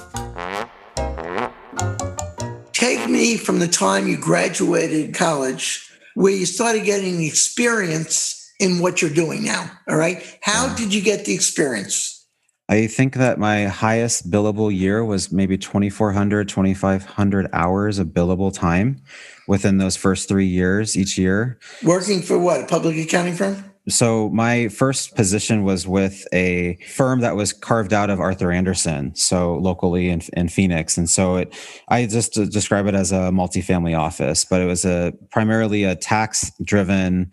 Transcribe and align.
Take 3.05 3.13
me 3.13 3.37
from 3.37 3.59
the 3.59 3.67
time 3.67 4.07
you 4.07 4.17
graduated 4.17 5.13
college 5.13 5.87
where 6.15 6.33
you 6.33 6.47
started 6.47 6.85
getting 6.85 7.21
experience 7.21 8.51
in 8.59 8.79
what 8.79 8.99
you're 8.99 9.11
doing 9.13 9.43
now. 9.43 9.69
All 9.87 9.95
right. 9.95 10.23
How 10.41 10.73
did 10.73 10.91
you 10.91 11.03
get 11.03 11.23
the 11.23 11.35
experience? 11.35 12.27
I 12.67 12.87
think 12.87 13.13
that 13.13 13.37
my 13.37 13.65
highest 13.65 14.31
billable 14.31 14.75
year 14.75 15.05
was 15.05 15.31
maybe 15.31 15.55
2,400, 15.55 16.49
2,500 16.49 17.47
hours 17.53 17.99
of 17.99 18.07
billable 18.07 18.51
time 18.51 19.03
within 19.47 19.77
those 19.77 19.95
first 19.95 20.27
three 20.27 20.47
years 20.47 20.97
each 20.97 21.15
year. 21.15 21.59
Working 21.83 22.23
for 22.23 22.39
what? 22.39 22.61
A 22.61 22.65
public 22.65 22.97
accounting 22.97 23.35
firm? 23.35 23.71
So 23.87 24.29
my 24.29 24.67
first 24.69 25.15
position 25.15 25.63
was 25.63 25.87
with 25.87 26.25
a 26.33 26.77
firm 26.87 27.19
that 27.19 27.35
was 27.35 27.53
carved 27.53 27.93
out 27.93 28.09
of 28.09 28.19
Arthur 28.19 28.51
Andersen, 28.51 29.13
so 29.15 29.55
locally 29.57 30.09
in, 30.09 30.21
in 30.33 30.49
Phoenix. 30.49 30.97
And 30.97 31.09
so 31.09 31.37
it, 31.37 31.55
I 31.87 32.07
just 32.07 32.33
describe 32.33 32.87
it 32.87 32.95
as 32.95 33.11
a 33.11 33.29
multifamily 33.31 33.97
office, 33.97 34.43
but 34.43 34.59
it 34.59 34.65
was 34.65 34.85
a 34.85 35.13
primarily 35.29 35.83
a 35.83 35.95
tax 35.95 36.51
driven 36.63 37.31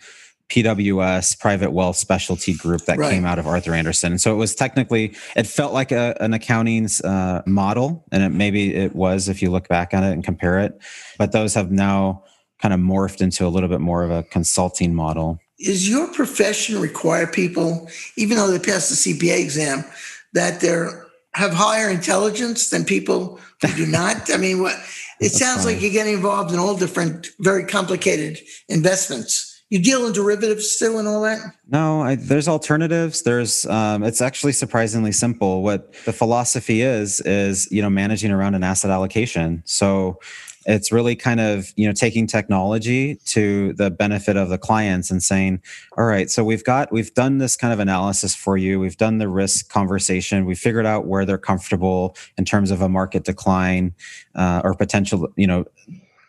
PWS 0.50 1.40
private 1.40 1.72
wealth 1.72 1.96
specialty 1.96 2.52
group 2.52 2.82
that 2.82 2.98
right. 2.98 3.10
came 3.10 3.24
out 3.24 3.38
of 3.38 3.46
Arthur 3.46 3.72
Andersen. 3.72 4.12
And 4.12 4.20
so 4.20 4.34
it 4.34 4.36
was 4.36 4.54
technically, 4.54 5.16
it 5.34 5.46
felt 5.46 5.72
like 5.72 5.90
a, 5.90 6.14
an 6.20 6.34
accounting's 6.34 7.00
uh, 7.00 7.40
model, 7.46 8.04
and 8.12 8.22
it, 8.22 8.28
maybe 8.28 8.74
it 8.74 8.94
was 8.94 9.30
if 9.30 9.40
you 9.40 9.50
look 9.50 9.68
back 9.68 9.94
at 9.94 10.04
it 10.04 10.12
and 10.12 10.22
compare 10.22 10.60
it. 10.60 10.78
But 11.16 11.32
those 11.32 11.54
have 11.54 11.70
now 11.70 12.24
kind 12.60 12.74
of 12.74 12.80
morphed 12.80 13.22
into 13.22 13.46
a 13.46 13.48
little 13.48 13.70
bit 13.70 13.80
more 13.80 14.04
of 14.04 14.10
a 14.10 14.22
consulting 14.24 14.94
model 14.94 15.40
is 15.66 15.88
your 15.88 16.08
profession 16.12 16.80
require 16.80 17.26
people, 17.26 17.88
even 18.16 18.36
though 18.36 18.50
they 18.50 18.58
pass 18.58 18.88
the 18.88 19.14
CPA 19.14 19.40
exam, 19.40 19.84
that 20.32 20.60
they're 20.60 21.06
have 21.34 21.52
higher 21.52 21.88
intelligence 21.88 22.68
than 22.68 22.84
people 22.84 23.40
who 23.62 23.68
do 23.74 23.86
not? 23.90 24.30
I 24.32 24.36
mean, 24.36 24.60
what 24.60 24.74
it 24.74 24.80
That's 25.20 25.38
sounds 25.38 25.62
funny. 25.62 25.74
like 25.74 25.82
you're 25.82 25.92
getting 25.92 26.14
involved 26.14 26.52
in 26.52 26.58
all 26.58 26.76
different, 26.76 27.28
very 27.40 27.64
complicated 27.64 28.40
investments. 28.68 29.48
You 29.70 29.78
deal 29.78 30.04
in 30.06 30.12
derivatives 30.12 30.70
still 30.70 30.98
and 30.98 31.08
all 31.08 31.22
that? 31.22 31.38
No, 31.66 32.02
I, 32.02 32.16
there's 32.16 32.46
alternatives. 32.46 33.22
There's 33.22 33.64
um, 33.66 34.02
it's 34.02 34.20
actually 34.20 34.52
surprisingly 34.52 35.12
simple. 35.12 35.62
What 35.62 35.94
the 36.04 36.12
philosophy 36.12 36.82
is 36.82 37.20
is 37.20 37.70
you 37.70 37.80
know 37.80 37.88
managing 37.88 38.30
around 38.32 38.54
an 38.54 38.62
asset 38.62 38.90
allocation. 38.90 39.62
So 39.64 40.20
it's 40.66 40.92
really 40.92 41.16
kind 41.16 41.40
of 41.40 41.72
you 41.76 41.86
know 41.86 41.92
taking 41.92 42.26
technology 42.26 43.16
to 43.26 43.72
the 43.74 43.90
benefit 43.90 44.36
of 44.36 44.48
the 44.48 44.58
clients 44.58 45.10
and 45.10 45.22
saying 45.22 45.60
all 45.98 46.04
right 46.04 46.30
so 46.30 46.44
we've 46.44 46.64
got 46.64 46.92
we've 46.92 47.12
done 47.14 47.38
this 47.38 47.56
kind 47.56 47.72
of 47.72 47.80
analysis 47.80 48.34
for 48.34 48.56
you. 48.56 48.78
We've 48.78 48.96
done 48.96 49.18
the 49.18 49.28
risk 49.28 49.70
conversation. 49.70 50.44
We 50.46 50.54
figured 50.54 50.86
out 50.86 51.06
where 51.06 51.24
they're 51.24 51.38
comfortable 51.38 52.16
in 52.38 52.44
terms 52.44 52.70
of 52.70 52.80
a 52.80 52.88
market 52.88 53.24
decline 53.24 53.94
uh, 54.34 54.62
or 54.64 54.74
potential 54.74 55.32
you 55.36 55.46
know 55.46 55.64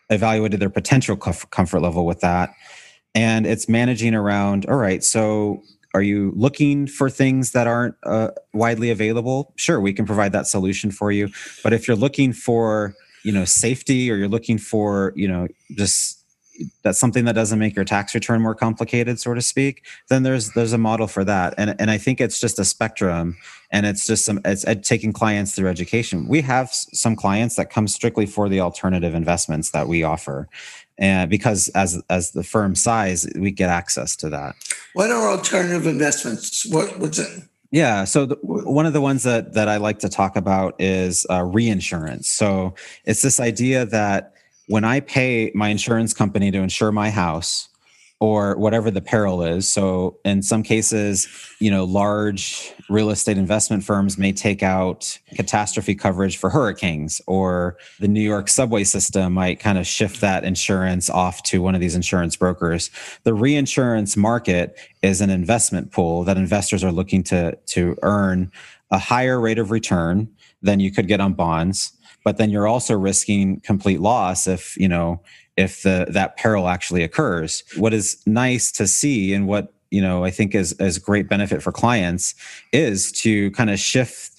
evaluated 0.09 0.59
their 0.59 0.69
potential 0.69 1.15
comfort 1.15 1.79
level 1.79 2.05
with 2.05 2.21
that. 2.21 2.53
And 3.15 3.45
it's 3.45 3.69
managing 3.69 4.15
around 4.15 4.65
all 4.67 4.77
right 4.77 5.03
so 5.03 5.61
are 5.95 6.01
you 6.01 6.33
looking 6.35 6.87
for 6.87 7.07
things 7.07 7.51
that 7.51 7.67
aren't 7.67 7.93
uh, 8.01 8.31
widely 8.51 8.89
available? 8.89 9.53
Sure 9.57 9.79
we 9.79 9.93
can 9.93 10.05
provide 10.07 10.31
that 10.31 10.47
solution 10.47 10.89
for 10.89 11.11
you. 11.11 11.29
But 11.63 11.71
if 11.71 11.87
you're 11.87 11.95
looking 11.95 12.33
for 12.33 12.95
you 13.23 13.31
know 13.31 13.45
safety 13.45 14.11
or 14.11 14.15
you're 14.15 14.27
looking 14.27 14.57
for 14.57 15.13
you 15.15 15.27
know 15.27 15.47
just 15.75 16.19
that's 16.83 16.99
something 16.99 17.25
that 17.25 17.33
doesn't 17.33 17.57
make 17.57 17.75
your 17.75 17.85
tax 17.85 18.13
return 18.13 18.41
more 18.41 18.53
complicated 18.53 19.19
so 19.19 19.33
to 19.33 19.41
speak 19.41 19.85
then 20.09 20.23
there's 20.23 20.51
there's 20.51 20.73
a 20.73 20.77
model 20.77 21.07
for 21.07 21.23
that. 21.23 21.53
And 21.57 21.75
and 21.79 21.89
i 21.89 21.97
think 21.97 22.21
it's 22.21 22.39
just 22.39 22.59
a 22.59 22.65
spectrum 22.65 23.37
and 23.73 23.87
it's 23.87 24.05
just 24.05 24.23
some 24.23 24.39
it's 24.45 24.65
ed- 24.65 24.83
taking 24.83 25.11
clients 25.11 25.55
through 25.55 25.67
education. 25.67 26.27
We 26.27 26.41
have 26.41 26.69
some 26.71 27.15
clients 27.15 27.55
that 27.55 27.71
come 27.71 27.87
strictly 27.87 28.27
for 28.27 28.47
the 28.47 28.59
alternative 28.59 29.15
investments 29.15 29.71
that 29.71 29.87
we 29.87 30.03
offer 30.03 30.47
and 30.97 31.29
because 31.29 31.69
as 31.69 32.01
as 32.09 32.31
the 32.31 32.43
firm 32.43 32.75
size 32.75 33.27
we 33.35 33.49
get 33.51 33.69
access 33.69 34.15
to 34.17 34.29
that. 34.29 34.55
What 34.93 35.09
are 35.09 35.31
alternative 35.31 35.87
investments? 35.87 36.65
What 36.67 36.99
what's 36.99 37.17
it 37.17 37.43
yeah. 37.73 38.03
So 38.03 38.27
the, 38.27 38.35
one 38.43 38.85
of 38.85 38.93
the 38.93 39.01
ones 39.01 39.23
that 39.23 39.53
that 39.53 39.67
I 39.67 39.77
like 39.77 39.97
to 39.99 40.09
talk 40.09 40.35
about 40.35 40.79
is 40.79 41.25
uh, 41.31 41.41
reinsurance. 41.41 42.29
So 42.29 42.75
it's 43.03 43.23
this 43.23 43.39
idea 43.39 43.87
that 43.87 44.33
when 44.67 44.83
I 44.83 44.99
pay 44.99 45.51
my 45.55 45.69
insurance 45.69 46.13
company 46.13 46.51
to 46.51 46.59
insure 46.59 46.91
my 46.91 47.09
house, 47.09 47.67
or 48.23 48.55
whatever 48.55 48.89
the 48.89 49.01
peril 49.01 49.43
is. 49.43 49.69
So 49.69 50.17
in 50.23 50.41
some 50.41 50.63
cases, 50.63 51.27
you 51.59 51.69
know, 51.69 51.83
large 51.83 52.71
real 52.87 53.09
estate 53.09 53.37
investment 53.37 53.83
firms 53.83 54.17
may 54.17 54.31
take 54.31 54.63
out 54.63 55.19
catastrophe 55.35 55.93
coverage 55.93 56.37
for 56.37 56.49
hurricanes 56.49 57.19
or 57.27 57.75
the 57.99 58.07
New 58.07 58.21
York 58.21 58.47
subway 58.47 58.85
system 58.85 59.33
might 59.33 59.59
kind 59.59 59.77
of 59.77 59.85
shift 59.85 60.21
that 60.21 60.45
insurance 60.45 61.09
off 61.09 61.43
to 61.43 61.61
one 61.61 61.75
of 61.75 61.81
these 61.81 61.95
insurance 61.95 62.37
brokers. 62.37 62.89
The 63.25 63.33
reinsurance 63.33 64.15
market 64.15 64.79
is 65.01 65.19
an 65.19 65.29
investment 65.29 65.91
pool 65.91 66.23
that 66.23 66.37
investors 66.37 66.81
are 66.81 66.93
looking 66.93 67.23
to 67.23 67.57
to 67.57 67.97
earn 68.03 68.53
a 68.89 68.99
higher 68.99 69.37
rate 69.37 69.59
of 69.59 69.69
return 69.69 70.29
than 70.61 70.79
you 70.79 70.93
could 70.93 71.09
get 71.09 71.19
on 71.19 71.33
bonds 71.33 71.91
but 72.23 72.37
then 72.37 72.49
you're 72.49 72.67
also 72.67 72.97
risking 72.97 73.59
complete 73.61 73.99
loss 73.99 74.47
if 74.47 74.77
you 74.77 74.87
know 74.87 75.21
if 75.57 75.83
the 75.83 76.07
that 76.09 76.37
peril 76.37 76.67
actually 76.67 77.03
occurs. 77.03 77.63
What 77.77 77.93
is 77.93 78.21
nice 78.25 78.71
to 78.73 78.87
see 78.87 79.33
and 79.33 79.47
what 79.47 79.73
you 79.91 80.01
know 80.01 80.23
I 80.23 80.31
think 80.31 80.55
is 80.55 80.73
is 80.73 80.97
great 80.97 81.29
benefit 81.29 81.61
for 81.61 81.71
clients 81.71 82.35
is 82.71 83.11
to 83.23 83.51
kind 83.51 83.69
of 83.69 83.79
shift 83.79 84.33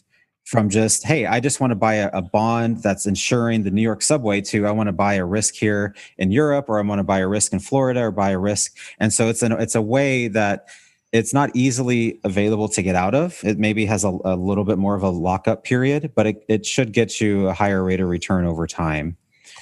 from 0.44 0.68
just 0.68 1.04
hey 1.04 1.26
i 1.26 1.40
just 1.40 1.58
want 1.58 1.70
to 1.70 1.74
buy 1.74 1.94
a, 1.94 2.10
a, 2.12 2.20
bond 2.20 2.82
that's 2.82 3.06
insuring 3.06 3.62
the 3.62 3.70
new 3.70 3.82
york 3.82 4.02
subway 4.02 4.40
to 4.40 4.66
i 4.66 4.70
want 4.70 4.86
to 4.86 4.92
buy 4.92 5.14
a 5.14 5.24
risk 5.24 5.54
here 5.54 5.94
in 6.18 6.30
europe 6.30 6.66
or 6.68 6.78
i 6.78 6.82
want 6.82 6.98
to 6.98 7.04
buy 7.04 7.18
a 7.18 7.26
risk 7.26 7.52
in 7.52 7.58
florida 7.58 8.00
or 8.00 8.10
buy 8.10 8.30
a 8.30 8.38
risk. 8.38 8.76
And 9.00 9.12
so 9.12 9.28
it's 9.28 9.42
an 9.42 9.52
it's 9.52 9.74
a 9.74 9.82
way 9.82 10.28
that 10.28 10.66
it's 11.12 11.32
not 11.32 11.50
easily 11.54 12.20
available 12.24 12.68
to 12.68 12.82
get 12.82 12.96
out 12.96 13.14
of. 13.14 13.38
It 13.44 13.56
maybe 13.56 13.86
has 13.86 14.02
a, 14.02 14.18
a 14.24 14.34
little 14.34 14.64
bit 14.64 14.78
more 14.78 14.96
of 14.96 15.02
a 15.02 15.08
lockup 15.08 15.64
period 15.64 16.12
but 16.14 16.26
it, 16.26 16.44
it 16.48 16.66
should 16.66 16.92
get 16.92 17.20
you 17.20 17.48
a 17.48 17.54
higher 17.54 17.82
rate 17.82 18.00
of 18.00 18.08
return 18.08 18.44
over 18.44 18.66
time 18.66 19.16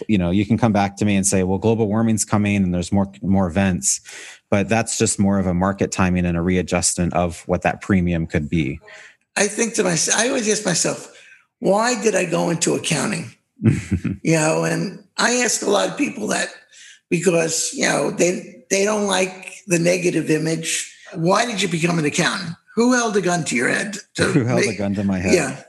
you 0.09 0.19
know 0.19 0.31
you 0.31 0.47
can 0.47 0.59
come 0.59 0.73
back 0.73 0.97
to 0.97 1.05
me 1.05 1.17
and 1.17 1.27
say 1.27 1.43
well 1.43 1.59
global 1.59 1.89
warming's 1.89 2.25
coming 2.25 2.57
and 2.57 2.75
there's 2.75 2.93
more 2.93 3.11
more 3.23 3.47
events. 3.47 4.01
But 4.51 4.69
that's 4.69 4.99
just 4.99 5.19
more 5.19 5.39
of 5.39 5.47
a 5.47 5.55
market 5.55 5.93
timing 5.93 6.27
and 6.27 6.37
a 6.37 6.43
readjustment 6.43 7.15
of 7.15 7.43
what 7.49 7.63
that 7.63 7.81
premium 7.81 8.27
could 8.27 8.51
be. 8.51 8.81
I 9.37 9.47
think 9.49 9.75
to 9.75 9.85
myself 9.85 10.21
i 10.21 10.29
always 10.29 10.49
ask 10.49 10.65
myself 10.65 11.09
why 11.61 12.01
did 12.03 12.15
i 12.15 12.25
go 12.25 12.51
into 12.51 12.75
accounting? 12.75 13.33
You 14.25 14.37
know 14.37 14.65
and 14.65 15.05
i 15.19 15.37
ask 15.37 15.63
a 15.63 15.71
lot 15.71 15.89
of 15.89 15.97
people 15.97 16.29
that 16.29 16.49
because 17.11 17.75
you 17.75 17.87
know 17.89 18.11
they 18.11 18.65
they 18.71 18.85
don't 18.85 19.07
like 19.07 19.63
the 19.67 19.79
negative 19.79 20.31
image. 20.31 20.93
Why 21.15 21.45
did 21.45 21.61
you 21.61 21.69
become 21.69 21.99
an 21.99 22.07
accountant? 22.07 22.57
Who 22.75 22.95
held 22.95 23.17
a 23.19 23.21
gun 23.21 23.45
to 23.45 23.55
your 23.55 23.69
head 23.69 23.99
to 24.15 24.25
who 24.33 24.45
held 24.45 24.61
make, 24.61 24.71
a 24.71 24.79
gun 24.79 24.95
to 24.95 25.05
my 25.05 25.19
head? 25.19 25.35
Yeah. 25.35 25.63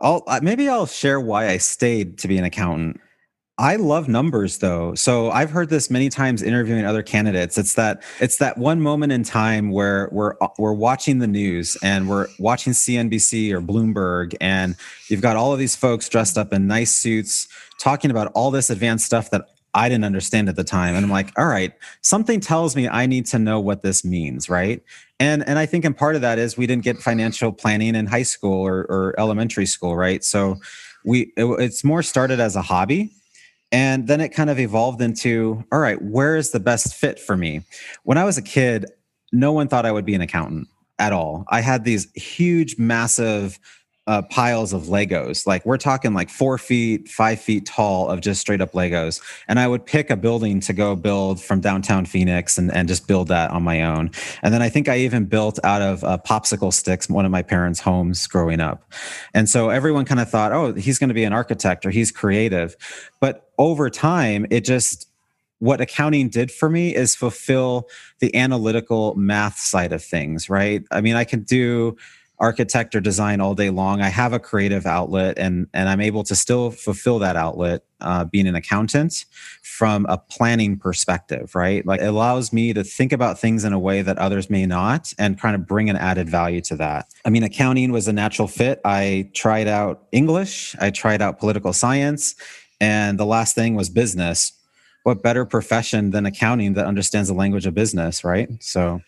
I'll 0.00 0.24
maybe 0.42 0.68
I'll 0.68 0.86
share 0.86 1.20
why 1.20 1.48
I 1.48 1.56
stayed 1.56 2.18
to 2.18 2.28
be 2.28 2.38
an 2.38 2.44
accountant. 2.44 3.00
I 3.58 3.76
love 3.76 4.06
numbers 4.06 4.58
though. 4.58 4.94
So 4.94 5.30
I've 5.30 5.50
heard 5.50 5.70
this 5.70 5.88
many 5.88 6.10
times 6.10 6.42
interviewing 6.42 6.84
other 6.84 7.02
candidates. 7.02 7.56
It's 7.56 7.72
that 7.74 8.02
it's 8.20 8.36
that 8.36 8.58
one 8.58 8.82
moment 8.82 9.12
in 9.12 9.22
time 9.22 9.70
where 9.70 10.10
we're 10.12 10.34
we're 10.58 10.74
watching 10.74 11.20
the 11.20 11.26
news 11.26 11.74
and 11.82 12.06
we're 12.06 12.26
watching 12.38 12.74
CNBC 12.74 13.50
or 13.52 13.62
Bloomberg 13.62 14.34
and 14.42 14.76
you've 15.08 15.22
got 15.22 15.36
all 15.36 15.54
of 15.54 15.58
these 15.58 15.74
folks 15.74 16.06
dressed 16.06 16.36
up 16.36 16.52
in 16.52 16.66
nice 16.66 16.94
suits 16.94 17.48
talking 17.80 18.10
about 18.10 18.30
all 18.34 18.50
this 18.50 18.68
advanced 18.68 19.06
stuff 19.06 19.30
that 19.30 19.48
I 19.72 19.88
didn't 19.88 20.04
understand 20.04 20.50
at 20.50 20.56
the 20.56 20.64
time. 20.64 20.94
And 20.94 21.04
I'm 21.04 21.10
like, 21.10 21.32
all 21.38 21.46
right, 21.46 21.72
something 22.02 22.40
tells 22.40 22.76
me 22.76 22.88
I 22.88 23.06
need 23.06 23.24
to 23.26 23.38
know 23.38 23.58
what 23.58 23.82
this 23.82 24.04
means, 24.04 24.50
right? 24.50 24.82
And 25.18 25.48
and 25.48 25.58
I 25.58 25.64
think 25.64 25.86
in 25.86 25.94
part 25.94 26.14
of 26.14 26.20
that 26.20 26.38
is 26.38 26.58
we 26.58 26.66
didn't 26.66 26.84
get 26.84 26.98
financial 26.98 27.52
planning 27.52 27.94
in 27.94 28.04
high 28.04 28.22
school 28.22 28.66
or, 28.66 28.80
or 28.80 29.14
elementary 29.16 29.64
school, 29.64 29.96
right? 29.96 30.22
So 30.22 30.60
we 31.06 31.32
it, 31.38 31.46
it's 31.58 31.84
more 31.84 32.02
started 32.02 32.38
as 32.38 32.54
a 32.54 32.60
hobby 32.60 33.12
and 33.72 34.06
then 34.06 34.20
it 34.20 34.30
kind 34.30 34.50
of 34.50 34.58
evolved 34.58 35.00
into 35.00 35.64
all 35.72 35.78
right, 35.78 36.00
where 36.00 36.36
is 36.36 36.50
the 36.50 36.60
best 36.60 36.94
fit 36.94 37.18
for 37.18 37.36
me? 37.36 37.62
When 38.04 38.18
I 38.18 38.24
was 38.24 38.38
a 38.38 38.42
kid, 38.42 38.86
no 39.32 39.52
one 39.52 39.68
thought 39.68 39.86
I 39.86 39.92
would 39.92 40.04
be 40.04 40.14
an 40.14 40.20
accountant 40.20 40.68
at 40.98 41.12
all. 41.12 41.44
I 41.48 41.60
had 41.60 41.84
these 41.84 42.10
huge, 42.14 42.78
massive 42.78 43.58
uh, 44.06 44.22
piles 44.22 44.72
of 44.72 44.84
Legos. 44.84 45.46
Like 45.46 45.66
we're 45.66 45.78
talking 45.78 46.14
like 46.14 46.30
four 46.30 46.58
feet, 46.58 47.08
five 47.08 47.40
feet 47.40 47.66
tall 47.66 48.08
of 48.08 48.20
just 48.20 48.40
straight 48.40 48.60
up 48.60 48.72
Legos. 48.72 49.20
And 49.48 49.58
I 49.58 49.66
would 49.66 49.84
pick 49.84 50.10
a 50.10 50.16
building 50.16 50.60
to 50.60 50.72
go 50.72 50.94
build 50.94 51.42
from 51.42 51.60
downtown 51.60 52.06
Phoenix 52.06 52.56
and, 52.56 52.72
and 52.72 52.86
just 52.86 53.08
build 53.08 53.28
that 53.28 53.50
on 53.50 53.64
my 53.64 53.82
own. 53.82 54.10
And 54.42 54.54
then 54.54 54.62
I 54.62 54.68
think 54.68 54.88
I 54.88 54.98
even 54.98 55.24
built 55.24 55.58
out 55.64 55.82
of 55.82 56.04
uh, 56.04 56.18
popsicle 56.24 56.72
sticks, 56.72 57.08
one 57.08 57.24
of 57.24 57.32
my 57.32 57.42
parents' 57.42 57.80
homes 57.80 58.26
growing 58.28 58.60
up. 58.60 58.92
And 59.34 59.48
so 59.48 59.70
everyone 59.70 60.04
kind 60.04 60.20
of 60.20 60.30
thought, 60.30 60.52
oh, 60.52 60.72
he's 60.74 60.98
going 60.98 61.08
to 61.08 61.14
be 61.14 61.24
an 61.24 61.32
architect 61.32 61.84
or 61.84 61.90
he's 61.90 62.12
creative. 62.12 62.76
But 63.20 63.50
over 63.58 63.90
time, 63.90 64.46
it 64.50 64.64
just, 64.64 65.08
what 65.58 65.80
accounting 65.80 66.28
did 66.28 66.52
for 66.52 66.68
me 66.68 66.94
is 66.94 67.16
fulfill 67.16 67.88
the 68.20 68.34
analytical 68.36 69.14
math 69.14 69.58
side 69.58 69.92
of 69.92 70.04
things, 70.04 70.50
right? 70.50 70.84
I 70.90 71.00
mean, 71.00 71.16
I 71.16 71.24
can 71.24 71.42
do 71.42 71.96
architect 72.38 72.94
or 72.94 73.00
design 73.00 73.40
all 73.40 73.54
day 73.54 73.70
long. 73.70 74.00
I 74.00 74.08
have 74.08 74.32
a 74.32 74.38
creative 74.38 74.86
outlet, 74.86 75.38
and 75.38 75.66
and 75.72 75.88
I'm 75.88 76.00
able 76.00 76.24
to 76.24 76.36
still 76.36 76.70
fulfill 76.70 77.18
that 77.20 77.36
outlet, 77.36 77.82
uh, 78.00 78.24
being 78.24 78.46
an 78.46 78.54
accountant, 78.54 79.24
from 79.62 80.06
a 80.08 80.18
planning 80.18 80.78
perspective. 80.78 81.54
Right, 81.54 81.84
like 81.86 82.00
it 82.00 82.06
allows 82.06 82.52
me 82.52 82.72
to 82.72 82.84
think 82.84 83.12
about 83.12 83.38
things 83.38 83.64
in 83.64 83.72
a 83.72 83.78
way 83.78 84.02
that 84.02 84.18
others 84.18 84.50
may 84.50 84.66
not, 84.66 85.12
and 85.18 85.38
kind 85.38 85.54
of 85.54 85.66
bring 85.66 85.88
an 85.90 85.96
added 85.96 86.28
value 86.28 86.60
to 86.62 86.76
that. 86.76 87.06
I 87.24 87.30
mean, 87.30 87.42
accounting 87.42 87.92
was 87.92 88.08
a 88.08 88.12
natural 88.12 88.48
fit. 88.48 88.80
I 88.84 89.30
tried 89.34 89.68
out 89.68 90.06
English, 90.12 90.76
I 90.80 90.90
tried 90.90 91.22
out 91.22 91.38
political 91.38 91.72
science, 91.72 92.34
and 92.80 93.18
the 93.18 93.26
last 93.26 93.54
thing 93.54 93.74
was 93.74 93.88
business. 93.88 94.52
What 95.04 95.22
better 95.22 95.44
profession 95.44 96.10
than 96.10 96.26
accounting 96.26 96.74
that 96.74 96.84
understands 96.84 97.28
the 97.28 97.34
language 97.34 97.64
of 97.64 97.74
business, 97.74 98.24
right? 98.24 98.48
So 98.60 99.02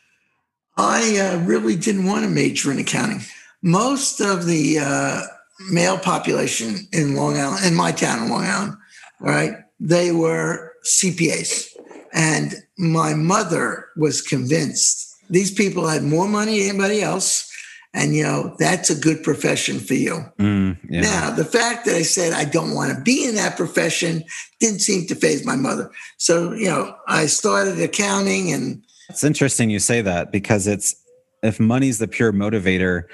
I 0.79 1.19
uh, 1.19 1.45
really 1.45 1.77
didn't 1.77 2.07
want 2.07 2.25
to 2.25 2.31
major 2.31 2.71
in 2.71 2.79
accounting. 2.79 3.21
Most 3.63 4.21
of 4.21 4.47
the 4.47 4.79
uh, 4.79 5.23
male 5.71 5.99
population 5.99 6.87
in 6.93 7.17
Long 7.17 7.37
Island, 7.37 7.67
in 7.67 7.75
my 7.75 7.91
town 7.91 8.23
in 8.23 8.31
Long 8.31 8.45
Island, 8.45 8.77
right, 9.21 9.55
they 9.81 10.13
were 10.13 10.73
CPAs. 10.85 11.67
And 12.13 12.55
my 12.79 13.13
mother 13.15 13.89
was 13.97 14.23
convinced 14.23 15.17
these 15.29 15.53
people 15.53 15.87
had 15.87 16.03
more 16.03 16.29
money 16.29 16.61
than 16.61 16.71
anybody 16.71 17.03
else. 17.03 17.45
And, 17.93 18.15
you 18.15 18.23
know, 18.23 18.55
that's 18.59 18.91
a 18.91 18.95
good 18.95 19.23
profession 19.23 19.81
for 19.81 19.95
you. 19.95 20.25
Mm, 20.39 20.79
yeah. 20.89 21.01
Now, 21.01 21.31
the 21.31 21.45
fact 21.45 21.87
that 21.87 21.95
I 21.95 22.03
said 22.03 22.33
I 22.33 22.45
don't 22.45 22.75
want 22.75 22.95
to 22.95 23.03
be 23.03 23.27
in 23.27 23.35
that 23.35 23.57
profession 23.57 24.25
didn't 24.61 24.81
seem 24.81 25.07
to 25.07 25.15
faze 25.15 25.45
my 25.45 25.57
mother. 25.57 25.91
So, 26.19 26.53
you 26.53 26.67
know, 26.67 26.95
I 27.09 27.27
started 27.27 27.81
accounting 27.81 28.53
and 28.53 28.83
it's 29.09 29.25
interesting 29.25 29.71
you 29.71 29.79
say 29.79 30.03
that 30.03 30.33
because 30.33 30.67
it's 30.67 30.95
if 31.43 31.61
money's 31.61 31.99
the 31.99 32.09
pure 32.09 32.33
motivator, 32.33 33.05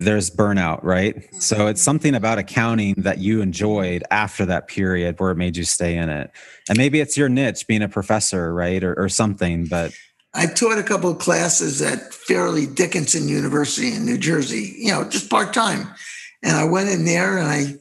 there's 0.00 0.30
burnout, 0.30 0.82
right? 0.82 1.16
Mm-hmm. 1.16 1.38
So 1.38 1.66
it's 1.68 1.80
something 1.80 2.14
about 2.14 2.38
accounting 2.38 2.94
that 2.98 3.18
you 3.18 3.40
enjoyed 3.40 4.02
after 4.10 4.44
that 4.46 4.68
period 4.68 5.18
where 5.20 5.30
it 5.30 5.36
made 5.36 5.56
you 5.56 5.64
stay 5.64 5.96
in 5.96 6.08
it. 6.08 6.30
And 6.68 6.76
maybe 6.76 7.00
it's 7.00 7.16
your 7.16 7.28
niche 7.28 7.66
being 7.66 7.82
a 7.82 7.88
professor, 7.88 8.52
right? 8.52 8.82
Or, 8.82 8.94
or 8.98 9.08
something, 9.08 9.66
but 9.66 9.92
I 10.34 10.46
taught 10.46 10.78
a 10.78 10.82
couple 10.82 11.10
of 11.10 11.18
classes 11.18 11.82
at 11.82 12.12
Fairleigh 12.14 12.66
Dickinson 12.66 13.28
University 13.28 13.94
in 13.94 14.06
New 14.06 14.16
Jersey, 14.16 14.74
you 14.78 14.90
know, 14.90 15.04
just 15.08 15.28
part 15.28 15.52
time. 15.52 15.88
And 16.42 16.56
I 16.56 16.64
went 16.64 16.88
in 16.88 17.04
there 17.04 17.36
and 17.36 17.46
I 17.46 17.74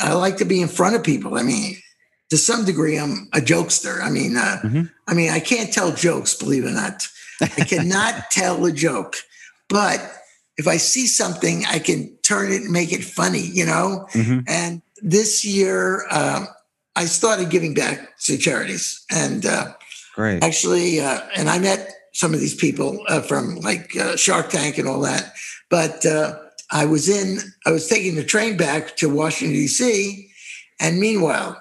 I 0.00 0.12
like 0.12 0.36
to 0.36 0.44
be 0.44 0.60
in 0.60 0.68
front 0.68 0.94
of 0.94 1.02
people. 1.02 1.36
I 1.36 1.42
mean, 1.42 1.76
to 2.30 2.36
some 2.36 2.64
degree, 2.64 2.98
I'm 2.98 3.28
a 3.32 3.40
jokester. 3.40 4.00
I 4.00 4.10
mean, 4.10 4.36
uh, 4.36 4.60
mm-hmm. 4.62 4.82
I 5.06 5.14
mean, 5.14 5.30
I 5.30 5.40
can't 5.40 5.72
tell 5.72 5.92
jokes, 5.92 6.34
believe 6.34 6.64
it 6.64 6.68
or 6.68 6.74
not. 6.74 7.06
I 7.40 7.64
cannot 7.64 8.14
tell 8.30 8.64
a 8.64 8.72
joke, 8.72 9.16
but 9.68 10.00
if 10.56 10.68
I 10.68 10.76
see 10.76 11.06
something, 11.06 11.64
I 11.68 11.78
can 11.78 12.16
turn 12.22 12.52
it 12.52 12.62
and 12.62 12.70
make 12.70 12.92
it 12.92 13.02
funny, 13.02 13.40
you 13.40 13.66
know. 13.66 14.06
Mm-hmm. 14.12 14.40
And 14.46 14.82
this 15.02 15.44
year, 15.44 16.06
um, 16.10 16.46
I 16.96 17.06
started 17.06 17.50
giving 17.50 17.74
back 17.74 18.18
to 18.20 18.36
charities, 18.36 19.04
and 19.10 19.44
uh, 19.46 19.72
great, 20.14 20.44
actually, 20.44 21.00
uh, 21.00 21.20
and 21.34 21.48
I 21.48 21.58
met 21.58 21.90
some 22.12 22.34
of 22.34 22.40
these 22.40 22.54
people 22.54 23.02
uh, 23.08 23.22
from 23.22 23.56
like 23.60 23.96
uh, 23.96 24.16
Shark 24.16 24.50
Tank 24.50 24.78
and 24.78 24.86
all 24.86 25.00
that. 25.00 25.32
But 25.68 26.04
uh, 26.04 26.38
I 26.70 26.84
was 26.84 27.08
in, 27.08 27.38
I 27.66 27.72
was 27.72 27.88
taking 27.88 28.14
the 28.14 28.24
train 28.24 28.56
back 28.56 28.96
to 28.98 29.08
Washington 29.08 29.56
D.C., 29.56 30.30
and 30.78 30.98
meanwhile, 30.98 31.60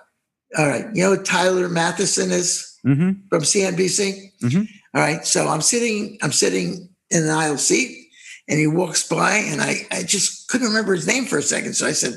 all 0.57 0.67
right. 0.67 0.85
You 0.93 1.03
know 1.03 1.21
Tyler 1.21 1.67
Mathisen 1.69 2.31
is 2.31 2.77
mm-hmm. 2.85 3.27
from 3.29 3.41
CNBC? 3.41 4.31
Mm-hmm. 4.41 4.63
All 4.95 5.01
right. 5.01 5.25
So 5.25 5.47
I'm 5.47 5.61
sitting, 5.61 6.17
I'm 6.21 6.31
sitting 6.31 6.89
in 7.11 7.23
an 7.23 7.29
aisle 7.29 7.57
seat 7.57 8.07
and 8.47 8.59
he 8.59 8.67
walks 8.67 9.07
by 9.07 9.33
and 9.33 9.61
I, 9.61 9.87
I 9.91 10.03
just 10.03 10.49
couldn't 10.49 10.67
remember 10.67 10.95
his 10.95 11.07
name 11.07 11.25
for 11.25 11.37
a 11.37 11.43
second. 11.43 11.73
So 11.73 11.85
I 11.85 11.91
said, 11.91 12.15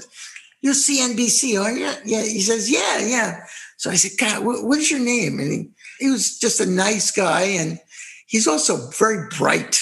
You're 0.62 0.74
CNBC, 0.74 1.62
aren't 1.62 1.78
you? 1.78 1.92
Yeah. 2.04 2.22
He 2.22 2.40
says, 2.40 2.70
Yeah, 2.70 2.98
yeah. 2.98 3.40
So 3.76 3.90
I 3.90 3.94
said, 3.94 4.12
God, 4.18 4.44
what, 4.44 4.64
what 4.64 4.78
is 4.78 4.90
your 4.90 5.00
name? 5.00 5.38
And 5.38 5.52
he, 5.52 5.70
he 5.98 6.10
was 6.10 6.38
just 6.38 6.60
a 6.60 6.66
nice 6.66 7.10
guy 7.10 7.42
and 7.42 7.78
he's 8.26 8.46
also 8.46 8.88
very 8.90 9.28
bright. 9.36 9.80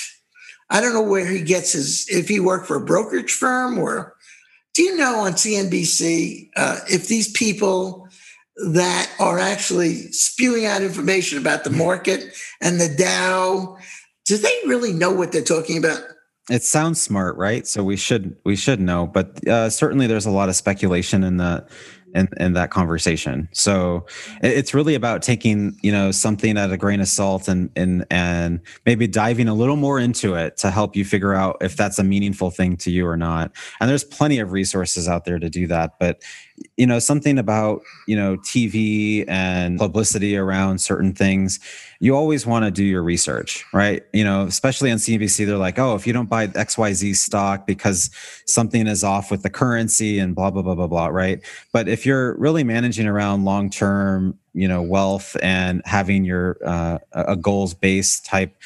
I 0.71 0.81
don't 0.81 0.95
know 0.95 1.03
where 1.03 1.27
he 1.27 1.43
gets 1.43 1.73
his, 1.73 2.07
if 2.09 2.29
he 2.29 2.41
worked 2.41 2.67
for 2.67 2.77
a 2.77 2.85
brokerage 2.85 3.33
firm 3.33 3.79
or 3.79 4.15
do 4.73 4.83
you 4.83 4.97
know 4.97 5.21
on 5.21 5.33
CNBC 5.33 6.51
uh, 6.57 6.79
if 6.89 7.09
these 7.09 7.31
people 7.33 8.09
that 8.69 9.11
are 9.19 9.39
actually 9.39 10.13
spewing 10.13 10.67
out 10.67 10.83
information 10.83 11.39
about 11.39 11.65
the 11.65 11.71
market 11.71 12.37
and 12.61 12.81
the 12.81 12.95
Dow. 12.95 13.79
Do 14.27 14.37
they 14.37 14.55
really 14.67 14.93
know 14.93 15.13
what 15.13 15.33
they're 15.33 15.43
talking 15.43 15.79
about? 15.79 16.01
It 16.51 16.63
sounds 16.63 17.01
smart, 17.01 17.37
right? 17.37 17.67
So 17.67 17.85
we 17.85 17.97
should 17.97 18.37
we 18.45 18.57
should 18.57 18.81
know, 18.81 19.07
but 19.07 19.47
uh, 19.47 19.71
certainly 19.71 20.07
there's 20.07 20.27
a 20.27 20.31
lot 20.31 20.49
of 20.49 20.57
speculation 20.57 21.23
in 21.23 21.37
the 21.37 21.67
in, 22.15 22.29
in 22.39 22.53
that 22.55 22.71
conversation. 22.71 23.49
So 23.53 24.07
it's 24.43 24.75
really 24.75 24.95
about 24.95 25.23
taking, 25.23 25.79
you 25.83 25.93
know, 25.93 26.11
something 26.11 26.57
at 26.57 26.73
a 26.73 26.77
grain 26.77 27.01
of 27.01 27.09
salt 27.09 27.49
and 27.49 27.71
and 27.77 28.05
and 28.11 28.61
maybe 28.85 29.07
diving 29.07 29.49
a 29.49 29.55
little 29.55 29.77
more 29.77 29.99
into 29.99 30.35
it 30.35 30.57
to 30.59 30.71
help 30.71 30.97
you 30.97 31.05
figure 31.05 31.35
out 31.35 31.57
if 31.61 31.77
that's 31.77 31.99
a 31.99 32.05
meaningful 32.05 32.51
thing 32.51 32.77
to 32.79 32.91
you 32.91 33.07
or 33.07 33.17
not. 33.17 33.53
And 33.81 33.89
there's 33.89 34.05
plenty 34.05 34.39
of 34.39 34.53
resources 34.53 35.09
out 35.09 35.25
there 35.25 35.39
to 35.39 35.49
do 35.49 35.67
that, 35.69 35.99
but 36.01 36.23
you 36.77 36.87
know, 36.87 36.99
something 36.99 37.39
about, 37.39 37.83
you 38.07 38.17
know, 38.17 38.37
TV 38.39 39.25
and 39.29 39.79
publicity 39.79 40.37
around 40.37 40.81
certain 40.81 41.13
things 41.13 41.61
you 42.03 42.17
always 42.17 42.47
want 42.47 42.65
to 42.65 42.71
do 42.71 42.83
your 42.83 43.03
research, 43.03 43.63
right? 43.75 44.03
You 44.15 44.25
know, 44.25 44.47
especially 44.47 44.91
on 44.91 44.97
CNBC, 44.97 45.45
they're 45.45 45.59
like, 45.59 45.79
oh, 45.79 45.95
if 45.95 46.07
you 46.07 46.15
don't 46.15 46.31
buy 46.31 46.47
XYZ 46.47 47.15
stock 47.15 47.67
because 47.67 48.11
something 48.47 48.87
is 48.87 49.05
off 49.05 49.31
with 49.31 49.43
the 49.43 49.51
currency 49.51 50.19
and 50.19 50.35
blah, 50.35 50.51
blah, 50.51 50.63
blah, 50.63 50.75
blah, 50.75 50.87
blah, 50.87 51.09
right? 51.09 51.41
But 51.75 51.89
if 51.89 52.07
you're 52.07 52.37
really 52.39 52.65
managing 52.65 53.07
around 53.07 53.45
long 53.45 53.69
term, 53.69 54.39
you 54.55 54.67
know, 54.67 54.81
wealth 54.81 55.37
and 55.43 55.83
having 55.85 56.25
your 56.25 56.57
uh, 56.65 56.99
a 57.13 57.37
goals 57.37 57.75
based 57.75 58.25
type 58.25 58.57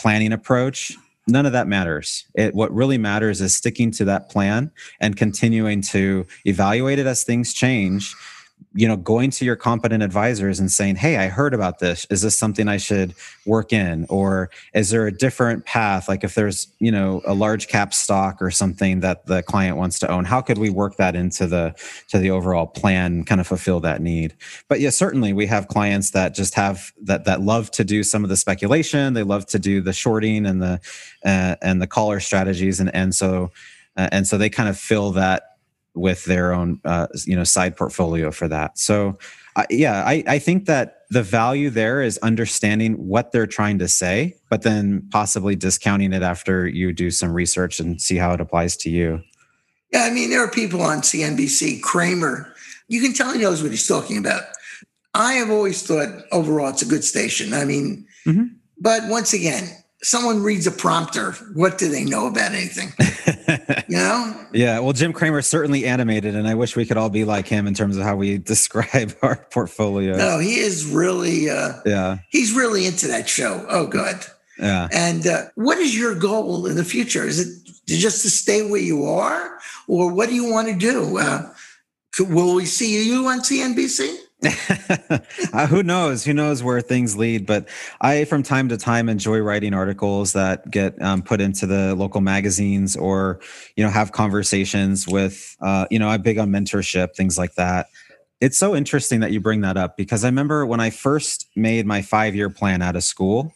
planning 0.00 0.32
approach, 0.32 0.96
none 1.28 1.46
of 1.46 1.52
that 1.52 1.68
matters. 1.68 2.26
It, 2.34 2.54
what 2.54 2.72
really 2.72 2.98
matters 2.98 3.40
is 3.40 3.54
sticking 3.54 3.90
to 3.92 4.04
that 4.06 4.30
plan 4.30 4.70
and 5.00 5.16
continuing 5.16 5.82
to 5.82 6.26
evaluate 6.46 6.98
it 6.98 7.06
as 7.06 7.24
things 7.24 7.52
change 7.52 8.14
you 8.78 8.86
know 8.86 8.96
going 8.96 9.28
to 9.28 9.44
your 9.44 9.56
competent 9.56 10.04
advisors 10.04 10.60
and 10.60 10.70
saying 10.70 10.94
hey 10.94 11.16
i 11.16 11.26
heard 11.26 11.52
about 11.52 11.80
this. 11.80 12.06
Is 12.10 12.22
this 12.22 12.38
something 12.38 12.68
i 12.68 12.76
should 12.76 13.12
work 13.44 13.72
in? 13.72 14.06
Or 14.08 14.50
is 14.72 14.90
there 14.90 15.08
a 15.08 15.10
different 15.12 15.64
path? 15.64 16.08
Like 16.08 16.22
if 16.22 16.36
there's 16.36 16.68
you 16.78 16.92
know 16.92 17.20
a 17.26 17.34
large 17.34 17.66
cap 17.66 17.92
stock 17.92 18.40
or 18.40 18.52
something 18.52 19.00
that 19.00 19.26
the 19.26 19.42
client 19.42 19.76
wants 19.76 19.98
to 20.00 20.08
own 20.08 20.24
how 20.24 20.40
could 20.40 20.58
we 20.58 20.70
work 20.70 20.94
that 20.96 21.16
into 21.16 21.48
the 21.48 21.74
to 22.08 22.18
the 22.18 22.30
overall 22.30 22.68
plan 22.68 23.24
kind 23.24 23.40
of 23.40 23.48
fulfill 23.48 23.80
that 23.80 24.00
need? 24.00 24.36
But 24.68 24.78
yeah 24.78 24.90
certainly 24.90 25.32
we 25.32 25.46
have 25.46 25.66
clients 25.66 26.12
that 26.12 26.34
just 26.34 26.54
have 26.54 26.92
that 27.02 27.24
that 27.24 27.40
love 27.40 27.72
to 27.72 27.84
do 27.84 28.04
some 28.04 28.22
of 28.22 28.30
the 28.30 28.36
speculation. 28.36 29.14
They 29.14 29.24
love 29.24 29.46
to 29.46 29.58
do 29.58 29.80
the 29.80 29.92
shorting 29.92 30.46
and 30.46 30.62
the 30.62 30.80
uh, 31.24 31.56
and 31.62 31.82
the 31.82 31.88
collar 31.88 32.20
strategies 32.20 32.78
and 32.78 32.94
and 32.94 33.12
so 33.12 33.50
uh, 33.96 34.08
and 34.12 34.28
so 34.28 34.38
they 34.38 34.48
kind 34.48 34.68
of 34.68 34.78
fill 34.78 35.10
that 35.12 35.47
with 35.94 36.24
their 36.24 36.52
own 36.52 36.80
uh, 36.84 37.06
you 37.24 37.36
know 37.36 37.44
side 37.44 37.76
portfolio 37.76 38.30
for 38.30 38.48
that 38.48 38.78
so 38.78 39.18
uh, 39.56 39.64
yeah 39.70 40.04
I, 40.06 40.22
I 40.26 40.38
think 40.38 40.66
that 40.66 41.02
the 41.10 41.22
value 41.22 41.70
there 41.70 42.02
is 42.02 42.18
understanding 42.18 42.94
what 42.94 43.32
they're 43.32 43.46
trying 43.46 43.78
to 43.78 43.88
say 43.88 44.34
but 44.48 44.62
then 44.62 45.08
possibly 45.10 45.56
discounting 45.56 46.12
it 46.12 46.22
after 46.22 46.66
you 46.66 46.92
do 46.92 47.10
some 47.10 47.32
research 47.32 47.80
and 47.80 48.00
see 48.00 48.16
how 48.16 48.32
it 48.32 48.40
applies 48.40 48.76
to 48.78 48.90
you 48.90 49.22
yeah 49.92 50.04
i 50.04 50.10
mean 50.10 50.30
there 50.30 50.42
are 50.42 50.50
people 50.50 50.82
on 50.82 50.98
cnbc 50.98 51.82
Cramer. 51.82 52.52
you 52.88 53.00
can 53.00 53.12
tell 53.12 53.32
he 53.32 53.40
knows 53.40 53.62
what 53.62 53.70
he's 53.70 53.86
talking 53.86 54.18
about 54.18 54.42
i 55.14 55.34
have 55.34 55.50
always 55.50 55.86
thought 55.86 56.24
overall 56.32 56.68
it's 56.68 56.82
a 56.82 56.86
good 56.86 57.04
station 57.04 57.52
i 57.52 57.64
mean 57.64 58.06
mm-hmm. 58.26 58.44
but 58.78 59.02
once 59.08 59.32
again 59.32 59.68
someone 60.02 60.42
reads 60.42 60.66
a 60.66 60.70
prompter, 60.70 61.32
what 61.54 61.78
do 61.78 61.88
they 61.88 62.04
know 62.04 62.26
about 62.26 62.52
anything? 62.52 62.92
you 63.88 63.96
know? 63.96 64.46
Yeah. 64.52 64.78
Well, 64.80 64.92
Jim 64.92 65.12
Cramer 65.12 65.42
certainly 65.42 65.86
animated, 65.86 66.34
and 66.34 66.46
I 66.46 66.54
wish 66.54 66.76
we 66.76 66.86
could 66.86 66.96
all 66.96 67.10
be 67.10 67.24
like 67.24 67.46
him 67.48 67.66
in 67.66 67.74
terms 67.74 67.96
of 67.96 68.04
how 68.04 68.16
we 68.16 68.38
describe 68.54 69.14
our 69.22 69.36
portfolio. 69.50 70.16
No, 70.16 70.38
he 70.38 70.58
is 70.58 70.86
really. 70.86 71.50
Uh, 71.50 71.74
yeah. 71.84 72.18
He's 72.30 72.52
really 72.52 72.86
into 72.86 73.08
that 73.08 73.28
show. 73.28 73.64
Oh, 73.68 73.86
good. 73.86 74.16
Yeah. 74.58 74.88
And 74.92 75.26
uh, 75.26 75.44
what 75.54 75.78
is 75.78 75.96
your 75.96 76.14
goal 76.14 76.66
in 76.66 76.76
the 76.76 76.84
future? 76.84 77.24
Is 77.24 77.38
it 77.40 77.72
just 77.86 78.22
to 78.22 78.30
stay 78.30 78.68
where 78.68 78.80
you 78.80 79.04
are, 79.04 79.58
or 79.86 80.12
what 80.12 80.28
do 80.28 80.34
you 80.34 80.50
want 80.50 80.68
to 80.68 80.74
do? 80.74 81.18
Uh, 81.18 81.52
will 82.18 82.54
we 82.54 82.66
see 82.66 83.06
you 83.06 83.26
on 83.26 83.40
CNBC? 83.40 84.16
uh, 85.52 85.66
who 85.66 85.82
knows? 85.82 86.24
Who 86.24 86.32
knows 86.32 86.62
where 86.62 86.80
things 86.80 87.16
lead? 87.16 87.44
But 87.44 87.68
I, 88.00 88.24
from 88.24 88.44
time 88.44 88.68
to 88.68 88.76
time, 88.76 89.08
enjoy 89.08 89.40
writing 89.40 89.74
articles 89.74 90.32
that 90.34 90.70
get 90.70 91.00
um, 91.02 91.22
put 91.22 91.40
into 91.40 91.66
the 91.66 91.94
local 91.96 92.20
magazines, 92.20 92.96
or 92.96 93.40
you 93.76 93.84
know, 93.84 93.90
have 93.90 94.12
conversations 94.12 95.08
with. 95.08 95.56
Uh, 95.60 95.86
you 95.90 95.98
know, 95.98 96.08
I'm 96.08 96.22
big 96.22 96.38
on 96.38 96.50
mentorship, 96.50 97.16
things 97.16 97.36
like 97.36 97.54
that. 97.54 97.88
It's 98.40 98.56
so 98.56 98.76
interesting 98.76 99.18
that 99.20 99.32
you 99.32 99.40
bring 99.40 99.62
that 99.62 99.76
up 99.76 99.96
because 99.96 100.24
I 100.24 100.28
remember 100.28 100.64
when 100.64 100.78
I 100.78 100.90
first 100.90 101.48
made 101.56 101.86
my 101.86 102.02
five 102.02 102.36
year 102.36 102.48
plan 102.48 102.80
out 102.80 102.94
of 102.94 103.02
school. 103.02 103.52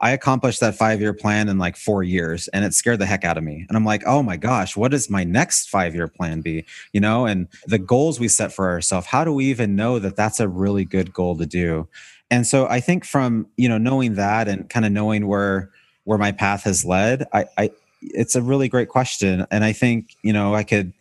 I 0.00 0.12
accomplished 0.12 0.60
that 0.60 0.76
five 0.76 1.00
year 1.00 1.12
plan 1.12 1.48
in 1.48 1.58
like 1.58 1.76
four 1.76 2.02
years 2.02 2.48
and 2.48 2.64
it 2.64 2.72
scared 2.74 2.98
the 2.98 3.06
heck 3.06 3.24
out 3.24 3.36
of 3.36 3.44
me. 3.44 3.66
And 3.68 3.76
I'm 3.76 3.84
like, 3.84 4.02
oh 4.06 4.22
my 4.22 4.36
gosh, 4.36 4.76
what 4.76 4.90
does 4.90 5.10
my 5.10 5.24
next 5.24 5.68
five 5.68 5.94
year 5.94 6.08
plan 6.08 6.40
be? 6.40 6.64
You 6.92 7.00
know, 7.00 7.26
and 7.26 7.48
the 7.66 7.78
goals 7.78 8.18
we 8.18 8.28
set 8.28 8.52
for 8.52 8.68
ourselves, 8.68 9.06
how 9.06 9.24
do 9.24 9.32
we 9.32 9.46
even 9.46 9.76
know 9.76 9.98
that 9.98 10.16
that's 10.16 10.40
a 10.40 10.48
really 10.48 10.84
good 10.84 11.12
goal 11.12 11.36
to 11.36 11.46
do? 11.46 11.86
And 12.30 12.46
so 12.46 12.66
I 12.66 12.80
think 12.80 13.04
from, 13.04 13.46
you 13.56 13.68
know, 13.68 13.78
knowing 13.78 14.14
that 14.14 14.48
and 14.48 14.68
kind 14.70 14.86
of 14.86 14.92
knowing 14.92 15.26
where, 15.26 15.70
where 16.04 16.18
my 16.18 16.32
path 16.32 16.62
has 16.64 16.84
led, 16.84 17.26
I, 17.32 17.44
I, 17.58 17.70
it's 18.00 18.34
a 18.34 18.42
really 18.42 18.68
great 18.68 18.88
question. 18.88 19.46
And 19.50 19.64
I 19.64 19.72
think, 19.72 20.16
you 20.22 20.32
know, 20.32 20.54
I 20.54 20.62
could, 20.62 20.92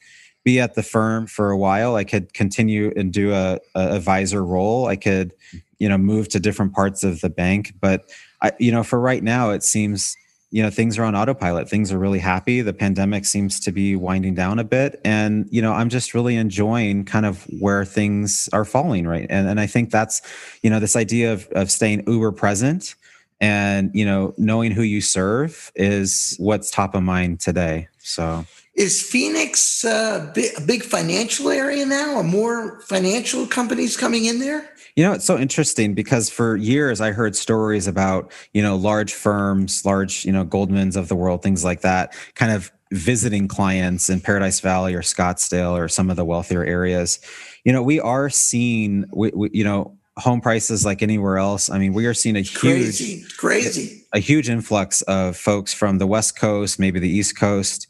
be 0.43 0.59
at 0.59 0.73
the 0.73 0.83
firm 0.83 1.27
for 1.27 1.51
a 1.51 1.57
while. 1.57 1.95
I 1.95 2.03
could 2.03 2.33
continue 2.33 2.93
and 2.95 3.11
do 3.11 3.33
a, 3.33 3.59
a, 3.75 3.95
advisor 3.95 4.43
role. 4.43 4.87
I 4.87 4.95
could, 4.95 5.33
you 5.79 5.89
know, 5.89 5.97
move 5.97 6.29
to 6.29 6.39
different 6.39 6.73
parts 6.73 7.03
of 7.03 7.21
the 7.21 7.29
bank. 7.29 7.73
But 7.79 8.09
I, 8.41 8.51
you 8.59 8.71
know, 8.71 8.83
for 8.83 8.99
right 8.99 9.23
now, 9.23 9.51
it 9.51 9.63
seems 9.63 10.15
you 10.51 10.63
know 10.63 10.69
things 10.69 10.97
are 10.97 11.03
on 11.03 11.15
autopilot. 11.15 11.69
Things 11.69 11.91
are 11.91 11.99
really 11.99 12.19
happy. 12.19 12.61
The 12.61 12.73
pandemic 12.73 13.25
seems 13.25 13.59
to 13.61 13.71
be 13.71 13.95
winding 13.95 14.35
down 14.35 14.59
a 14.59 14.63
bit, 14.63 14.99
and 15.03 15.47
you 15.51 15.61
know, 15.61 15.73
I'm 15.73 15.89
just 15.89 16.13
really 16.13 16.35
enjoying 16.35 17.05
kind 17.05 17.25
of 17.25 17.43
where 17.59 17.85
things 17.85 18.49
are 18.53 18.65
falling 18.65 19.07
right. 19.07 19.27
And 19.29 19.47
and 19.47 19.59
I 19.59 19.67
think 19.67 19.91
that's 19.91 20.21
you 20.63 20.69
know 20.69 20.79
this 20.79 20.95
idea 20.95 21.33
of 21.33 21.47
of 21.51 21.71
staying 21.71 22.03
uber 22.07 22.31
present 22.31 22.95
and 23.41 23.91
you 23.93 24.05
know 24.05 24.33
knowing 24.37 24.71
who 24.71 24.81
you 24.81 25.01
serve 25.01 25.71
is 25.75 26.35
what's 26.39 26.69
top 26.69 26.93
of 26.93 27.01
mind 27.01 27.39
today 27.39 27.87
so 27.99 28.45
is 28.79 29.01
Phoenix 29.01 29.83
uh, 29.83 30.33
a 30.57 30.61
big 30.61 30.83
financial 30.83 31.49
area 31.49 31.85
now? 31.85 32.15
Are 32.15 32.23
more 32.23 32.79
financial 32.83 33.45
companies 33.45 33.97
coming 33.97 34.23
in 34.23 34.39
there? 34.39 34.71
You 34.95 35.03
know, 35.03 35.13
it's 35.13 35.25
so 35.25 35.37
interesting 35.37 35.93
because 35.93 36.29
for 36.29 36.55
years 36.55 37.01
I 37.01 37.11
heard 37.11 37.35
stories 37.35 37.87
about, 37.87 38.31
you 38.53 38.61
know, 38.61 38.75
large 38.75 39.13
firms, 39.13 39.85
large, 39.85 40.25
you 40.25 40.31
know, 40.31 40.45
Goldmans 40.45 40.95
of 40.95 41.07
the 41.07 41.15
world, 41.15 41.41
things 41.43 41.63
like 41.63 41.81
that, 41.81 42.13
kind 42.35 42.51
of 42.51 42.71
visiting 42.91 43.47
clients 43.47 44.09
in 44.09 44.19
Paradise 44.19 44.59
Valley 44.59 44.95
or 44.95 45.01
Scottsdale 45.01 45.77
or 45.77 45.87
some 45.87 46.09
of 46.09 46.15
the 46.15 46.25
wealthier 46.25 46.63
areas. 46.63 47.19
You 47.63 47.71
know, 47.71 47.83
we 47.83 47.99
are 47.99 48.29
seeing, 48.29 49.05
we, 49.13 49.31
we, 49.35 49.49
you 49.53 49.63
know, 49.63 49.95
home 50.17 50.41
prices 50.41 50.85
like 50.85 51.01
anywhere 51.01 51.37
else. 51.37 51.69
I 51.69 51.77
mean, 51.77 51.93
we 51.93 52.05
are 52.05 52.13
seeing 52.13 52.35
a 52.35 52.41
huge, 52.41 52.59
crazy, 52.59 53.25
crazy, 53.37 54.05
a 54.13 54.19
huge 54.19 54.49
influx 54.49 55.01
of 55.03 55.37
folks 55.37 55.73
from 55.73 55.97
the 55.97 56.07
West 56.07 56.37
Coast, 56.37 56.79
maybe 56.79 56.99
the 56.99 57.09
East 57.09 57.37
Coast, 57.37 57.87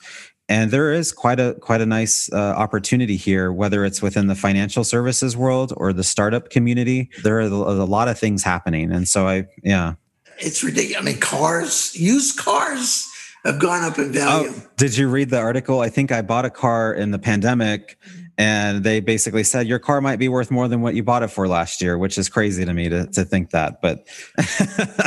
and 0.50 0.72
there 0.72 0.92
is 0.92 1.12
quite 1.12 1.40
a 1.40 1.54
quite 1.62 1.80
a 1.80 1.86
nice 1.86 2.30
uh, 2.34 2.54
opportunity 2.58 3.16
here 3.16 3.54
whether 3.54 3.86
it's 3.86 4.02
within 4.02 4.28
the 4.28 4.36
financial 4.36 4.84
services 4.84 5.38
world 5.38 5.72
or 5.78 5.94
the 5.94 6.04
startup 6.04 6.50
community. 6.50 7.10
There 7.24 7.38
are 7.38 7.42
a 7.42 7.48
lot 7.48 8.08
of 8.08 8.18
things 8.20 8.44
happening. 8.44 8.92
And 8.92 9.08
so 9.08 9.28
i 9.28 9.48
yeah. 9.64 9.94
It's 10.40 10.64
ridiculous 10.64 11.02
i 11.02 11.06
mean 11.06 11.20
cars 11.20 11.96
used 11.96 12.38
cars 12.38 13.08
have 13.46 13.60
gone 13.60 13.84
up 13.84 13.98
in 13.98 14.12
value. 14.12 14.50
Oh, 14.52 14.64
did 14.76 14.98
you 14.98 15.08
read 15.08 15.30
the 15.30 15.40
article? 15.40 15.80
I 15.82 15.90
think 15.90 16.12
i 16.12 16.22
bought 16.22 16.46
a 16.46 16.50
car 16.50 16.94
in 16.94 17.12
the 17.12 17.20
pandemic 17.20 17.98
and 18.40 18.86
they 18.86 19.02
basically 19.02 19.44
said 19.44 19.68
your 19.68 19.80
car 19.80 20.00
might 20.00 20.18
be 20.18 20.30
worth 20.30 20.50
more 20.50 20.70
than 20.70 20.82
what 20.82 20.96
you 20.96 21.04
bought 21.04 21.22
it 21.24 21.28
for 21.28 21.48
last 21.48 21.82
year 21.82 21.98
which 21.98 22.18
is 22.18 22.30
crazy 22.30 22.64
to 22.66 22.74
me 22.74 22.88
to, 22.88 23.06
to 23.08 23.26
think 23.26 23.52
that 23.52 23.82
but 23.82 24.08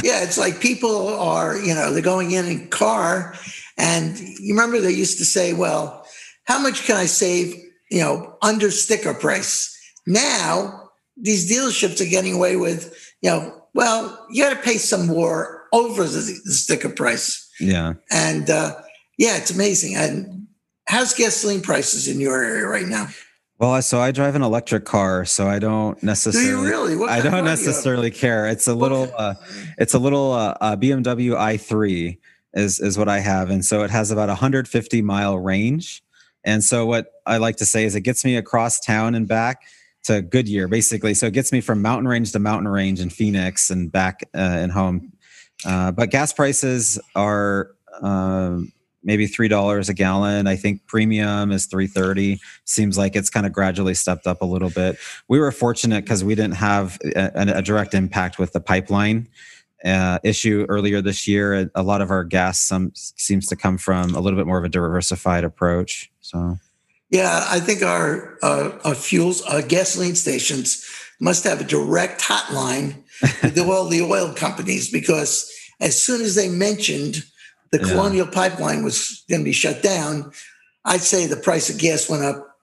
yeah 0.04 0.22
it's 0.22 0.37
like 0.38 0.61
people 0.61 1.08
are 1.08 1.58
you 1.58 1.75
know 1.75 1.92
they're 1.92 2.02
going 2.02 2.32
in 2.32 2.44
a 2.44 2.66
car 2.66 3.34
and 3.79 4.19
you 4.19 4.55
remember 4.55 4.81
they 4.81 4.93
used 4.93 5.19
to 5.19 5.25
say, 5.25 5.52
well, 5.52 6.07
how 6.45 6.61
much 6.61 6.85
can 6.85 6.97
I 6.97 7.07
save, 7.07 7.55
you 7.91 8.00
know, 8.00 8.37
under 8.43 8.71
sticker 8.71 9.14
price? 9.14 9.69
Now, 10.07 10.91
these 11.17 11.50
dealerships 11.50 12.00
are 12.00 12.11
getting 12.11 12.35
away 12.35 12.57
with, 12.57 12.95
you 13.21 13.31
know, 13.31 13.62
well, 13.75 14.26
you 14.31 14.43
got 14.43 14.50
to 14.50 14.62
pay 14.62 14.76
some 14.79 15.07
more 15.07 15.69
over 15.73 16.05
the, 16.05 16.41
the, 16.45 16.52
sticker 16.52 16.91
price. 16.91 17.49
Yeah. 17.61 17.95
And 18.11 18.50
uh, 18.50 18.76
yeah, 19.19 19.37
it's 19.37 19.50
amazing. 19.50 19.97
And 19.97 20.47
how's 20.87 21.14
gasoline 21.14 21.62
prices 21.62 22.09
in 22.09 22.21
your 22.21 22.43
area 22.43 22.67
right 22.67 22.87
now? 22.87 23.09
Well, 23.59 23.81
so 23.81 24.00
I 24.00 24.11
drive 24.11 24.35
an 24.35 24.43
electric 24.43 24.85
car, 24.85 25.25
so 25.25 25.47
I 25.47 25.61
don't 25.61 26.02
necessarily. 26.02 26.50
Do 26.50 26.50
you 26.50 26.69
really? 26.69 26.97
What 26.97 27.11
I 27.11 27.21
don't 27.21 27.45
necessarily 27.45 28.11
care. 28.11 28.49
It's 28.49 28.67
a 28.67 28.75
little, 28.75 29.12
uh, 29.17 29.35
it's 29.79 29.95
a 29.95 30.00
little 30.00 30.33
uh, 30.33 30.57
uh, 30.61 30.76
BMW 30.76 31.37
i3 31.37 32.19
is 32.54 32.80
is 32.80 32.99
what 32.99 33.09
I 33.09 33.21
have, 33.21 33.50
and 33.50 33.64
so 33.64 33.82
it 33.82 33.90
has 33.90 34.11
about 34.11 34.28
150 34.28 35.02
mile 35.02 35.38
range. 35.38 36.02
And 36.44 36.64
so 36.64 36.87
what 36.87 37.06
I 37.25 37.37
like 37.37 37.56
to 37.56 37.66
say 37.66 37.85
is 37.85 37.94
it 37.94 38.00
gets 38.00 38.25
me 38.25 38.37
across 38.37 38.80
town 38.80 39.14
and 39.14 39.28
back 39.28 39.62
to 40.04 40.23
Goodyear, 40.23 40.66
basically. 40.68 41.14
So 41.14 41.26
it 41.26 41.32
gets 41.32 41.52
me 41.52 41.61
from 41.61 41.80
mountain 41.80 42.09
range 42.09 42.32
to 42.32 42.38
mountain 42.38 42.68
range 42.68 43.00
in 43.00 43.11
Phoenix 43.11 43.71
and 43.71 43.90
back 43.90 44.23
uh, 44.35 44.38
and 44.38 44.73
home. 44.73 45.12
Uh, 45.64 45.92
but 45.92 46.11
gas 46.11 46.32
prices 46.32 46.99
are 47.14 47.71
uh, 48.02 48.59
maybe 49.04 49.26
three 49.26 49.49
dollars 49.49 49.88
a 49.88 49.94
gallon. 49.94 50.47
I 50.47 50.56
think 50.56 50.87
premium 50.87 51.52
is 51.52 51.66
three 51.66 51.87
thirty. 51.87 52.40
Seems 52.64 52.99
like 52.99 53.14
it's 53.14 53.30
kind 53.30 53.47
of 53.47 53.52
gradually 53.52 53.94
stepped 53.94 54.26
up 54.26 54.42
a 54.42 54.47
little 54.47 54.71
bit. 54.71 54.97
We 55.28 55.38
were 55.38 55.52
fortunate 55.52 56.04
because 56.04 56.25
we 56.25 56.35
didn't 56.35 56.56
have 56.56 56.99
a, 57.14 57.30
a 57.56 57.62
direct 57.62 57.94
impact 57.94 58.38
with 58.38 58.52
the 58.52 58.61
pipeline 58.61 59.28
uh, 59.85 60.19
issue 60.23 60.67
earlier 60.69 61.01
this 61.01 61.27
year. 61.27 61.71
A 61.75 61.83
lot 61.83 62.01
of 62.01 62.11
our 62.11 62.25
gas 62.25 62.61
some 62.61 62.93
seems 62.95 63.47
to 63.49 63.57
come 63.57 63.79
from 63.79 64.15
a 64.15 64.21
little 64.21 64.39
bit 64.39 64.47
more 64.47 64.59
of 64.59 64.65
a 64.65 64.69
diversified 64.69 65.45
approach. 65.45 66.11
So, 66.21 66.59
yeah, 67.11 67.45
I 67.49 67.61
think 67.61 67.83
our 67.83 68.39
uh, 68.43 68.79
our 68.85 68.95
fuels, 68.95 69.43
our 69.43 69.62
gasoline 69.62 70.15
stations 70.15 70.85
must 71.21 71.45
have 71.45 71.61
a 71.61 71.65
direct 71.65 72.21
hotline 72.21 73.03
with 73.43 73.59
all 73.59 73.89
the 73.89 74.03
oil 74.03 74.33
companies 74.35 74.91
because 74.91 75.51
as 75.81 76.01
soon 76.01 76.21
as 76.23 76.35
they 76.35 76.49
mentioned 76.49 77.25
the 77.71 77.79
yeah. 77.79 77.85
Colonial 77.85 78.27
Pipeline 78.27 78.83
was 78.83 79.25
going 79.29 79.41
to 79.41 79.45
be 79.45 79.53
shut 79.53 79.83
down, 79.83 80.33
I'd 80.85 81.01
say 81.01 81.27
the 81.27 81.37
price 81.37 81.71
of 81.71 81.79
gas 81.79 82.09
went 82.09 82.23
up 82.23 82.57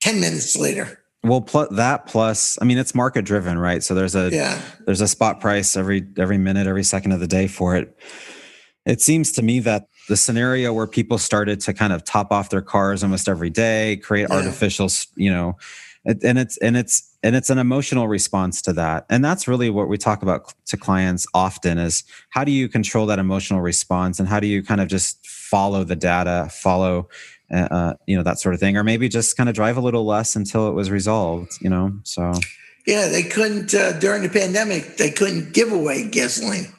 ten 0.00 0.20
minutes 0.20 0.56
later. 0.56 1.00
Well, 1.26 1.40
pl- 1.40 1.68
that 1.72 2.06
plus, 2.06 2.56
I 2.60 2.64
mean, 2.64 2.78
it's 2.78 2.94
market 2.94 3.24
driven, 3.24 3.58
right? 3.58 3.82
So 3.82 3.94
there's 3.94 4.14
a 4.14 4.30
yeah. 4.30 4.60
there's 4.84 5.00
a 5.00 5.08
spot 5.08 5.40
price 5.40 5.76
every 5.76 6.06
every 6.16 6.38
minute, 6.38 6.66
every 6.66 6.84
second 6.84 7.12
of 7.12 7.20
the 7.20 7.26
day 7.26 7.48
for 7.48 7.76
it. 7.76 7.98
It 8.84 9.00
seems 9.00 9.32
to 9.32 9.42
me 9.42 9.58
that 9.60 9.88
the 10.08 10.16
scenario 10.16 10.72
where 10.72 10.86
people 10.86 11.18
started 11.18 11.58
to 11.62 11.74
kind 11.74 11.92
of 11.92 12.04
top 12.04 12.30
off 12.30 12.50
their 12.50 12.62
cars 12.62 13.02
almost 13.02 13.28
every 13.28 13.50
day, 13.50 13.96
create 13.96 14.28
yeah. 14.30 14.36
artificial, 14.36 14.88
you 15.16 15.30
know, 15.30 15.56
and 16.06 16.38
it's 16.38 16.56
and 16.58 16.76
it's 16.76 17.16
and 17.22 17.34
it's 17.34 17.50
an 17.50 17.58
emotional 17.58 18.06
response 18.06 18.62
to 18.62 18.72
that 18.72 19.04
and 19.10 19.24
that's 19.24 19.48
really 19.48 19.70
what 19.70 19.88
we 19.88 19.98
talk 19.98 20.22
about 20.22 20.54
to 20.64 20.76
clients 20.76 21.26
often 21.34 21.78
is 21.78 22.04
how 22.30 22.44
do 22.44 22.52
you 22.52 22.68
control 22.68 23.06
that 23.06 23.18
emotional 23.18 23.60
response 23.60 24.20
and 24.20 24.28
how 24.28 24.38
do 24.38 24.46
you 24.46 24.62
kind 24.62 24.80
of 24.80 24.86
just 24.86 25.26
follow 25.26 25.82
the 25.82 25.96
data 25.96 26.48
follow 26.52 27.08
uh, 27.52 27.68
uh, 27.70 27.94
you 28.06 28.16
know 28.16 28.22
that 28.22 28.38
sort 28.38 28.54
of 28.54 28.60
thing 28.60 28.76
or 28.76 28.84
maybe 28.84 29.08
just 29.08 29.36
kind 29.36 29.48
of 29.48 29.54
drive 29.54 29.76
a 29.76 29.80
little 29.80 30.04
less 30.04 30.36
until 30.36 30.68
it 30.68 30.72
was 30.72 30.90
resolved 30.90 31.52
you 31.60 31.70
know 31.70 31.92
so. 32.02 32.32
Yeah 32.86 33.08
they 33.08 33.24
couldn't 33.24 33.74
uh, 33.74 33.98
during 33.98 34.22
the 34.22 34.28
pandemic 34.28 34.96
they 34.96 35.10
couldn't 35.10 35.52
give 35.52 35.72
away 35.72 36.08
gasoline. 36.08 36.72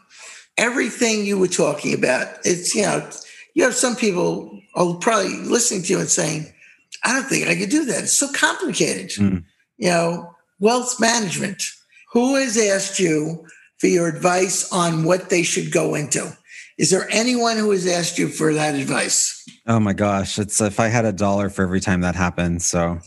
Everything 0.57 1.25
you 1.25 1.37
were 1.37 1.47
talking 1.47 1.93
about 1.93 2.27
it's 2.43 2.73
you 2.75 2.83
know 2.83 3.07
you 3.53 3.63
have 3.63 3.75
some 3.75 3.95
people 3.95 4.61
are 4.75 4.95
probably 4.95 5.37
listening 5.39 5.83
to 5.83 5.93
you 5.93 5.99
and 5.99 6.09
saying 6.09 6.45
i 7.03 7.13
don't 7.13 7.27
think 7.27 7.47
i 7.47 7.55
could 7.55 7.69
do 7.69 7.85
that 7.85 8.03
it's 8.03 8.13
so 8.13 8.31
complicated. 8.33 9.09
Mm. 9.11 9.43
you 9.77 9.89
know 9.89 10.33
wealth 10.59 10.99
management. 10.99 11.63
Who 12.13 12.35
has 12.35 12.57
asked 12.57 12.99
you 12.99 13.45
for 13.79 13.87
your 13.87 14.07
advice 14.07 14.71
on 14.71 15.03
what 15.03 15.29
they 15.29 15.43
should 15.43 15.71
go 15.71 15.93
into 15.93 16.35
is 16.77 16.91
there 16.91 17.07
anyone 17.09 17.57
who 17.57 17.71
has 17.71 17.87
asked 17.87 18.17
you 18.17 18.27
for 18.27 18.53
that 18.53 18.75
advice? 18.75 19.43
Oh 19.65 19.79
my 19.79 19.93
gosh, 19.93 20.37
it's 20.37 20.61
if 20.61 20.79
I 20.79 20.87
had 20.87 21.05
a 21.05 21.11
dollar 21.11 21.49
for 21.49 21.63
every 21.63 21.79
time 21.79 22.01
that 22.01 22.15
happens. 22.15 22.65
So, 22.65 22.99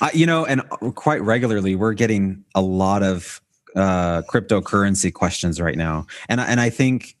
uh, 0.00 0.10
you 0.14 0.26
know, 0.26 0.46
and 0.46 0.62
quite 0.94 1.22
regularly 1.22 1.74
we're 1.74 1.94
getting 1.94 2.44
a 2.54 2.60
lot 2.60 3.02
of 3.02 3.40
uh, 3.74 4.22
cryptocurrency 4.22 5.12
questions 5.12 5.60
right 5.60 5.76
now, 5.76 6.06
and 6.28 6.40
and 6.40 6.60
I 6.60 6.70
think 6.70 7.15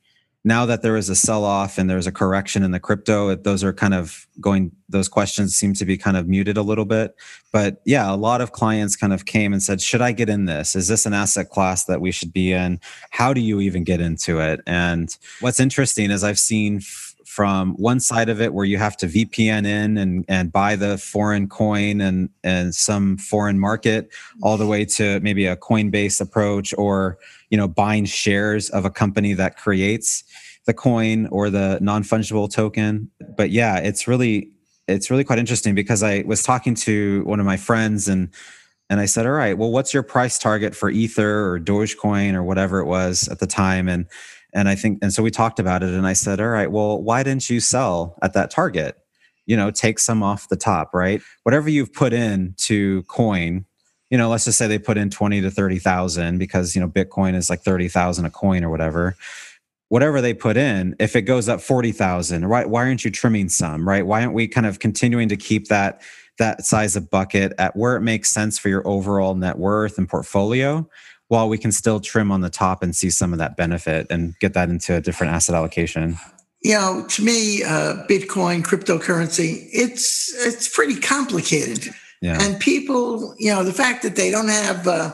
now 0.46 0.64
that 0.64 0.80
there 0.80 0.96
is 0.96 1.08
a 1.08 1.16
sell 1.16 1.44
off 1.44 1.76
and 1.76 1.90
there's 1.90 2.06
a 2.06 2.12
correction 2.12 2.62
in 2.62 2.70
the 2.70 2.78
crypto, 2.78 3.34
those 3.34 3.64
are 3.64 3.72
kind 3.72 3.92
of 3.92 4.28
going, 4.40 4.70
those 4.88 5.08
questions 5.08 5.56
seem 5.56 5.74
to 5.74 5.84
be 5.84 5.98
kind 5.98 6.16
of 6.16 6.28
muted 6.28 6.56
a 6.56 6.62
little 6.62 6.84
bit. 6.84 7.16
But 7.52 7.82
yeah, 7.84 8.08
a 8.08 8.14
lot 8.14 8.40
of 8.40 8.52
clients 8.52 8.94
kind 8.94 9.12
of 9.12 9.24
came 9.24 9.52
and 9.52 9.60
said, 9.60 9.80
Should 9.80 10.02
I 10.02 10.12
get 10.12 10.28
in 10.28 10.44
this? 10.44 10.76
Is 10.76 10.86
this 10.86 11.04
an 11.04 11.14
asset 11.14 11.50
class 11.50 11.86
that 11.86 12.00
we 12.00 12.12
should 12.12 12.32
be 12.32 12.52
in? 12.52 12.78
How 13.10 13.34
do 13.34 13.40
you 13.40 13.60
even 13.60 13.82
get 13.82 14.00
into 14.00 14.38
it? 14.38 14.60
And 14.68 15.16
what's 15.40 15.58
interesting 15.58 16.12
is 16.12 16.22
I've 16.22 16.38
seen 16.38 16.80
from 17.36 17.74
one 17.74 18.00
side 18.00 18.30
of 18.30 18.40
it 18.40 18.54
where 18.54 18.64
you 18.64 18.78
have 18.78 18.96
to 18.96 19.06
VPN 19.06 19.66
in 19.66 19.98
and, 19.98 20.24
and 20.26 20.50
buy 20.50 20.74
the 20.74 20.96
foreign 20.96 21.46
coin 21.50 22.00
and, 22.00 22.30
and 22.42 22.74
some 22.74 23.18
foreign 23.18 23.60
market 23.60 24.08
all 24.42 24.56
the 24.56 24.66
way 24.66 24.86
to 24.86 25.20
maybe 25.20 25.44
a 25.44 25.54
Coinbase 25.54 26.18
approach 26.18 26.72
or, 26.78 27.18
you 27.50 27.58
know, 27.58 27.68
buying 27.68 28.06
shares 28.06 28.70
of 28.70 28.86
a 28.86 28.90
company 28.90 29.34
that 29.34 29.58
creates 29.58 30.24
the 30.64 30.72
coin 30.72 31.26
or 31.26 31.50
the 31.50 31.78
non-fungible 31.82 32.50
token. 32.50 33.10
But 33.36 33.50
yeah, 33.50 33.80
it's 33.80 34.08
really, 34.08 34.50
it's 34.88 35.10
really 35.10 35.22
quite 35.22 35.38
interesting 35.38 35.74
because 35.74 36.02
I 36.02 36.24
was 36.26 36.42
talking 36.42 36.74
to 36.86 37.22
one 37.24 37.38
of 37.38 37.44
my 37.44 37.58
friends 37.58 38.08
and 38.08 38.30
and 38.88 39.00
I 39.00 39.06
said, 39.06 39.26
"All 39.26 39.32
right, 39.32 39.58
well, 39.58 39.72
what's 39.72 39.92
your 39.92 40.04
price 40.04 40.38
target 40.38 40.76
for 40.76 40.90
Ether 40.90 41.50
or 41.50 41.58
Dogecoin 41.58 42.34
or 42.34 42.44
whatever 42.44 42.78
it 42.78 42.86
was 42.86 43.26
at 43.26 43.40
the 43.40 43.46
time?" 43.46 43.88
And 43.88 44.06
and 44.54 44.68
I 44.68 44.74
think, 44.74 44.98
and 45.02 45.12
so 45.12 45.22
we 45.22 45.30
talked 45.30 45.58
about 45.58 45.82
it, 45.82 45.90
and 45.90 46.06
I 46.06 46.12
said, 46.12 46.40
"All 46.40 46.48
right, 46.48 46.70
well, 46.70 47.02
why 47.02 47.22
didn't 47.22 47.48
you 47.50 47.60
sell 47.60 48.16
at 48.22 48.32
that 48.34 48.50
target? 48.50 48.96
You 49.46 49.56
know, 49.56 49.70
take 49.70 49.98
some 49.98 50.22
off 50.22 50.48
the 50.48 50.56
top, 50.56 50.94
right? 50.94 51.20
Whatever 51.44 51.68
you've 51.68 51.92
put 51.92 52.12
in 52.12 52.54
to 52.58 53.02
coin, 53.04 53.64
you 54.10 54.18
know, 54.18 54.28
let's 54.28 54.44
just 54.44 54.58
say 54.58 54.66
they 54.66 54.78
put 54.78 54.96
in 54.96 55.10
twenty 55.10 55.40
to 55.40 55.50
thirty 55.50 55.78
thousand 55.78 56.38
because 56.38 56.74
you 56.74 56.80
know 56.80 56.88
Bitcoin 56.88 57.34
is 57.34 57.50
like 57.50 57.60
thirty 57.60 57.88
thousand 57.88 58.24
a 58.24 58.30
coin 58.30 58.64
or 58.64 58.70
whatever." 58.70 59.16
whatever 59.88 60.20
they 60.20 60.34
put 60.34 60.56
in, 60.56 60.96
if 60.98 61.14
it 61.14 61.22
goes 61.22 61.48
up 61.48 61.60
40,000, 61.60 62.44
right? 62.46 62.68
Why 62.68 62.80
aren't 62.86 63.04
you 63.04 63.10
trimming 63.12 63.48
some, 63.48 63.88
right? 63.88 64.04
Why 64.04 64.22
aren't 64.22 64.34
we 64.34 64.48
kind 64.48 64.66
of 64.66 64.80
continuing 64.80 65.28
to 65.28 65.36
keep 65.36 65.68
that 65.68 66.02
that 66.38 66.66
size 66.66 66.96
of 66.96 67.08
bucket 67.10 67.52
at 67.58 67.74
where 67.76 67.96
it 67.96 68.02
makes 68.02 68.30
sense 68.30 68.58
for 68.58 68.68
your 68.68 68.86
overall 68.86 69.34
net 69.34 69.58
worth 69.58 69.96
and 69.96 70.08
portfolio 70.08 70.86
while 71.28 71.48
we 71.48 71.58
can 71.58 71.72
still 71.72 72.00
trim 72.00 72.30
on 72.30 72.40
the 72.40 72.50
top 72.50 72.82
and 72.82 72.94
see 72.94 73.10
some 73.10 73.32
of 73.32 73.38
that 73.38 73.56
benefit 73.56 74.06
and 74.10 74.38
get 74.38 74.54
that 74.54 74.68
into 74.68 74.94
a 74.94 75.00
different 75.00 75.32
asset 75.32 75.54
allocation 75.54 76.16
you 76.62 76.72
know 76.72 77.04
to 77.08 77.22
me 77.22 77.62
uh, 77.62 78.04
bitcoin 78.08 78.62
cryptocurrency 78.62 79.68
it's 79.72 80.34
it's 80.46 80.68
pretty 80.74 80.98
complicated 80.98 81.94
yeah. 82.22 82.38
and 82.40 82.58
people 82.60 83.34
you 83.38 83.52
know 83.52 83.62
the 83.62 83.72
fact 83.72 84.02
that 84.02 84.16
they 84.16 84.30
don't 84.30 84.48
have 84.48 84.86
uh, 84.86 85.12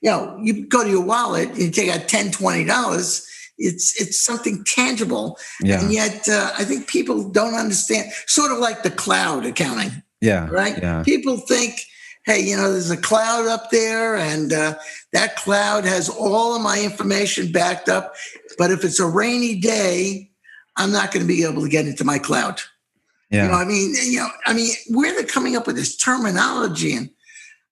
you 0.00 0.10
know 0.10 0.38
you 0.42 0.66
go 0.66 0.84
to 0.84 0.90
your 0.90 1.04
wallet 1.04 1.54
you 1.56 1.70
take 1.70 1.90
out 1.90 2.08
10 2.08 2.32
20 2.32 2.64
dollars 2.64 3.26
it's 3.58 4.00
it's 4.00 4.24
something 4.24 4.62
tangible 4.64 5.36
yeah. 5.62 5.80
and 5.80 5.92
yet 5.92 6.28
uh, 6.28 6.52
i 6.56 6.64
think 6.64 6.86
people 6.86 7.28
don't 7.28 7.54
understand 7.54 8.10
sort 8.26 8.52
of 8.52 8.58
like 8.58 8.82
the 8.82 8.90
cloud 8.90 9.44
accounting 9.44 10.02
yeah. 10.20 10.48
Right. 10.50 10.78
Yeah. 10.78 11.02
People 11.04 11.36
think, 11.38 11.80
hey, 12.28 12.40
you 12.40 12.54
know, 12.54 12.70
there's 12.70 12.90
a 12.90 12.96
cloud 12.96 13.46
up 13.46 13.70
there, 13.70 14.14
and 14.14 14.52
uh, 14.52 14.74
that 15.14 15.34
cloud 15.36 15.86
has 15.86 16.10
all 16.10 16.54
of 16.54 16.60
my 16.60 16.78
information 16.78 17.50
backed 17.50 17.88
up. 17.88 18.14
But 18.58 18.70
if 18.70 18.84
it's 18.84 19.00
a 19.00 19.06
rainy 19.06 19.58
day, 19.58 20.30
I'm 20.76 20.92
not 20.92 21.10
going 21.10 21.26
to 21.26 21.26
be 21.26 21.42
able 21.44 21.62
to 21.62 21.70
get 21.70 21.86
into 21.86 22.04
my 22.04 22.18
cloud. 22.18 22.60
Yeah. 23.30 23.44
You 23.44 23.50
know, 23.50 23.56
I 23.56 23.64
mean, 23.64 23.94
you 24.04 24.18
know, 24.18 24.28
I 24.44 24.52
mean, 24.52 24.72
where 24.90 25.14
they're 25.14 25.24
coming 25.24 25.56
up 25.56 25.66
with 25.66 25.76
this 25.76 25.96
terminology 25.96 26.94
and 26.94 27.08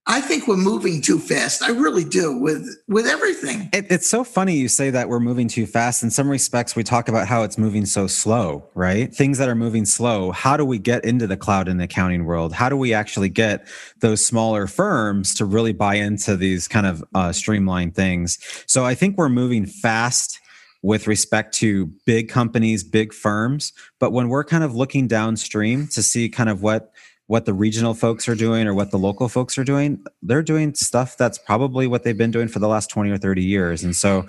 I 0.09 0.21
think 0.21 0.47
we're 0.47 0.57
moving 0.57 1.03
too 1.03 1.19
fast. 1.19 1.63
I 1.63 1.71
really 1.71 2.05
do 2.05 2.39
with 2.39 2.79
with 2.87 3.07
everything. 3.07 3.69
It, 3.73 3.87
it's 3.91 4.09
so 4.09 4.23
funny 4.23 4.57
you 4.57 4.69
say 4.69 4.91
that 4.91 5.09
we're 5.09 5.21
moving 5.21 5.49
too 5.49 5.67
fast. 5.67 6.05
In 6.05 6.11
some 6.11 6.29
respects, 6.29 6.77
we 6.77 6.85
talk 6.85 7.09
about 7.09 7.27
how 7.27 7.43
it's 7.43 7.59
moving 7.59 7.85
so 7.87 8.07
slow, 8.07 8.69
right? 8.75 9.13
Things 9.13 9.39
that 9.39 9.49
are 9.49 9.57
moving 9.57 9.85
slow. 9.85 10.31
How 10.31 10.57
do 10.57 10.65
we 10.65 10.79
get 10.79 11.05
into 11.05 11.27
the 11.27 11.37
cloud 11.37 11.67
and 11.67 11.83
accounting 11.83 12.25
world? 12.25 12.53
How 12.53 12.69
do 12.69 12.77
we 12.77 12.95
actually 12.95 13.31
get 13.31 13.67
those 13.99 14.25
smaller 14.25 14.69
firms 14.69 15.35
to 15.35 15.45
really 15.45 15.73
buy 15.73 15.97
into 15.97 16.37
these 16.37 16.69
kind 16.69 16.87
of 16.87 17.05
uh, 17.15 17.33
streamlined 17.33 17.97
things? 17.97 18.39
So 18.67 18.85
I 18.85 18.95
think 18.95 19.19
we're 19.19 19.29
moving 19.29 19.67
fast 19.67 20.39
with 20.83 21.09
respect 21.09 21.53
to 21.53 21.87
big 22.05 22.29
companies, 22.29 22.85
big 22.85 23.13
firms. 23.13 23.73
But 23.99 24.13
when 24.13 24.29
we're 24.29 24.45
kind 24.45 24.63
of 24.63 24.77
looking 24.77 25.09
downstream 25.09 25.89
to 25.89 26.03
see 26.03 26.29
kind 26.29 26.49
of 26.49 26.63
what 26.63 26.93
what 27.27 27.45
the 27.45 27.55
regional 27.55 27.95
folks 27.95 28.29
are 28.29 28.35
doing 28.35 28.67
or 28.67 28.75
what 28.75 28.91
the 28.91 28.99
local 28.99 29.29
folks 29.29 29.59
are 29.59 29.65
doing, 29.65 30.05
they're 30.23 30.43
doing 30.43 30.75
stuff 30.75 31.17
that's 31.17 31.39
probably 31.39 31.87
what 31.87 32.05
they've 32.05 32.17
been 32.17 32.31
doing 32.31 32.49
for 32.49 32.61
the 32.61 32.69
last 32.69 32.89
20 32.89 33.11
or 33.11 33.19
30 33.19 33.43
years. 33.43 33.83
And 33.83 33.97
so 33.97 34.27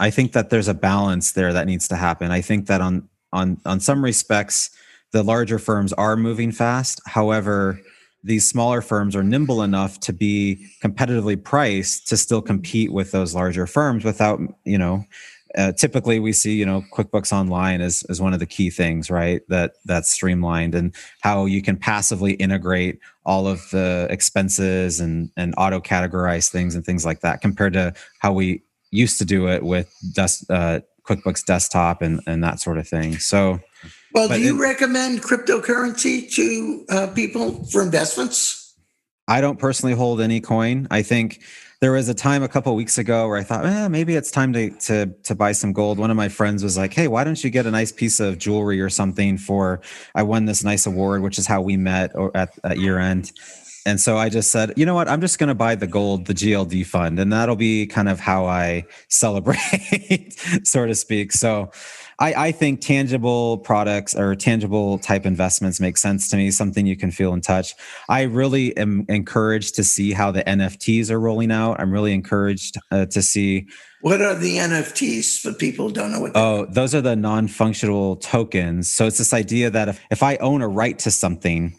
I 0.00 0.10
think 0.10 0.32
that 0.32 0.50
there's 0.50 0.68
a 0.68 0.74
balance 0.74 1.32
there 1.32 1.52
that 1.52 1.66
needs 1.66 1.88
to 1.88 1.96
happen. 1.96 2.30
I 2.30 2.40
think 2.40 2.66
that 2.66 2.80
on 2.80 3.08
on 3.32 3.60
on 3.64 3.78
some 3.78 4.02
respects 4.02 4.70
the 5.12 5.22
larger 5.22 5.58
firms 5.58 5.92
are 5.94 6.16
moving 6.16 6.52
fast. 6.52 7.00
However, 7.06 7.80
these 8.24 8.46
smaller 8.46 8.82
firms 8.82 9.16
are 9.16 9.22
nimble 9.22 9.62
enough 9.62 10.00
to 10.00 10.12
be 10.12 10.66
competitively 10.82 11.42
priced 11.42 12.08
to 12.08 12.16
still 12.16 12.42
compete 12.42 12.92
with 12.92 13.10
those 13.12 13.34
larger 13.34 13.66
firms 13.66 14.04
without, 14.04 14.40
you 14.64 14.76
know, 14.76 15.04
uh, 15.58 15.72
typically 15.72 16.20
we 16.20 16.32
see 16.32 16.54
you 16.54 16.64
know 16.64 16.84
quickbooks 16.92 17.32
online 17.32 17.80
is, 17.80 18.04
is 18.08 18.20
one 18.20 18.32
of 18.32 18.38
the 18.38 18.46
key 18.46 18.70
things 18.70 19.10
right? 19.10 19.42
That 19.48 19.72
that's 19.84 20.10
streamlined 20.10 20.74
and 20.74 20.94
how 21.20 21.46
you 21.46 21.60
can 21.60 21.76
passively 21.76 22.34
integrate 22.34 23.00
all 23.26 23.48
of 23.48 23.68
the 23.70 24.06
expenses 24.08 25.00
and 25.00 25.30
and 25.36 25.54
auto 25.58 25.80
categorize 25.80 26.48
things 26.48 26.74
and 26.74 26.86
things 26.86 27.04
like 27.04 27.20
that 27.20 27.40
compared 27.40 27.72
to 27.72 27.92
how 28.20 28.32
we 28.32 28.62
used 28.90 29.18
to 29.18 29.24
do 29.24 29.48
it 29.48 29.62
with 29.62 29.92
desk, 30.14 30.44
uh, 30.48 30.80
quickbooks 31.02 31.44
desktop 31.44 32.02
and 32.02 32.20
and 32.26 32.42
that 32.44 32.60
sort 32.60 32.78
of 32.78 32.86
thing. 32.86 33.18
So 33.18 33.60
well 34.14 34.28
do 34.28 34.40
you 34.40 34.56
it, 34.56 34.60
recommend 34.60 35.22
cryptocurrency 35.22 36.32
to 36.34 36.84
uh, 36.88 37.06
people 37.08 37.64
for 37.64 37.82
investments? 37.82 38.76
I 39.26 39.42
don't 39.42 39.58
personally 39.58 39.94
hold 39.94 40.20
any 40.22 40.40
coin. 40.40 40.88
I 40.90 41.02
think 41.02 41.42
there 41.80 41.92
was 41.92 42.08
a 42.08 42.14
time 42.14 42.42
a 42.42 42.48
couple 42.48 42.74
weeks 42.74 42.98
ago 42.98 43.28
where 43.28 43.36
I 43.36 43.44
thought, 43.44 43.64
eh, 43.64 43.88
maybe 43.88 44.16
it's 44.16 44.30
time 44.30 44.52
to 44.52 44.70
to 44.70 45.06
to 45.24 45.34
buy 45.34 45.52
some 45.52 45.72
gold. 45.72 45.98
One 45.98 46.10
of 46.10 46.16
my 46.16 46.28
friends 46.28 46.62
was 46.62 46.76
like, 46.76 46.92
"Hey, 46.92 47.08
why 47.08 47.24
don't 47.24 47.42
you 47.42 47.50
get 47.50 47.66
a 47.66 47.70
nice 47.70 47.92
piece 47.92 48.18
of 48.20 48.38
jewelry 48.38 48.80
or 48.80 48.90
something 48.90 49.38
for 49.38 49.80
I 50.14 50.22
won 50.24 50.46
this 50.46 50.64
nice 50.64 50.86
award, 50.86 51.22
which 51.22 51.38
is 51.38 51.46
how 51.46 51.62
we 51.62 51.76
met 51.76 52.12
at, 52.34 52.58
at 52.64 52.78
year 52.78 52.98
end." 52.98 53.32
And 53.86 53.98
so 53.98 54.18
I 54.18 54.28
just 54.28 54.50
said, 54.50 54.74
you 54.76 54.84
know 54.84 54.94
what? 54.94 55.08
I'm 55.08 55.22
just 55.22 55.38
going 55.38 55.48
to 55.48 55.54
buy 55.54 55.74
the 55.74 55.86
gold, 55.86 56.26
the 56.26 56.34
GLD 56.34 56.84
fund, 56.84 57.18
and 57.18 57.32
that'll 57.32 57.56
be 57.56 57.86
kind 57.86 58.10
of 58.10 58.20
how 58.20 58.44
I 58.44 58.84
celebrate, 59.08 60.36
so 60.64 60.84
to 60.84 60.94
speak. 60.94 61.32
So 61.32 61.70
I, 62.20 62.48
I 62.48 62.52
think 62.52 62.80
tangible 62.80 63.58
products 63.58 64.14
or 64.14 64.34
tangible 64.34 64.98
type 64.98 65.24
investments 65.24 65.80
make 65.80 65.96
sense 65.96 66.28
to 66.30 66.36
me, 66.36 66.50
something 66.50 66.84
you 66.84 66.96
can 66.96 67.12
feel 67.12 67.32
and 67.32 67.42
touch. 67.42 67.74
I 68.08 68.22
really 68.22 68.76
am 68.76 69.04
encouraged 69.08 69.76
to 69.76 69.84
see 69.84 70.12
how 70.12 70.32
the 70.32 70.42
NFTs 70.42 71.10
are 71.10 71.20
rolling 71.20 71.52
out. 71.52 71.80
I'm 71.80 71.92
really 71.92 72.12
encouraged 72.12 72.76
uh, 72.90 73.06
to 73.06 73.22
see. 73.22 73.68
What 74.00 74.20
are 74.20 74.34
the 74.34 74.56
NFTs 74.56 75.40
for 75.40 75.52
people 75.52 75.88
who 75.88 75.94
don't 75.94 76.10
know 76.10 76.20
what? 76.20 76.32
Oh, 76.34 76.66
those 76.66 76.94
are 76.94 77.00
the 77.00 77.14
non-functional 77.14 78.16
tokens. 78.16 78.90
So 78.90 79.06
it's 79.06 79.18
this 79.18 79.32
idea 79.32 79.70
that 79.70 79.88
if, 79.88 80.00
if 80.10 80.22
I 80.22 80.36
own 80.36 80.60
a 80.60 80.68
right 80.68 80.98
to 81.00 81.12
something 81.12 81.76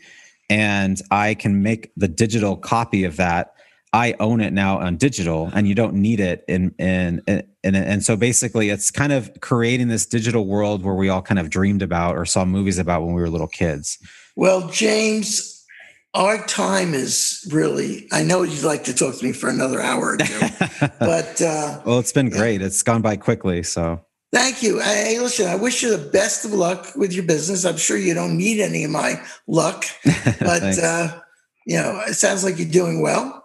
and 0.50 1.02
I 1.12 1.34
can 1.34 1.62
make 1.62 1.92
the 1.98 2.08
digital 2.08 2.56
copy 2.56 3.04
of 3.04 3.18
that, 3.18 3.54
I 3.92 4.16
own 4.20 4.40
it 4.40 4.54
now 4.54 4.80
on 4.80 4.98
digital 4.98 5.50
and 5.54 5.68
you 5.68 5.74
don't 5.74 5.96
need 5.96 6.20
it 6.20 6.46
in 6.48 6.76
in, 6.78 7.24
in 7.28 7.44
in 7.64 7.76
and 7.76 8.04
so 8.04 8.16
basically 8.16 8.70
it's 8.70 8.92
kind 8.92 9.12
of 9.12 9.32
creating 9.42 9.88
this 9.88 10.06
digital 10.06 10.46
world 10.46 10.84
where 10.84 10.94
we 10.94 11.10
all 11.10 11.22
kind 11.22 11.40
of 11.40 11.50
dreamed 11.50 11.82
about 11.82 12.16
or 12.16 12.26
saw 12.26 12.46
movies 12.46 12.78
about 12.78 13.02
when 13.04 13.14
we 13.14 13.22
were 13.22 13.30
little 13.30 13.48
kids. 13.48 13.98
Well, 14.36 14.70
James, 14.70 15.66
our 16.14 16.46
time 16.46 16.94
is 16.94 17.48
really 17.52 18.08
I 18.12 18.24
know 18.24 18.44
you'd 18.44 18.64
like 18.64 18.84
to 18.86 18.94
talk 18.94 19.16
to 19.16 19.26
me 19.26 19.34
for 19.34 19.50
another 19.50 19.82
hour 19.82 20.14
or 20.14 20.18
two. 20.18 20.40
but 21.00 21.42
uh 21.42 21.82
Well, 21.84 22.00
it's 22.00 22.14
been 22.14 22.30
great. 22.30 22.62
It's 22.62 22.84
gone 22.84 23.02
by 23.02 23.18
quickly, 23.18 23.64
so 23.64 24.02
Thank 24.32 24.62
you. 24.62 24.80
Hey, 24.80 25.20
listen, 25.20 25.48
I 25.48 25.56
wish 25.56 25.82
you 25.82 25.98
the 25.98 26.10
best 26.12 26.46
of 26.46 26.54
luck 26.54 26.92
with 26.96 27.14
your 27.14 27.24
business. 27.24 27.66
I'm 27.66 27.78
sure 27.78 27.98
you 27.98 28.14
don't 28.14 28.38
need 28.38 28.62
any 28.62 28.84
of 28.84 28.92
my 28.92 29.20
luck, 29.48 29.86
but 30.40 30.78
uh, 30.78 31.20
you 31.66 31.78
know, 31.78 32.00
it 32.08 32.14
sounds 32.14 32.44
like 32.44 32.60
you're 32.60 32.70
doing 32.70 33.02
well. 33.02 33.39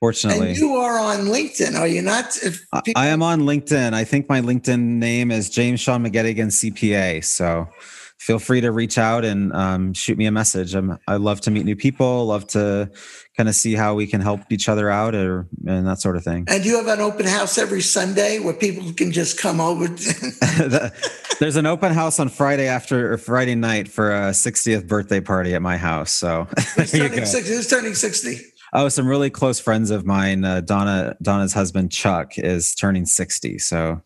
Fortunately, 0.00 0.48
and 0.48 0.56
you 0.56 0.76
are 0.76 0.98
on 0.98 1.26
LinkedIn, 1.26 1.78
are 1.78 1.86
you 1.86 2.00
not? 2.00 2.36
People- 2.84 3.00
I 3.00 3.08
am 3.08 3.22
on 3.22 3.42
LinkedIn. 3.42 3.92
I 3.92 4.04
think 4.04 4.30
my 4.30 4.40
LinkedIn 4.40 4.78
name 4.78 5.30
is 5.30 5.50
James 5.50 5.78
Sean 5.78 6.02
McGettigan 6.02 6.46
CPA. 6.46 7.22
So 7.22 7.68
feel 8.16 8.38
free 8.38 8.62
to 8.62 8.72
reach 8.72 8.96
out 8.96 9.26
and 9.26 9.52
um, 9.52 9.92
shoot 9.92 10.16
me 10.16 10.24
a 10.24 10.30
message. 10.30 10.74
I'm, 10.74 10.98
I 11.06 11.16
love 11.16 11.42
to 11.42 11.50
meet 11.50 11.66
new 11.66 11.76
people. 11.76 12.26
Love 12.26 12.46
to 12.48 12.90
kind 13.36 13.48
of 13.48 13.54
see 13.54 13.74
how 13.74 13.94
we 13.94 14.06
can 14.06 14.22
help 14.22 14.40
each 14.50 14.70
other 14.70 14.88
out 14.88 15.14
or 15.14 15.46
and 15.66 15.86
that 15.86 16.00
sort 16.00 16.16
of 16.16 16.24
thing. 16.24 16.44
And 16.48 16.64
you 16.64 16.76
have 16.76 16.86
an 16.86 17.00
open 17.00 17.26
house 17.26 17.58
every 17.58 17.82
Sunday 17.82 18.38
where 18.38 18.54
people 18.54 18.92
can 18.94 19.12
just 19.12 19.38
come 19.38 19.60
over. 19.60 19.86
There's 21.40 21.56
an 21.56 21.66
open 21.66 21.92
house 21.92 22.18
on 22.18 22.28
Friday 22.30 22.68
after 22.68 23.12
or 23.12 23.18
Friday 23.18 23.54
night 23.54 23.88
for 23.88 24.12
a 24.12 24.30
60th 24.30 24.86
birthday 24.86 25.20
party 25.20 25.54
at 25.54 25.60
my 25.60 25.76
house. 25.76 26.10
So 26.10 26.46
who's 26.76 26.92
turning, 26.92 27.24
60, 27.24 27.54
who's 27.54 27.68
turning 27.68 27.94
60? 27.94 28.40
Oh, 28.72 28.88
some 28.88 29.06
really 29.06 29.30
close 29.30 29.58
friends 29.58 29.90
of 29.90 30.06
mine. 30.06 30.44
Uh, 30.44 30.60
Donna 30.60 31.16
Donna's 31.20 31.52
husband 31.52 31.90
Chuck 31.90 32.38
is 32.38 32.74
turning 32.74 33.06
sixty. 33.06 33.58
So, 33.58 34.02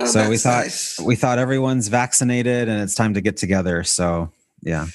oh, 0.00 0.06
so 0.06 0.28
we 0.28 0.38
thought 0.38 0.64
nice. 0.64 1.00
we 1.00 1.16
thought 1.16 1.38
everyone's 1.38 1.88
vaccinated 1.88 2.68
and 2.68 2.80
it's 2.80 2.94
time 2.94 3.14
to 3.14 3.20
get 3.20 3.36
together. 3.36 3.82
So, 3.82 4.30
yeah. 4.62 4.86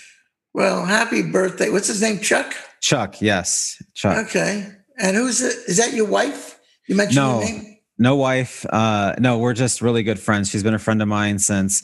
Well, 0.53 0.85
happy 0.85 1.21
birthday! 1.21 1.69
What's 1.69 1.87
his 1.87 2.01
name? 2.01 2.19
Chuck. 2.19 2.53
Chuck. 2.81 3.21
Yes, 3.21 3.81
Chuck. 3.93 4.25
Okay. 4.27 4.71
And 4.97 5.15
who's 5.15 5.41
it? 5.41 5.55
Is 5.67 5.77
that 5.77 5.93
your 5.93 6.07
wife? 6.07 6.59
You 6.87 6.95
mentioned 6.95 7.17
no, 7.17 7.39
name. 7.41 7.77
No 7.99 8.15
wife. 8.15 8.65
Uh, 8.69 9.15
no, 9.19 9.37
we're 9.37 9.53
just 9.53 9.81
really 9.81 10.03
good 10.03 10.19
friends. 10.19 10.49
She's 10.49 10.63
been 10.63 10.73
a 10.73 10.79
friend 10.79 11.01
of 11.01 11.07
mine 11.07 11.39
since 11.39 11.83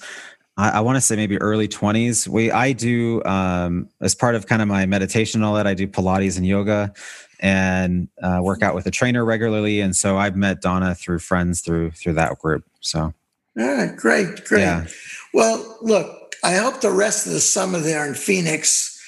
I, 0.57 0.69
I 0.69 0.79
want 0.81 0.97
to 0.97 1.01
say 1.01 1.15
maybe 1.15 1.37
early 1.37 1.67
20s. 1.67 2.27
We 2.27 2.51
I 2.51 2.73
do 2.73 3.23
um, 3.23 3.89
as 4.01 4.15
part 4.15 4.35
of 4.35 4.47
kind 4.47 4.61
of 4.61 4.67
my 4.67 4.85
meditation 4.85 5.41
and 5.41 5.45
all 5.45 5.55
that. 5.55 5.67
I 5.67 5.73
do 5.73 5.87
Pilates 5.87 6.37
and 6.37 6.45
yoga, 6.45 6.93
and 7.39 8.07
uh, 8.21 8.39
work 8.41 8.61
out 8.61 8.75
with 8.75 8.85
a 8.85 8.91
trainer 8.91 9.25
regularly. 9.25 9.81
And 9.81 9.95
so 9.95 10.17
I've 10.17 10.35
met 10.35 10.61
Donna 10.61 10.95
through 10.95 11.19
friends 11.19 11.61
through 11.61 11.91
through 11.91 12.13
that 12.13 12.37
group. 12.39 12.63
So 12.81 13.13
yeah, 13.55 13.93
great, 13.95 14.45
great. 14.45 14.61
Yeah. 14.61 14.85
Well, 15.33 15.77
look, 15.81 16.35
I 16.43 16.55
hope 16.55 16.81
the 16.81 16.91
rest 16.91 17.27
of 17.27 17.33
the 17.33 17.39
summer 17.39 17.79
there 17.79 18.05
in 18.07 18.13
Phoenix 18.13 18.99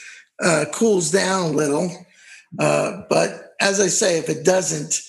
uh, 0.43 0.65
cools 0.71 1.11
down 1.11 1.45
a 1.45 1.49
little. 1.49 1.89
Uh, 2.59 3.01
but 3.09 3.53
as 3.59 3.79
I 3.79 3.87
say, 3.87 4.17
if 4.17 4.29
it 4.29 4.45
doesn't, 4.45 5.01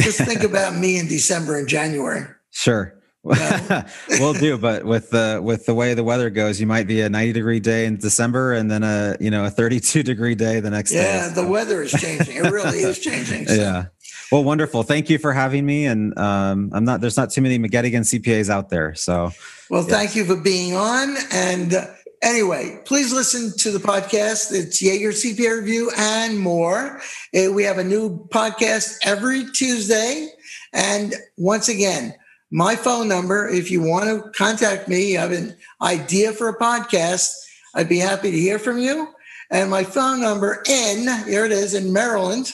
just 0.00 0.20
think 0.20 0.42
about 0.44 0.76
me 0.76 0.98
in 0.98 1.08
December 1.08 1.58
and 1.58 1.68
January. 1.68 2.26
Sure. 2.50 2.94
we'll 4.18 4.32
do, 4.32 4.58
but 4.58 4.84
with 4.84 5.10
the 5.10 5.40
with 5.40 5.64
the 5.64 5.74
way 5.74 5.94
the 5.94 6.02
weather 6.02 6.28
goes, 6.28 6.60
you 6.60 6.66
might 6.66 6.88
be 6.88 7.02
a 7.02 7.08
90 7.08 7.32
degree 7.32 7.60
day 7.60 7.86
in 7.86 7.96
December 7.96 8.52
and 8.52 8.68
then 8.68 8.82
a 8.82 9.16
you 9.20 9.30
know 9.30 9.44
a 9.44 9.50
32 9.50 10.02
degree 10.02 10.34
day 10.34 10.58
the 10.58 10.70
next 10.70 10.92
yeah, 10.92 11.02
day. 11.02 11.08
Yeah, 11.08 11.28
the 11.28 11.46
weather 11.46 11.82
is 11.82 11.92
changing. 11.92 12.36
It 12.36 12.50
really 12.50 12.78
is 12.78 12.98
changing. 12.98 13.46
So. 13.46 13.54
Yeah. 13.62 13.86
Well, 14.32 14.42
wonderful. 14.42 14.82
Thank 14.82 15.10
you 15.10 15.18
for 15.18 15.32
having 15.32 15.66
me. 15.66 15.84
And 15.86 16.18
um, 16.18 16.70
I'm 16.72 16.84
not 16.84 17.00
there's 17.00 17.16
not 17.16 17.30
too 17.30 17.42
many 17.42 17.58
McGettigan 17.58 18.00
CPAs 18.00 18.48
out 18.48 18.70
there. 18.70 18.94
So 18.94 19.30
well, 19.70 19.82
yeah. 19.82 19.94
thank 19.94 20.16
you 20.16 20.24
for 20.24 20.36
being 20.36 20.74
on. 20.74 21.14
And 21.30 21.74
uh, 21.74 21.86
anyway, 22.22 22.80
please 22.84 23.12
listen 23.12 23.56
to 23.58 23.70
the 23.70 23.78
podcast. 23.78 24.50
It's 24.52 24.82
Yeager 24.82 25.12
CPA 25.12 25.60
Review 25.60 25.92
and 25.96 26.40
more. 26.40 27.00
Uh, 27.36 27.52
we 27.52 27.62
have 27.62 27.78
a 27.78 27.84
new 27.84 28.26
podcast 28.28 28.96
every 29.04 29.44
Tuesday. 29.52 30.28
And 30.72 31.14
once 31.36 31.68
again, 31.68 32.14
my 32.52 32.76
phone 32.76 33.08
number. 33.08 33.48
If 33.48 33.70
you 33.70 33.82
want 33.82 34.04
to 34.04 34.30
contact 34.30 34.86
me, 34.86 35.16
I 35.16 35.22
have 35.22 35.32
an 35.32 35.56
idea 35.80 36.32
for 36.32 36.48
a 36.48 36.58
podcast. 36.58 37.32
I'd 37.74 37.88
be 37.88 37.98
happy 37.98 38.30
to 38.30 38.38
hear 38.38 38.58
from 38.58 38.78
you. 38.78 39.08
And 39.50 39.70
my 39.70 39.82
phone 39.82 40.20
number 40.20 40.62
in, 40.68 41.08
here 41.26 41.46
it 41.46 41.52
is 41.52 41.74
in 41.74 41.92
Maryland, 41.92 42.52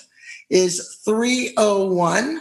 is 0.51 1.01
301 1.05 2.41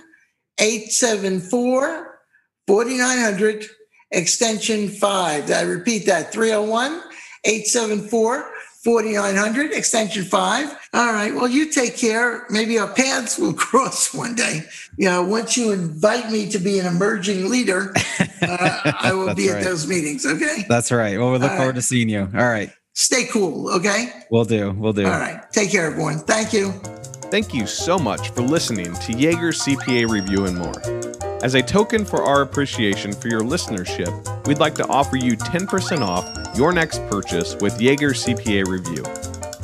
874 0.60 2.20
4900, 2.68 3.66
extension 4.12 4.90
5. 4.90 5.52
I 5.52 5.62
repeat 5.62 6.06
that 6.06 6.32
301 6.32 7.02
874 7.44 8.52
4900, 8.88 9.74
extension 9.74 10.24
5. 10.24 10.90
All 10.94 11.12
right. 11.12 11.36
Well, 11.36 11.50
you 11.50 11.70
take 11.70 11.98
care. 11.98 12.46
Maybe 12.50 12.80
our 12.80 12.88
paths 12.88 13.38
will 13.38 13.52
cross 13.68 14.14
one 14.14 14.34
day. 14.34 14.62
You 14.96 15.10
know, 15.10 15.24
once 15.24 15.58
you 15.58 15.74
invite 15.74 16.32
me 16.32 16.50
to 16.52 16.58
be 16.58 16.80
an 16.80 16.86
emerging 16.86 17.50
leader, 17.50 17.94
uh, 18.42 18.94
I 19.02 19.12
will 19.12 19.36
be 19.36 19.50
right. 19.50 19.58
at 19.58 19.66
those 19.66 19.86
meetings. 19.90 20.26
Okay. 20.26 20.64
That's 20.70 20.90
right. 20.90 21.18
Well, 21.18 21.34
we 21.34 21.38
look 21.38 21.52
All 21.52 21.58
forward 21.58 21.72
right. 21.72 21.76
to 21.76 21.82
seeing 21.82 22.08
you. 22.08 22.30
All 22.34 22.48
right. 22.48 22.72
Stay 22.94 23.26
cool. 23.26 23.70
Okay. 23.72 24.10
We'll 24.32 24.46
do. 24.46 24.72
We'll 24.72 24.94
do. 24.94 25.04
All 25.04 25.20
right. 25.20 25.42
Take 25.52 25.74
care, 25.74 25.88
everyone. 25.88 26.20
Thank 26.20 26.54
you. 26.54 26.72
Thank 27.30 27.54
you 27.54 27.68
so 27.68 28.00
much 28.00 28.30
for 28.30 28.42
listening 28.42 28.94
to 28.94 29.12
Yeager 29.12 29.52
CPA 29.52 30.10
Review 30.10 30.46
and 30.46 30.58
more. 30.58 31.44
As 31.44 31.56
a 31.56 31.62
token 31.62 32.06
for 32.06 32.24
our 32.24 32.42
appreciation 32.42 33.12
for 33.12 33.28
your 33.28 33.42
listenership, 33.42 34.48
we'd 34.48 34.60
like 34.60 34.76
to 34.76 34.88
offer 34.88 35.18
you 35.18 35.36
10% 35.36 36.00
off 36.00 36.47
your 36.58 36.74
next 36.74 37.00
purchase 37.08 37.56
with 37.56 37.80
Yeager 37.80 38.14
CPA 38.14 38.66
Review. 38.66 39.06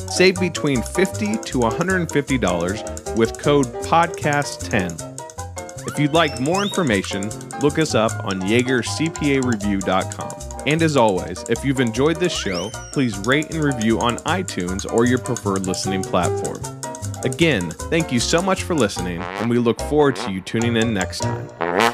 Save 0.09 0.39
between 0.39 0.81
50 0.83 1.37
to 1.37 1.59
$150 1.59 3.17
with 3.17 3.39
code 3.39 3.65
PODCAST10. 3.65 5.09
If 5.87 5.99
you'd 5.99 6.13
like 6.13 6.39
more 6.39 6.61
information, 6.61 7.29
look 7.61 7.79
us 7.79 7.95
up 7.95 8.11
on 8.23 8.41
YeagerCPAReview.com. 8.41 10.67
And 10.67 10.81
as 10.81 10.95
always, 10.95 11.43
if 11.49 11.65
you've 11.65 11.79
enjoyed 11.79 12.17
this 12.17 12.31
show, 12.31 12.69
please 12.91 13.17
rate 13.25 13.49
and 13.51 13.63
review 13.63 13.99
on 13.99 14.17
iTunes 14.19 14.91
or 14.91 15.05
your 15.05 15.19
preferred 15.19 15.65
listening 15.65 16.03
platform. 16.03 16.61
Again, 17.23 17.71
thank 17.71 18.11
you 18.11 18.19
so 18.19 18.41
much 18.41 18.63
for 18.63 18.75
listening, 18.75 19.21
and 19.21 19.49
we 19.49 19.57
look 19.57 19.79
forward 19.81 20.15
to 20.17 20.31
you 20.31 20.41
tuning 20.41 20.77
in 20.77 20.93
next 20.93 21.19
time. 21.19 21.92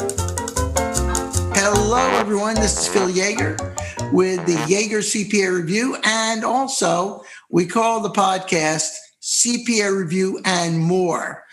Hello, 1.55 2.09
everyone. 2.19 2.55
This 2.55 2.79
is 2.79 2.89
Phil 2.89 3.11
Yeager 3.11 3.72
with 4.13 4.45
the 4.47 4.55
Yeager 4.55 5.01
CPA 5.01 5.57
Review. 5.57 5.97
And 6.05 6.45
also, 6.45 7.25
we 7.51 7.67
call 7.67 8.01
the 8.01 8.11
podcast 8.11 8.91
CPA 9.23 9.97
Review 9.97 10.41
and 10.45 10.79
More. 10.79 11.45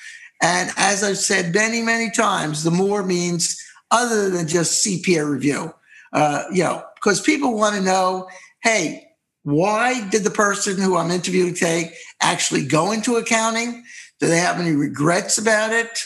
And 0.41 0.69
as 0.78 1.04
I've 1.04 1.17
said 1.17 1.54
many, 1.54 1.82
many 1.82 2.12
times, 2.12 2.63
the 2.63 2.72
more 2.72 3.04
means 3.04 3.62
other 3.91 4.30
than 4.30 4.48
just 4.48 4.86
CPA 4.86 5.30
Review. 5.30 5.74
Uh, 6.12 6.43
you 6.52 6.63
know, 6.63 6.84
because 6.95 7.22
people 7.22 7.56
want 7.56 7.76
to 7.76 7.82
know 7.82 8.28
hey, 8.62 9.08
why 9.43 10.06
did 10.10 10.26
the 10.26 10.30
person 10.30 10.78
who 10.78 10.98
I'm 10.98 11.12
interviewing 11.12 11.54
today 11.54 11.93
actually 12.22 12.65
go 12.65 12.91
into 12.91 13.15
accounting? 13.15 13.84
Do 14.19 14.28
they 14.28 14.38
have 14.38 14.60
any 14.60 14.76
regrets 14.76 15.38
about 15.38 15.72
it? 15.72 15.98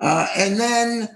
Uh, 0.00 0.26
and 0.36 0.58
then 0.58 1.08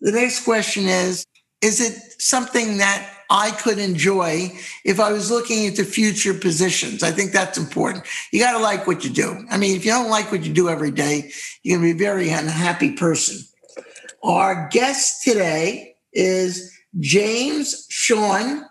the 0.00 0.10
next 0.10 0.44
question 0.44 0.86
is 0.86 1.24
Is 1.60 1.80
it 1.80 2.20
something 2.20 2.78
that 2.78 3.08
I 3.30 3.50
could 3.50 3.78
enjoy 3.78 4.52
if 4.84 5.00
I 5.00 5.12
was 5.12 5.30
looking 5.30 5.64
into 5.64 5.84
future 5.84 6.34
positions? 6.34 7.02
I 7.02 7.10
think 7.10 7.32
that's 7.32 7.58
important. 7.58 8.04
You 8.32 8.40
got 8.40 8.52
to 8.52 8.58
like 8.58 8.86
what 8.86 9.04
you 9.04 9.10
do. 9.10 9.46
I 9.50 9.56
mean, 9.56 9.76
if 9.76 9.84
you 9.84 9.90
don't 9.90 10.10
like 10.10 10.30
what 10.30 10.44
you 10.44 10.52
do 10.52 10.68
every 10.68 10.90
day, 10.90 11.30
you're 11.62 11.78
going 11.78 11.92
to 11.92 11.98
be 11.98 12.04
a 12.04 12.06
very 12.06 12.30
unhappy 12.30 12.92
person. 12.92 13.38
Our 14.22 14.68
guest 14.70 15.22
today 15.22 15.96
is 16.12 16.72
James 17.00 17.86
Sean 17.88 18.64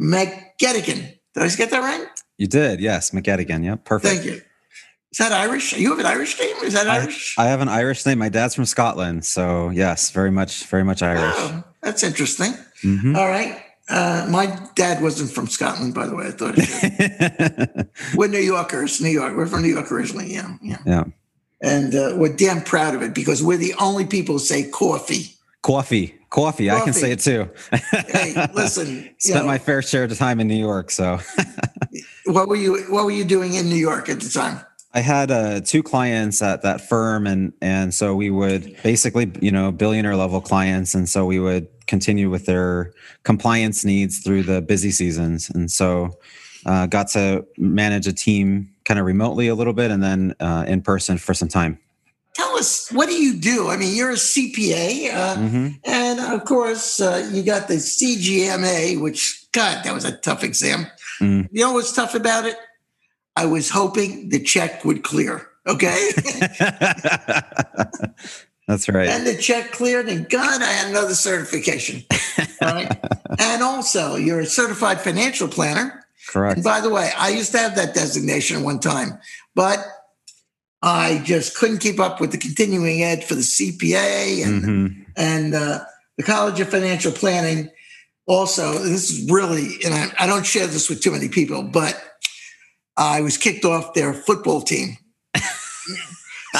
McGettigan. 0.00 1.16
Did 1.34 1.42
I 1.42 1.48
get 1.48 1.70
that 1.70 1.82
right? 1.82 2.06
You 2.38 2.46
did, 2.46 2.80
yes, 2.80 3.10
McGettigan. 3.10 3.64
Yeah, 3.64 3.76
perfect. 3.76 4.14
Thank 4.14 4.26
you. 4.26 4.42
Is 5.12 5.18
that 5.18 5.32
Irish? 5.32 5.72
You 5.72 5.90
have 5.90 5.98
an 5.98 6.06
Irish 6.06 6.38
name? 6.38 6.56
Is 6.62 6.74
that 6.74 6.88
Irish? 6.88 7.36
I, 7.38 7.44
I, 7.44 7.48
have 7.48 7.62
an 7.62 7.68
Irish 7.68 8.04
name. 8.04 8.18
My 8.18 8.28
dad's 8.28 8.54
from 8.54 8.66
Scotland, 8.66 9.24
so 9.24 9.70
yes, 9.70 10.10
very 10.10 10.30
much, 10.30 10.66
very 10.66 10.84
much 10.84 11.02
Irish. 11.02 11.34
Oh, 11.36 11.64
that's 11.80 12.02
interesting. 12.02 12.52
Mm-hmm. 12.82 13.16
All 13.16 13.26
right. 13.26 13.62
Uh, 13.88 14.26
my 14.30 14.58
dad 14.74 15.02
wasn't 15.02 15.30
from 15.30 15.46
Scotland, 15.46 15.94
by 15.94 16.06
the 16.06 16.16
way. 16.16 16.26
I 16.26 16.30
thought 16.32 16.56
we're 18.16 18.26
New 18.26 18.38
Yorkers. 18.38 19.00
New 19.00 19.10
York. 19.10 19.36
We're 19.36 19.46
from 19.46 19.62
New 19.62 19.72
York 19.72 19.92
originally. 19.92 20.32
Yeah, 20.32 20.56
yeah. 20.60 20.78
Yeah. 20.84 21.04
And 21.62 21.94
uh, 21.94 22.14
we're 22.16 22.34
damn 22.34 22.62
proud 22.62 22.94
of 22.94 23.02
it 23.02 23.14
because 23.14 23.42
we're 23.42 23.58
the 23.58 23.74
only 23.80 24.04
people 24.04 24.34
who 24.34 24.38
say 24.40 24.68
coffee. 24.68 25.36
Coffee. 25.62 26.16
Coffee. 26.30 26.66
Coffee. 26.66 26.70
I 26.70 26.84
can 26.84 26.92
say 26.92 27.12
it 27.12 27.20
too. 27.20 27.48
hey, 27.72 28.34
listen. 28.54 29.08
Spent 29.18 29.42
know, 29.42 29.46
my 29.46 29.58
fair 29.58 29.82
share 29.82 30.04
of 30.04 30.18
time 30.18 30.40
in 30.40 30.48
New 30.48 30.58
York. 30.58 30.90
So, 30.90 31.18
what 32.26 32.48
were 32.48 32.56
you? 32.56 32.84
What 32.88 33.04
were 33.04 33.10
you 33.10 33.24
doing 33.24 33.54
in 33.54 33.68
New 33.68 33.76
York 33.76 34.08
at 34.08 34.20
the 34.20 34.28
time? 34.28 34.60
I 34.92 35.00
had 35.00 35.30
uh, 35.30 35.60
two 35.60 35.82
clients 35.82 36.42
at 36.42 36.62
that 36.62 36.82
firm, 36.82 37.26
and 37.26 37.52
and 37.62 37.94
so 37.94 38.14
we 38.14 38.30
would 38.30 38.76
basically, 38.82 39.30
you 39.40 39.50
know, 39.50 39.70
billionaire 39.72 40.16
level 40.16 40.40
clients, 40.40 40.94
and 40.94 41.08
so 41.08 41.24
we 41.24 41.38
would 41.38 41.68
continue 41.86 42.30
with 42.30 42.46
their 42.46 42.92
compliance 43.22 43.84
needs 43.84 44.18
through 44.18 44.42
the 44.42 44.60
busy 44.60 44.90
seasons, 44.90 45.50
and 45.50 45.70
so 45.70 46.18
uh, 46.64 46.86
got 46.86 47.08
to 47.08 47.46
manage 47.56 48.06
a 48.06 48.12
team 48.12 48.68
kind 48.84 48.98
of 48.98 49.06
remotely 49.06 49.48
a 49.48 49.54
little 49.54 49.72
bit, 49.72 49.90
and 49.90 50.02
then 50.02 50.34
uh, 50.40 50.64
in 50.66 50.82
person 50.82 51.18
for 51.18 51.34
some 51.34 51.48
time. 51.48 51.78
Tell 52.34 52.56
us, 52.58 52.90
what 52.92 53.08
do 53.08 53.14
you 53.14 53.40
do? 53.40 53.70
I 53.70 53.78
mean, 53.78 53.96
you're 53.96 54.10
a 54.10 54.14
CPA, 54.14 55.14
uh, 55.14 55.36
mm-hmm. 55.36 55.68
and 55.84 56.20
of 56.20 56.44
course, 56.44 57.00
uh, 57.00 57.28
you 57.32 57.42
got 57.42 57.68
the 57.68 57.76
CGMA, 57.76 59.00
which 59.00 59.46
God, 59.52 59.84
that 59.84 59.94
was 59.94 60.04
a 60.04 60.16
tough 60.18 60.44
exam. 60.44 60.86
Mm. 61.20 61.48
You 61.50 61.62
know 61.62 61.72
what's 61.72 61.92
tough 61.92 62.14
about 62.14 62.44
it? 62.44 62.56
I 63.36 63.46
was 63.46 63.70
hoping 63.70 64.28
the 64.28 64.42
check 64.42 64.84
would 64.84 65.02
clear. 65.02 65.48
Okay. 65.66 66.10
That's 68.66 68.88
right. 68.88 69.08
And 69.08 69.26
the 69.26 69.36
check 69.36 69.72
cleared, 69.72 70.08
and 70.08 70.28
God, 70.28 70.60
I 70.60 70.66
had 70.66 70.90
another 70.90 71.14
certification. 71.14 72.02
right. 72.60 72.90
and 73.38 73.62
also, 73.62 74.16
you're 74.16 74.40
a 74.40 74.46
certified 74.46 75.00
financial 75.00 75.46
planner. 75.46 76.04
Correct. 76.28 76.56
And 76.56 76.64
by 76.64 76.80
the 76.80 76.90
way, 76.90 77.10
I 77.16 77.28
used 77.28 77.52
to 77.52 77.58
have 77.58 77.76
that 77.76 77.94
designation 77.94 78.64
one 78.64 78.80
time, 78.80 79.18
but 79.54 79.78
I 80.82 81.22
just 81.24 81.56
couldn't 81.56 81.78
keep 81.78 82.00
up 82.00 82.20
with 82.20 82.32
the 82.32 82.38
continuing 82.38 83.02
ed 83.02 83.24
for 83.24 83.34
the 83.34 83.42
CPA 83.42 84.44
and 84.44 84.62
mm-hmm. 84.62 85.02
and 85.16 85.54
uh, 85.54 85.80
the 86.16 86.24
College 86.24 86.60
of 86.60 86.68
Financial 86.68 87.12
Planning. 87.12 87.70
Also, 88.26 88.72
this 88.72 89.10
is 89.10 89.30
really, 89.30 89.76
and 89.84 89.94
I, 89.94 90.24
I 90.24 90.26
don't 90.26 90.44
share 90.44 90.66
this 90.66 90.88
with 90.88 91.00
too 91.00 91.12
many 91.12 91.28
people, 91.28 91.62
but 91.62 92.00
I 92.96 93.20
was 93.20 93.38
kicked 93.38 93.64
off 93.64 93.94
their 93.94 94.12
football 94.12 94.62
team. 94.62 94.96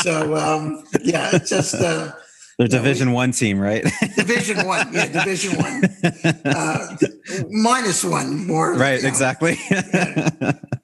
so 0.03 0.37
um, 0.37 0.85
yeah, 1.03 1.31
it's 1.33 1.51
just 1.51 1.75
uh, 1.75 2.13
their 2.59 2.69
Division 2.69 3.13
One 3.13 3.33
team, 3.33 3.59
right? 3.59 3.85
division 4.17 4.67
One, 4.67 4.93
yeah, 4.93 5.09
Division 5.09 5.57
One, 5.59 5.85
uh, 6.47 6.97
minus 7.51 8.03
one 8.03 8.47
more. 8.47 8.73
Right, 8.75 9.03
know. 9.03 9.09
exactly. 9.09 9.59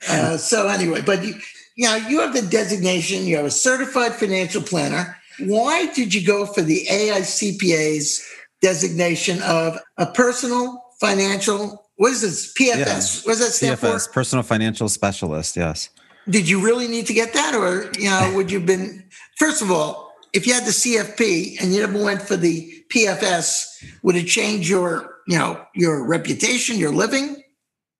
uh, 0.08 0.36
so 0.36 0.68
anyway, 0.68 1.00
but 1.00 1.24
you, 1.24 1.34
you 1.76 1.86
know, 1.86 1.96
you 1.96 2.20
have 2.20 2.34
the 2.34 2.42
designation. 2.42 3.24
You 3.24 3.36
have 3.36 3.46
a 3.46 3.50
certified 3.50 4.12
financial 4.12 4.60
planner. 4.60 5.16
Why 5.40 5.86
did 5.94 6.12
you 6.12 6.26
go 6.26 6.44
for 6.44 6.60
the 6.60 6.86
AICPA's 6.90 8.22
designation 8.60 9.40
of 9.42 9.78
a 9.96 10.06
personal 10.06 10.84
financial? 11.00 11.86
What 11.96 12.12
is 12.12 12.20
this? 12.20 12.52
PFS. 12.52 12.76
Yeah. 12.76 13.30
What 13.30 13.38
does 13.38 13.40
that 13.40 13.52
stand 13.52 13.78
CFS, 13.78 14.06
for? 14.06 14.12
personal 14.12 14.42
financial 14.42 14.90
specialist. 14.90 15.56
Yes. 15.56 15.88
Did 16.28 16.48
you 16.48 16.64
really 16.64 16.88
need 16.88 17.06
to 17.06 17.14
get 17.14 17.32
that, 17.34 17.54
or 17.54 17.90
you 17.98 18.10
know, 18.10 18.32
would 18.34 18.50
you 18.50 18.58
have 18.58 18.66
been? 18.66 19.04
First 19.38 19.62
of 19.62 19.70
all, 19.70 20.12
if 20.32 20.46
you 20.46 20.54
had 20.54 20.64
the 20.64 20.70
CFP 20.70 21.60
and 21.60 21.74
you 21.74 21.80
never 21.80 22.02
went 22.02 22.22
for 22.22 22.36
the 22.36 22.84
PFS, 22.94 23.66
would 24.02 24.16
it 24.16 24.26
change 24.26 24.68
your, 24.68 25.16
you 25.26 25.38
know, 25.38 25.62
your 25.74 26.06
reputation, 26.06 26.78
your 26.78 26.92
living? 26.92 27.42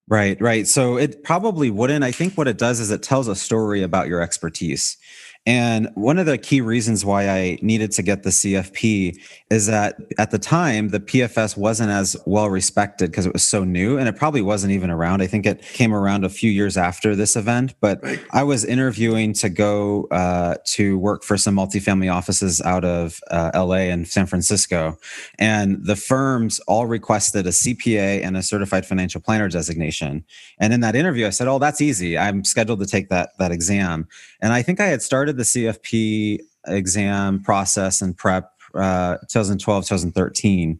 Right, 0.07 0.39
right. 0.41 0.67
So 0.67 0.97
it 0.97 1.23
probably 1.23 1.69
wouldn't. 1.69 2.03
I 2.03 2.11
think 2.11 2.37
what 2.37 2.47
it 2.47 2.57
does 2.57 2.79
is 2.79 2.91
it 2.91 3.03
tells 3.03 3.27
a 3.27 3.35
story 3.35 3.83
about 3.83 4.07
your 4.07 4.21
expertise. 4.21 4.97
And 5.45 5.89
one 5.95 6.17
of 6.17 6.25
the 6.25 6.37
key 6.37 6.61
reasons 6.61 7.03
why 7.03 7.27
I 7.27 7.59
needed 7.61 7.91
to 7.93 8.01
get 8.01 8.23
the 8.23 8.29
CFP 8.29 9.19
is 9.49 9.67
that 9.67 9.97
at 10.17 10.31
the 10.31 10.39
time, 10.39 10.89
the 10.89 11.01
PFS 11.01 11.57
wasn't 11.57 11.89
as 11.89 12.15
well 12.25 12.49
respected 12.49 13.11
because 13.11 13.25
it 13.25 13.33
was 13.33 13.43
so 13.43 13.65
new 13.65 13.97
and 13.97 14.07
it 14.07 14.15
probably 14.15 14.41
wasn't 14.41 14.71
even 14.71 14.89
around. 14.89 15.21
I 15.21 15.27
think 15.27 15.45
it 15.45 15.61
came 15.61 15.93
around 15.93 16.23
a 16.23 16.29
few 16.29 16.49
years 16.49 16.77
after 16.77 17.13
this 17.13 17.35
event, 17.35 17.75
but 17.81 18.01
I 18.31 18.43
was 18.43 18.63
interviewing 18.63 19.33
to 19.33 19.49
go 19.49 20.05
uh, 20.11 20.55
to 20.65 20.97
work 20.97 21.23
for 21.23 21.37
some 21.37 21.55
multifamily 21.55 22.13
offices 22.13 22.61
out 22.61 22.85
of 22.85 23.19
uh, 23.29 23.51
LA 23.53 23.89
and 23.91 24.07
San 24.07 24.25
Francisco. 24.25 24.97
And 25.39 25.85
the 25.85 25.97
firms 25.97 26.59
all 26.61 26.85
requested 26.85 27.45
a 27.47 27.51
CPA 27.51 28.23
and 28.23 28.37
a 28.37 28.43
certified 28.43 28.85
financial 28.85 29.19
planner 29.19 29.49
designation. 29.49 30.23
And 30.59 30.71
in 30.71 30.79
that 30.81 30.95
interview, 30.95 31.27
I 31.27 31.31
said, 31.31 31.49
Oh, 31.49 31.59
that's 31.59 31.81
easy. 31.81 32.17
I'm 32.17 32.45
scheduled 32.45 32.79
to 32.79 32.85
take 32.85 33.09
that, 33.09 33.37
that 33.39 33.51
exam. 33.51 34.07
And 34.41 34.53
I 34.53 34.61
think 34.61 34.79
I 34.79 34.85
had 34.85 35.01
started 35.01 35.32
the 35.33 35.43
CFP 35.43 36.39
exam 36.67 37.41
process 37.41 38.01
and 38.01 38.15
prep 38.15 38.51
uh, 38.75 39.17
2012, 39.29 39.83
2013. 39.83 40.79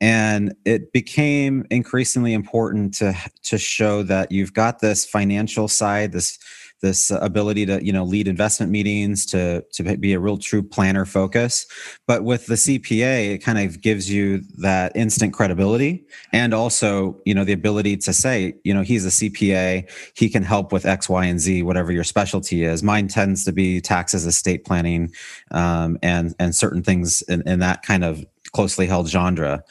And 0.00 0.54
it 0.64 0.92
became 0.92 1.64
increasingly 1.70 2.32
important 2.32 2.94
to 2.94 3.16
to 3.44 3.56
show 3.58 4.02
that 4.02 4.32
you've 4.32 4.52
got 4.52 4.80
this 4.80 5.06
financial 5.06 5.68
side, 5.68 6.12
this 6.12 6.38
this 6.82 7.10
ability 7.10 7.64
to 7.66 7.82
you 7.84 7.92
know 7.92 8.04
lead 8.04 8.28
investment 8.28 8.70
meetings, 8.70 9.24
to 9.26 9.62
to 9.72 9.96
be 9.96 10.12
a 10.12 10.20
real 10.20 10.36
true 10.36 10.62
planner 10.62 11.06
focus. 11.06 11.66
But 12.06 12.24
with 12.24 12.46
the 12.46 12.56
CPA, 12.56 13.34
it 13.34 13.38
kind 13.38 13.58
of 13.58 13.80
gives 13.80 14.10
you 14.10 14.42
that 14.58 14.92
instant 14.94 15.32
credibility 15.32 16.04
and 16.32 16.52
also 16.52 17.18
you 17.24 17.34
know 17.34 17.44
the 17.44 17.52
ability 17.52 17.96
to 17.98 18.12
say 18.12 18.54
you 18.64 18.74
know 18.74 18.82
he's 18.82 19.06
a 19.06 19.08
CPA, 19.08 19.88
he 20.14 20.28
can 20.28 20.42
help 20.42 20.72
with 20.72 20.84
X, 20.84 21.08
Y, 21.08 21.24
and 21.24 21.40
Z, 21.40 21.62
whatever 21.62 21.92
your 21.92 22.04
specialty 22.04 22.64
is. 22.64 22.82
Mine 22.82 23.08
tends 23.08 23.44
to 23.44 23.52
be 23.52 23.80
taxes, 23.80 24.26
estate 24.26 24.64
planning, 24.64 25.12
um, 25.52 25.98
and 26.02 26.34
and 26.38 26.54
certain 26.54 26.82
things 26.82 27.22
in, 27.22 27.42
in 27.48 27.60
that 27.60 27.82
kind 27.82 28.04
of 28.04 28.24
closely 28.52 28.86
held 28.86 29.08
genre. 29.08 29.64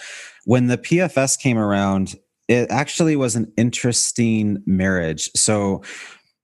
When 0.45 0.67
the 0.67 0.77
PFS 0.77 1.37
came 1.37 1.57
around, 1.57 2.15
it 2.47 2.69
actually 2.69 3.15
was 3.15 3.35
an 3.35 3.51
interesting 3.57 4.61
marriage. 4.65 5.29
So 5.35 5.83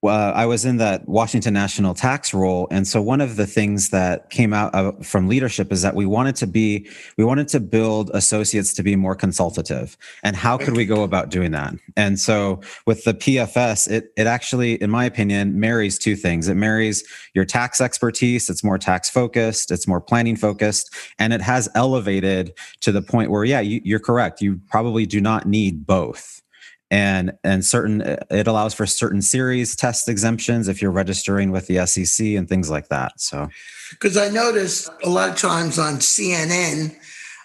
uh, 0.03 0.31
I 0.35 0.45
was 0.45 0.63
in 0.63 0.77
that 0.77 1.07
Washington 1.07 1.53
National 1.53 1.95
tax 1.95 2.33
role, 2.33 2.67
and 2.69 2.87
so 2.87 3.01
one 3.01 3.19
of 3.19 3.35
the 3.35 3.47
things 3.47 3.89
that 3.89 4.29
came 4.29 4.53
out 4.53 4.73
of, 4.75 5.05
from 5.05 5.27
leadership 5.27 5.71
is 5.71 5.81
that 5.81 5.95
we 5.95 6.05
wanted 6.05 6.35
to 6.37 6.47
be, 6.47 6.87
we 7.17 7.23
wanted 7.23 7.47
to 7.49 7.59
build 7.59 8.11
associates 8.13 8.73
to 8.75 8.83
be 8.83 8.95
more 8.95 9.15
consultative. 9.15 9.97
And 10.23 10.35
how 10.35 10.57
could 10.57 10.75
we 10.75 10.85
go 10.85 11.01
about 11.01 11.29
doing 11.29 11.51
that? 11.51 11.73
And 11.95 12.19
so 12.19 12.61
with 12.85 13.03
the 13.05 13.15
PFS, 13.15 13.89
it 13.89 14.11
it 14.15 14.27
actually, 14.27 14.75
in 14.75 14.91
my 14.91 15.03
opinion, 15.05 15.59
marries 15.59 15.97
two 15.97 16.15
things. 16.15 16.47
It 16.47 16.55
marries 16.55 17.03
your 17.33 17.45
tax 17.45 17.81
expertise. 17.81 18.49
It's 18.49 18.63
more 18.63 18.77
tax 18.77 19.09
focused. 19.09 19.71
It's 19.71 19.87
more 19.87 19.99
planning 19.99 20.35
focused, 20.35 20.93
and 21.17 21.33
it 21.33 21.41
has 21.41 21.67
elevated 21.73 22.53
to 22.81 22.91
the 22.91 23.01
point 23.01 23.31
where, 23.31 23.43
yeah, 23.43 23.61
you, 23.61 23.81
you're 23.83 23.99
correct. 23.99 24.41
You 24.41 24.61
probably 24.69 25.07
do 25.07 25.19
not 25.19 25.47
need 25.47 25.87
both 25.87 26.43
and 26.89 27.37
and 27.43 27.65
certain 27.65 28.01
it 28.29 28.47
allows 28.47 28.73
for 28.73 28.85
certain 28.85 29.21
series 29.21 29.75
test 29.75 30.07
exemptions 30.07 30.67
if 30.67 30.81
you're 30.81 30.91
registering 30.91 31.51
with 31.51 31.67
the 31.67 31.85
SEC 31.85 32.25
and 32.27 32.47
things 32.47 32.69
like 32.69 32.87
that. 32.89 33.19
So 33.19 33.49
Because 33.91 34.17
I 34.17 34.29
noticed 34.29 34.89
a 35.03 35.09
lot 35.09 35.29
of 35.29 35.37
times 35.37 35.79
on 35.79 35.95
CNN, 35.95 36.95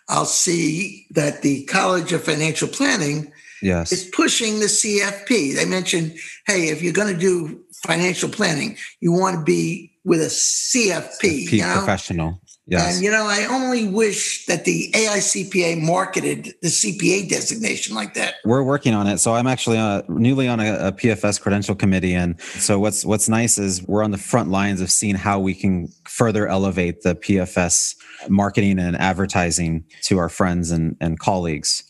I'll 0.08 0.24
see 0.24 1.06
that 1.10 1.42
the 1.42 1.64
College 1.64 2.12
of 2.12 2.22
Financial 2.22 2.68
Planning 2.68 3.32
yes, 3.62 3.92
is 3.92 4.04
pushing 4.12 4.60
the 4.60 4.66
CFP. 4.66 5.54
They 5.54 5.64
mentioned, 5.64 6.14
hey, 6.46 6.68
if 6.68 6.82
you're 6.82 6.92
going 6.92 7.12
to 7.12 7.18
do 7.18 7.62
financial 7.86 8.28
planning, 8.28 8.76
you 9.00 9.12
want 9.12 9.38
to 9.38 9.44
be 9.44 9.92
with 10.04 10.20
a 10.20 10.26
CFP. 10.26 11.20
P 11.20 11.56
you 11.56 11.62
know? 11.62 11.74
professional. 11.74 12.40
Yes. 12.72 12.94
And 12.94 13.04
you 13.04 13.10
know, 13.10 13.26
I 13.26 13.44
only 13.50 13.86
wish 13.86 14.46
that 14.46 14.64
the 14.64 14.90
AICPA 14.92 15.82
marketed 15.82 16.54
the 16.62 16.68
CPA 16.68 17.28
designation 17.28 17.94
like 17.94 18.14
that. 18.14 18.36
We're 18.46 18.62
working 18.62 18.94
on 18.94 19.06
it. 19.06 19.18
So 19.18 19.34
I'm 19.34 19.46
actually 19.46 19.76
uh, 19.76 20.00
newly 20.08 20.48
on 20.48 20.58
a, 20.58 20.88
a 20.88 20.92
PFS 20.92 21.38
credential 21.38 21.74
committee, 21.74 22.14
and 22.14 22.40
so 22.40 22.78
what's 22.78 23.04
what's 23.04 23.28
nice 23.28 23.58
is 23.58 23.82
we're 23.82 24.02
on 24.02 24.10
the 24.10 24.16
front 24.16 24.48
lines 24.48 24.80
of 24.80 24.90
seeing 24.90 25.16
how 25.16 25.38
we 25.38 25.54
can 25.54 25.88
further 26.08 26.48
elevate 26.48 27.02
the 27.02 27.14
PFS 27.14 27.94
marketing 28.30 28.78
and 28.78 28.96
advertising 28.96 29.84
to 30.04 30.16
our 30.16 30.30
friends 30.30 30.70
and, 30.70 30.96
and 30.98 31.18
colleagues. 31.18 31.84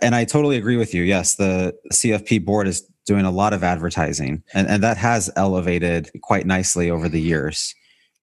And 0.00 0.14
I 0.14 0.24
totally 0.24 0.56
agree 0.56 0.78
with 0.78 0.94
you. 0.94 1.02
Yes, 1.02 1.34
the 1.34 1.76
CFP 1.92 2.42
board 2.42 2.68
is 2.68 2.80
doing 3.04 3.26
a 3.26 3.30
lot 3.30 3.52
of 3.52 3.62
advertising, 3.62 4.42
and, 4.54 4.66
and 4.66 4.82
that 4.82 4.96
has 4.96 5.30
elevated 5.36 6.10
quite 6.22 6.46
nicely 6.46 6.90
over 6.90 7.10
the 7.10 7.20
years. 7.20 7.74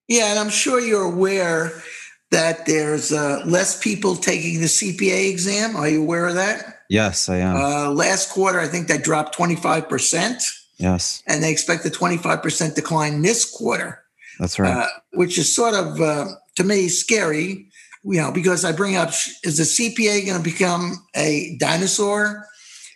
Yeah, 0.07 0.31
and 0.31 0.39
I'm 0.39 0.49
sure 0.49 0.79
you're 0.79 1.03
aware 1.03 1.83
that 2.31 2.65
there's 2.65 3.11
uh, 3.11 3.41
less 3.45 3.81
people 3.81 4.15
taking 4.15 4.59
the 4.59 4.67
CPA 4.67 5.29
exam. 5.29 5.75
Are 5.75 5.89
you 5.89 6.01
aware 6.01 6.27
of 6.27 6.35
that? 6.35 6.83
Yes, 6.89 7.29
I 7.29 7.37
am. 7.37 7.55
Uh, 7.55 7.91
last 7.91 8.31
quarter, 8.31 8.59
I 8.59 8.67
think 8.67 8.87
that 8.87 9.03
dropped 9.03 9.37
25%, 9.37 10.41
yes, 10.77 11.23
and 11.27 11.43
they 11.43 11.51
expect 11.51 11.85
a 11.85 11.89
25% 11.89 12.75
decline 12.75 13.21
this 13.21 13.49
quarter, 13.49 14.03
that's 14.39 14.57
right. 14.57 14.85
uh, 14.85 14.87
which 15.13 15.37
is 15.37 15.53
sort 15.53 15.75
of, 15.75 16.01
uh, 16.01 16.25
to 16.55 16.63
me, 16.63 16.87
scary. 16.87 17.67
You 18.05 18.21
know, 18.21 18.31
because 18.31 18.63
I 18.63 18.71
bring 18.71 18.95
up 18.95 19.09
is 19.43 19.57
the 19.57 19.63
CPA 19.63 20.25
going 20.25 20.37
to 20.37 20.43
become 20.43 21.05
a 21.15 21.57
dinosaur? 21.59 22.45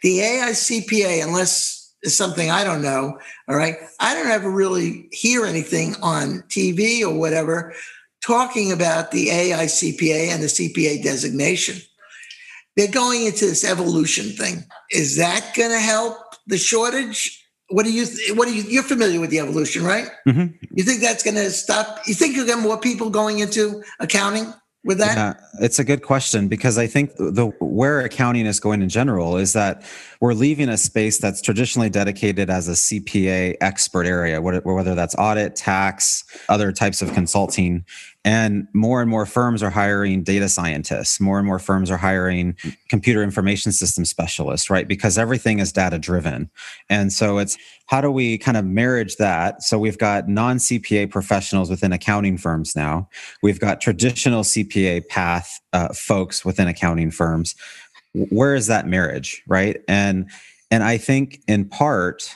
The 0.01 0.19
AICPA, 0.19 1.21
unless 1.23 1.93
it's 2.01 2.15
something 2.15 2.49
I 2.49 2.63
don't 2.63 2.81
know, 2.81 3.19
all 3.49 3.55
right, 3.55 3.75
I 3.99 4.15
don't 4.15 4.29
ever 4.31 4.49
really 4.49 5.09
hear 5.11 5.45
anything 5.45 5.95
on 6.01 6.43
TV 6.49 7.01
or 7.01 7.17
whatever 7.17 7.73
talking 8.25 8.71
about 8.71 9.11
the 9.11 9.27
AICPA 9.27 10.29
and 10.29 10.41
the 10.41 10.47
CPA 10.47 11.03
designation. 11.03 11.81
They're 12.75 12.87
going 12.87 13.25
into 13.25 13.45
this 13.45 13.63
evolution 13.63 14.29
thing. 14.31 14.63
Is 14.91 15.17
that 15.17 15.53
going 15.55 15.71
to 15.71 15.79
help 15.79 16.17
the 16.47 16.57
shortage? 16.57 17.39
What 17.69 17.85
do 17.85 17.91
you? 17.91 18.05
What 18.35 18.47
do 18.47 18.55
you? 18.55 18.63
You're 18.63 18.83
familiar 18.83 19.19
with 19.19 19.29
the 19.29 19.39
evolution, 19.39 19.83
right? 19.83 20.07
Mhm. 20.27 20.53
You 20.73 20.83
think 20.83 21.01
that's 21.01 21.23
going 21.23 21.35
to 21.35 21.51
stop? 21.51 21.99
You 22.07 22.13
think 22.13 22.35
you'll 22.35 22.45
get 22.45 22.59
more 22.59 22.79
people 22.79 23.09
going 23.09 23.39
into 23.39 23.83
accounting 23.99 24.53
with 24.83 24.97
that? 24.97 25.15
Yeah, 25.15 25.33
it's 25.65 25.79
a 25.79 25.83
good 25.83 26.03
question 26.03 26.47
because 26.47 26.77
I 26.77 26.87
think 26.87 27.15
the 27.15 27.53
where 27.59 28.01
accounting 28.01 28.45
is 28.45 28.59
going 28.59 28.81
in 28.81 28.89
general 28.89 29.37
is 29.37 29.53
that 29.53 29.83
we're 30.19 30.33
leaving 30.33 30.69
a 30.69 30.77
space 30.77 31.19
that's 31.19 31.41
traditionally 31.41 31.89
dedicated 31.89 32.49
as 32.49 32.67
a 32.67 32.75
CPA 32.75 33.55
expert 33.61 34.05
area, 34.05 34.41
whether 34.41 34.95
that's 34.95 35.15
audit, 35.17 35.55
tax, 35.55 36.23
other 36.49 36.71
types 36.71 37.01
of 37.01 37.13
consulting, 37.13 37.85
and 38.25 38.67
more 38.73 39.01
and 39.01 39.09
more 39.09 39.25
firms 39.25 39.61
are 39.61 39.69
hiring 39.69 40.23
data 40.23 40.47
scientists. 40.47 41.19
More 41.19 41.37
and 41.37 41.45
more 41.45 41.59
firms 41.59 41.91
are 41.91 41.97
hiring 41.97 42.55
computer 42.89 43.21
information 43.21 43.71
system 43.71 44.05
specialists, 44.05 44.69
right? 44.69 44.87
Because 44.87 45.17
everything 45.17 45.59
is 45.59 45.71
data 45.71 45.99
driven, 45.99 46.49
and 46.89 47.11
so 47.11 47.37
it's 47.37 47.57
how 47.87 48.01
do 48.01 48.09
we 48.09 48.37
kind 48.37 48.57
of 48.57 48.65
marriage 48.65 49.17
that? 49.17 49.61
So 49.61 49.77
we've 49.77 49.97
got 49.97 50.27
non 50.27 50.57
CPA 50.57 51.09
professionals 51.11 51.69
within 51.69 51.91
accounting 51.91 52.37
firms 52.37 52.75
now. 52.75 53.09
We've 53.41 53.59
got 53.59 53.81
traditional 53.81 54.43
CPA 54.43 55.07
path 55.07 55.59
uh, 55.73 55.89
folks 55.89 56.45
within 56.45 56.67
accounting 56.67 57.11
firms. 57.11 57.55
Where 58.13 58.55
is 58.55 58.67
that 58.67 58.87
marriage, 58.87 59.43
right? 59.47 59.81
And 59.87 60.29
and 60.71 60.83
I 60.83 60.97
think 60.97 61.41
in 61.47 61.65
part 61.65 62.35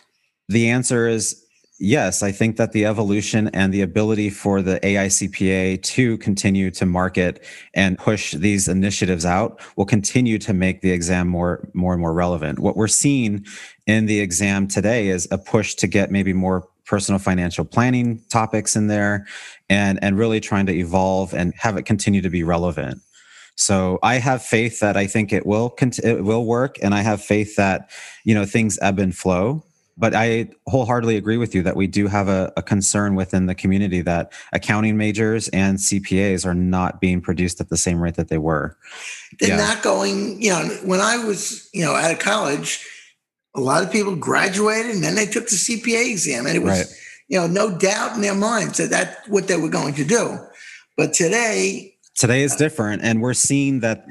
the 0.50 0.70
answer 0.70 1.08
is 1.08 1.44
yes, 1.80 2.24
I 2.24 2.32
think 2.32 2.58
that 2.58 2.72
the 2.72 2.86
evolution 2.86 3.50
and 3.50 3.74
the 3.74 3.82
ability 3.82 4.30
for 4.30 4.62
the 4.62 4.80
AICPA 4.80 5.82
to 5.84 6.18
continue 6.18 6.72
to 6.72 6.86
market 6.86 7.44
and 7.74 7.98
push 7.98 8.34
these 8.34 8.68
initiatives 8.68 9.26
out 9.26 9.60
will 9.76 9.86
continue 9.86 10.38
to 10.40 10.54
make 10.54 10.82
the 10.82 10.92
exam 10.92 11.28
more 11.28 11.70
more 11.74 11.94
and 11.94 12.02
more 12.02 12.14
relevant. 12.14 12.60
What 12.60 12.78
we're 12.78 12.88
seeing 12.88 13.46
in 13.86 14.06
the 14.06 14.20
exam 14.20 14.68
today 14.68 15.10
is 15.10 15.28
a 15.32 15.38
push 15.38 15.76
to 15.76 15.88
get 15.88 16.12
maybe 16.12 16.34
more 16.34 16.68
personal 16.86 17.20
financial 17.20 17.66
planning 17.66 18.22
topics 18.30 18.76
in 18.76 18.88
there 18.88 19.28
and 19.70 20.00
and 20.02 20.18
really 20.18 20.40
trying 20.40 20.66
to 20.66 20.74
evolve 20.74 21.34
and 21.34 21.54
have 21.58 21.78
it 21.78 21.84
continue 21.84 22.22
to 22.22 22.30
be 22.30 22.44
relevant. 22.44 23.02
So 23.56 23.98
I 24.04 24.16
have 24.16 24.44
faith 24.44 24.80
that 24.82 24.96
I 24.96 25.08
think 25.08 25.34
it 25.34 25.46
will 25.46 25.76
it 25.82 26.24
will 26.24 26.46
work 26.46 26.78
and 26.82 26.94
I 26.94 27.02
have 27.02 27.22
faith 27.22 27.56
that 27.56 27.90
you 28.24 28.34
know 28.34 28.46
things 28.46 28.80
ebb 28.82 29.00
and 29.00 29.16
flow 29.16 29.64
but 29.98 30.14
I 30.14 30.50
wholeheartedly 30.68 31.18
agree 31.18 31.38
with 31.38 31.56
you 31.56 31.64
that 31.64 31.76
we 31.76 31.88
do 31.88 32.08
have 32.08 32.28
a, 32.28 32.54
a, 32.56 32.62
concern 32.62 33.16
within 33.16 33.48
the 33.48 33.56
community 33.56 34.02
that 34.02 34.32
accounting 34.54 34.96
majors 34.96 35.48
and 35.50 35.78
CPAs 35.78 36.46
are 36.46 36.54
not 36.54 37.02
being 37.02 37.20
produced 37.20 37.60
at 37.60 37.70
the 37.70 37.78
same 37.78 38.00
rate 38.00 38.16
that 38.16 38.28
they 38.28 38.38
were. 38.38 38.78
They're 39.40 39.50
yeah. 39.50 39.58
not 39.58 39.82
going, 39.82 40.42
you 40.42 40.52
know, 40.52 40.68
when 40.84 41.00
I 41.00 41.18
was, 41.18 41.70
you 41.74 41.84
know, 41.84 41.96
out 41.96 42.12
of 42.12 42.20
college, 42.20 42.86
a 43.56 43.60
lot 43.60 43.84
of 43.84 43.92
people 43.92 44.16
graduated 44.16 44.92
and 44.92 45.04
then 45.04 45.16
they 45.16 45.26
took 45.26 45.46
the 45.46 45.56
CPA 45.56 46.12
exam. 46.12 46.46
And 46.46 46.56
it 46.56 46.62
was, 46.62 46.80
right. 46.80 46.88
you 47.28 47.40
know, 47.40 47.48
no 47.48 47.76
doubt 47.76 48.16
in 48.16 48.22
their 48.22 48.36
minds 48.36 48.78
that 48.78 48.92
that's 48.92 49.28
what 49.28 49.48
they 49.48 49.58
were 49.58 49.70
going 49.70 49.96
to 49.96 50.04
do. 50.04 50.38
But 50.96 51.14
today, 51.14 51.96
today 52.16 52.44
is 52.44 52.56
different. 52.56 53.02
And 53.04 53.22
we're 53.22 53.34
seeing 53.34 53.80
that 53.80 54.06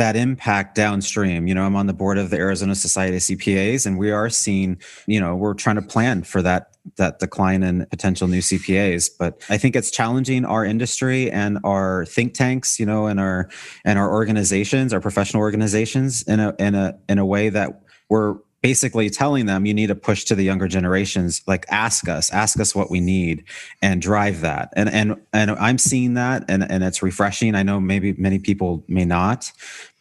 that 0.00 0.16
impact 0.16 0.74
downstream. 0.74 1.46
You 1.46 1.54
know, 1.54 1.62
I'm 1.62 1.76
on 1.76 1.86
the 1.86 1.92
board 1.92 2.16
of 2.16 2.30
the 2.30 2.38
Arizona 2.38 2.74
Society 2.74 3.16
of 3.16 3.22
CPAs, 3.22 3.84
and 3.84 3.98
we 3.98 4.10
are 4.10 4.30
seeing, 4.30 4.80
you 5.06 5.20
know, 5.20 5.36
we're 5.36 5.52
trying 5.52 5.76
to 5.76 5.82
plan 5.82 6.22
for 6.22 6.40
that 6.40 6.68
that 6.96 7.18
decline 7.18 7.62
in 7.62 7.84
potential 7.90 8.26
new 8.26 8.38
CPAs. 8.40 9.10
But 9.18 9.42
I 9.50 9.58
think 9.58 9.76
it's 9.76 9.90
challenging 9.90 10.46
our 10.46 10.64
industry 10.64 11.30
and 11.30 11.58
our 11.64 12.06
think 12.06 12.32
tanks, 12.32 12.80
you 12.80 12.86
know, 12.86 13.08
and 13.08 13.20
our 13.20 13.50
and 13.84 13.98
our 13.98 14.10
organizations, 14.10 14.94
our 14.94 15.02
professional 15.02 15.42
organizations, 15.42 16.22
in 16.22 16.40
a 16.40 16.54
in 16.58 16.74
a 16.74 16.98
in 17.10 17.18
a 17.18 17.26
way 17.26 17.50
that 17.50 17.82
we're 18.08 18.36
basically 18.62 19.08
telling 19.08 19.46
them 19.46 19.64
you 19.64 19.74
need 19.74 19.86
to 19.86 19.94
push 19.94 20.24
to 20.24 20.34
the 20.34 20.42
younger 20.42 20.68
generations 20.68 21.42
like 21.46 21.64
ask 21.70 22.08
us 22.08 22.30
ask 22.30 22.60
us 22.60 22.74
what 22.74 22.90
we 22.90 23.00
need 23.00 23.44
and 23.80 24.02
drive 24.02 24.40
that. 24.42 24.70
And 24.76 24.88
and 24.88 25.16
and 25.32 25.50
i'm 25.52 25.78
seeing 25.78 26.14
that 26.14 26.44
and 26.48 26.70
and 26.70 26.84
it's 26.84 27.02
refreshing. 27.02 27.54
I 27.54 27.62
know 27.62 27.80
maybe 27.80 28.12
many 28.14 28.38
people 28.38 28.84
may 28.88 29.04
not 29.04 29.50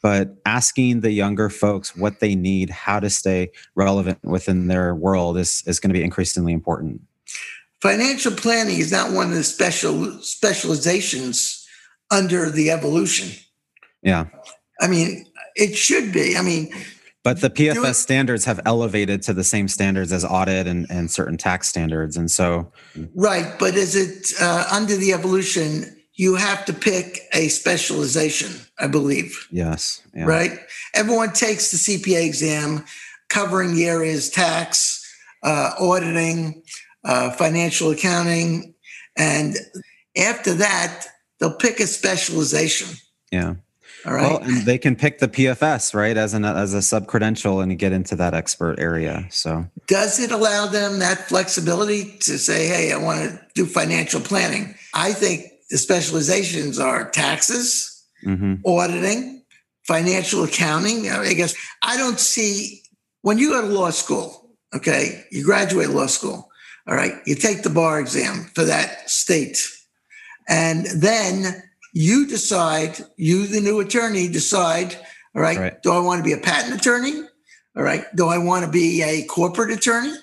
but 0.02 0.36
asking 0.46 1.02
the 1.02 1.12
younger 1.12 1.50
folks 1.50 1.96
what 1.96 2.20
they 2.20 2.36
need 2.36 2.70
how 2.70 3.00
to 3.00 3.10
stay 3.10 3.52
relevant 3.76 4.20
within 4.24 4.68
their 4.68 4.96
world 4.96 5.38
is 5.38 5.64
is 5.66 5.80
going 5.80 5.90
to 5.90 5.94
be 5.94 6.04
increasingly 6.04 6.54
important. 6.54 7.02
Financial 7.82 8.34
planning 8.34 8.80
is 8.80 8.92
not 8.92 9.12
one 9.12 9.30
of 9.30 9.36
the 9.36 9.44
special 9.44 10.12
specializations 10.22 11.66
under 12.12 12.50
the 12.50 12.72
evolution. 12.72 13.30
Yeah. 14.02 14.26
I 14.82 14.88
mean 14.88 15.26
it 15.56 15.76
should 15.76 16.14
be. 16.14 16.38
I 16.38 16.42
mean 16.42 16.74
but 17.24 17.42
the 17.42 17.50
PFS 17.50 17.96
standards 17.96 18.46
have 18.46 18.60
elevated 18.66 19.22
to 19.24 19.34
the 19.34 19.44
same 19.44 19.68
standards 19.68 20.12
as 20.12 20.24
audit 20.24 20.68
and, 20.68 20.88
and 20.90 21.12
certain 21.12 21.38
tax 21.38 21.68
standards. 21.68 22.16
And 22.16 22.32
so. 22.32 22.72
Right. 23.14 23.58
But 23.60 23.76
is 23.76 23.96
it 23.96 24.42
uh, 24.42 24.66
under 24.72 24.96
the 24.96 25.12
evolution, 25.12 25.98
you 26.14 26.36
have 26.36 26.66
to 26.66 26.74
pick 26.74 27.22
a 27.34 27.50
specialization, 27.50 28.52
I 28.80 28.88
believe. 28.88 29.48
Yes. 29.52 30.02
Yeah. 30.14 30.26
Right. 30.26 30.60
Everyone 30.94 31.34
takes 31.34 31.72
the 31.72 31.78
CPA 31.78 32.26
exam 32.26 32.86
covering 33.30 33.76
the 33.76 33.86
areas 33.86 34.30
tax, 34.30 35.06
uh, 35.44 35.72
auditing, 35.80 36.64
uh, 37.04 37.32
financial 37.32 37.92
accounting. 37.92 38.74
And 39.18 39.58
after 40.18 40.54
that, 40.56 41.06
they'll 41.40 41.56
pick 41.56 41.80
a 41.80 41.88
specialization. 41.88 42.90
Yeah. 43.32 43.56
All 44.06 44.14
right. 44.14 44.32
Well, 44.32 44.42
and 44.42 44.66
they 44.66 44.78
can 44.78 44.96
pick 44.96 45.20
the 45.20 45.28
PFS, 45.28 45.94
right, 45.94 46.16
as 46.16 46.34
an 46.34 46.46
as 46.46 46.74
a 46.74 46.82
sub 46.82 47.08
credential 47.08 47.60
and 47.60 47.78
get 47.78 47.92
into 47.92 48.16
that 48.16 48.34
expert 48.34 48.80
area. 48.80 49.26
So, 49.30 49.68
does 49.88 50.20
it 50.20 50.32
allow 50.32 50.68
them 50.68 51.00
that 51.00 51.28
flexibility 51.28 52.18
to 52.20 52.38
say, 52.38 52.68
"Hey, 52.68 52.94
I 52.94 52.98
want 52.98 53.20
to 53.20 53.40
do 53.56 53.66
financial 53.66 54.22
planning"? 54.22 54.76
I 54.94 55.12
think 55.12 55.46
the 55.70 55.78
specializations 55.78 56.80
are 56.80 57.10
taxes, 57.10 58.06
mm-hmm. 58.26 58.56
auditing, 58.66 59.44
financial 59.86 60.44
accounting. 60.44 61.10
I 61.10 61.34
guess 61.34 61.54
I 61.84 61.98
don't 61.98 62.20
see 62.20 62.84
when 63.22 63.38
you 63.38 63.50
go 63.50 63.62
to 63.62 63.68
law 63.68 63.90
school. 63.90 64.56
Okay, 64.74 65.26
you 65.32 65.44
graduate 65.44 65.90
law 65.90 66.08
school. 66.08 66.50
All 66.88 66.96
right, 66.96 67.16
you 67.26 67.36
take 67.36 67.64
the 67.64 67.70
bar 67.70 68.00
exam 68.00 68.50
for 68.56 68.64
that 68.64 69.10
state, 69.10 69.62
and 70.48 70.86
then 70.86 71.64
you 71.94 72.28
decide, 72.28 73.00
you, 73.18 73.48
the 73.48 73.62
new 73.62 73.80
attorney, 73.80 74.28
decide, 74.28 74.96
all 75.36 75.42
right, 75.42 75.58
right, 75.58 75.84
do 75.84 75.92
I 75.92 76.00
want 76.00 76.20
to 76.20 76.24
be 76.24 76.34
a 76.34 76.38
patent 76.38 76.80
attorney? 76.80 77.24
All 77.76 77.84
right, 77.84 78.04
do 78.16 78.28
I 78.28 78.38
want 78.38 78.66
to 78.66 78.72
be 78.72 79.02
a 79.04 79.26
corporate 79.26 79.72
attorney? 79.72 80.14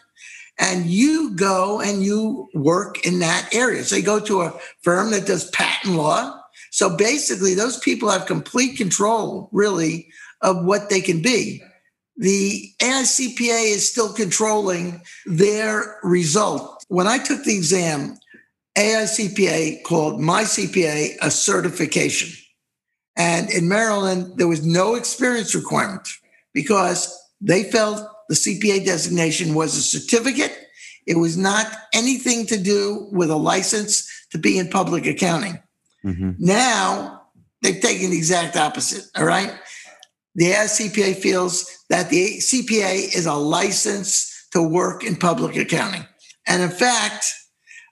And 0.58 0.86
you 0.86 1.36
go 1.36 1.80
and 1.80 2.02
you 2.02 2.48
work 2.54 3.06
in 3.06 3.18
that 3.18 3.48
area. 3.52 3.84
So 3.84 3.96
you 3.96 4.02
go 4.02 4.20
to 4.20 4.42
a 4.42 4.58
firm 4.82 5.10
that 5.10 5.26
does 5.26 5.50
patent 5.50 5.94
law. 5.94 6.40
So 6.70 6.96
basically, 6.96 7.54
those 7.54 7.78
people 7.78 8.10
have 8.10 8.26
complete 8.26 8.76
control, 8.76 9.48
really, 9.52 10.08
of 10.40 10.64
what 10.64 10.90
they 10.90 11.00
can 11.00 11.22
be. 11.22 11.62
The 12.16 12.70
AICPA 12.80 13.74
is 13.74 13.90
still 13.90 14.12
controlling 14.12 15.02
their 15.26 15.98
result. 16.02 16.84
When 16.88 17.06
I 17.06 17.18
took 17.18 17.44
the 17.44 17.56
exam, 17.56 18.16
AICPA 18.76 19.82
called 19.82 20.20
my 20.20 20.42
CPA 20.42 21.16
a 21.22 21.30
certification. 21.30 22.30
And 23.16 23.50
in 23.50 23.68
Maryland, 23.68 24.36
there 24.36 24.48
was 24.48 24.64
no 24.64 24.94
experience 24.94 25.54
requirement 25.54 26.06
because 26.52 27.18
they 27.40 27.64
felt 27.64 28.06
the 28.28 28.34
CPA 28.34 28.84
designation 28.84 29.54
was 29.54 29.76
a 29.76 29.82
certificate. 29.82 30.52
It 31.06 31.16
was 31.16 31.36
not 31.36 31.66
anything 31.94 32.46
to 32.46 32.58
do 32.58 33.08
with 33.12 33.30
a 33.30 33.36
license 33.36 34.10
to 34.30 34.38
be 34.38 34.58
in 34.58 34.68
public 34.68 35.06
accounting. 35.06 35.62
Mm-hmm. 36.04 36.32
Now 36.38 37.22
they've 37.62 37.80
taken 37.80 38.10
the 38.10 38.16
exact 38.16 38.56
opposite. 38.56 39.04
All 39.16 39.24
right. 39.24 39.52
The 40.34 40.52
AICPA 40.52 41.16
feels 41.16 41.84
that 41.88 42.10
the 42.10 42.38
CPA 42.38 43.16
is 43.16 43.24
a 43.24 43.34
license 43.34 44.48
to 44.52 44.62
work 44.62 45.02
in 45.04 45.16
public 45.16 45.56
accounting. 45.56 46.04
And 46.46 46.62
in 46.62 46.68
fact, 46.68 47.24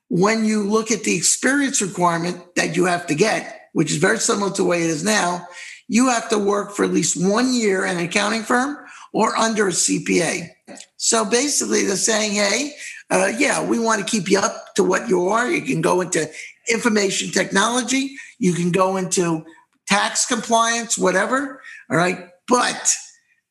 when 0.09 0.45
you 0.45 0.63
look 0.63 0.91
at 0.91 1.05
the 1.05 1.17
experience 1.17 1.81
requirement 1.81 2.55
that 2.57 2.77
you 2.77 2.85
have 2.85 3.07
to 3.07 3.15
get, 3.15 3.69
which 3.73 3.91
is 3.91 3.97
very 3.97 4.19
similar 4.19 4.51
to 4.51 4.63
the 4.63 4.69
way 4.69 4.83
it 4.83 4.91
is 4.91 5.05
now, 5.05 5.47
you 5.89 6.09
have 6.09 6.29
to 6.31 6.39
work 6.39 6.73
for 6.73 6.85
at 6.85 6.93
least 6.93 7.17
one 7.17 7.53
year 7.53 7.85
in 7.85 7.99
an 7.99 8.05
accounting 8.05 8.43
firm 8.43 8.79
or 9.13 9.37
under 9.37 9.69
a 9.69 9.73
CPA. 9.73 10.49
So 10.97 11.25
basically, 11.25 11.85
they're 11.85 11.97
saying, 11.97 12.33
hey, 12.33 12.73
uh, 13.11 13.33
yeah, 13.39 13.65
we 13.65 13.79
want 13.79 14.01
to 14.01 14.11
keep 14.11 14.31
you 14.31 14.39
up 14.39 14.75
to 14.77 14.85
what 14.85 15.09
you 15.09 15.29
are. 15.29 15.51
You 15.51 15.63
can 15.63 15.83
go 15.83 16.01
into 16.01 16.31
information 16.69 17.31
technology, 17.31 18.17
you 18.39 18.55
can 18.55 18.73
go 18.73 18.97
into 18.97 19.45
tax 19.87 20.27
compliance, 20.27 20.97
whatever. 20.97 21.61
All 21.91 21.97
right. 21.97 22.29
But 22.49 22.95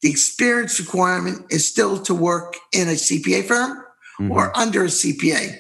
the 0.01 0.09
experience 0.09 0.79
requirement 0.79 1.45
is 1.49 1.67
still 1.67 2.01
to 2.03 2.13
work 2.13 2.57
in 2.73 2.89
a 2.89 2.93
CPA 2.93 3.45
firm 3.45 3.83
mm-hmm. 4.19 4.31
or 4.31 4.55
under 4.57 4.83
a 4.83 4.87
CPA. 4.87 5.59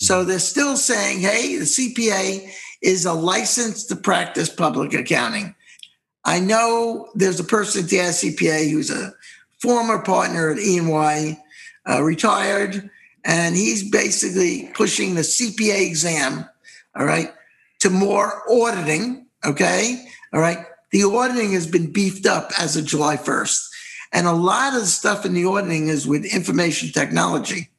So 0.00 0.24
they're 0.24 0.38
still 0.38 0.76
saying, 0.76 1.20
hey, 1.20 1.56
the 1.56 1.64
CPA 1.64 2.50
is 2.82 3.04
a 3.04 3.12
license 3.12 3.84
to 3.86 3.96
practice 3.96 4.48
public 4.48 4.94
accounting. 4.94 5.54
I 6.24 6.40
know 6.40 7.08
there's 7.14 7.38
a 7.38 7.44
person 7.44 7.84
at 7.84 7.90
the 7.90 7.96
CPA 7.96 8.70
who's 8.70 8.90
a 8.90 9.12
former 9.60 10.02
partner 10.02 10.50
at 10.50 10.58
EY, 10.58 11.38
uh, 11.88 12.02
retired, 12.02 12.90
and 13.24 13.54
he's 13.54 13.90
basically 13.90 14.70
pushing 14.74 15.14
the 15.14 15.20
CPA 15.20 15.86
exam, 15.86 16.48
all 16.96 17.04
right, 17.04 17.32
to 17.80 17.90
more 17.90 18.42
auditing, 18.50 19.26
okay, 19.44 20.06
all 20.32 20.40
right. 20.40 20.64
The 20.92 21.04
auditing 21.04 21.52
has 21.52 21.66
been 21.66 21.92
beefed 21.92 22.26
up 22.26 22.50
as 22.58 22.76
of 22.76 22.84
July 22.84 23.16
1st. 23.16 23.68
And 24.12 24.26
a 24.26 24.32
lot 24.32 24.74
of 24.74 24.80
the 24.80 24.86
stuff 24.86 25.24
in 25.24 25.34
the 25.34 25.44
auditing 25.44 25.88
is 25.88 26.06
with 26.06 26.24
information 26.24 26.90
technology. 26.90 27.69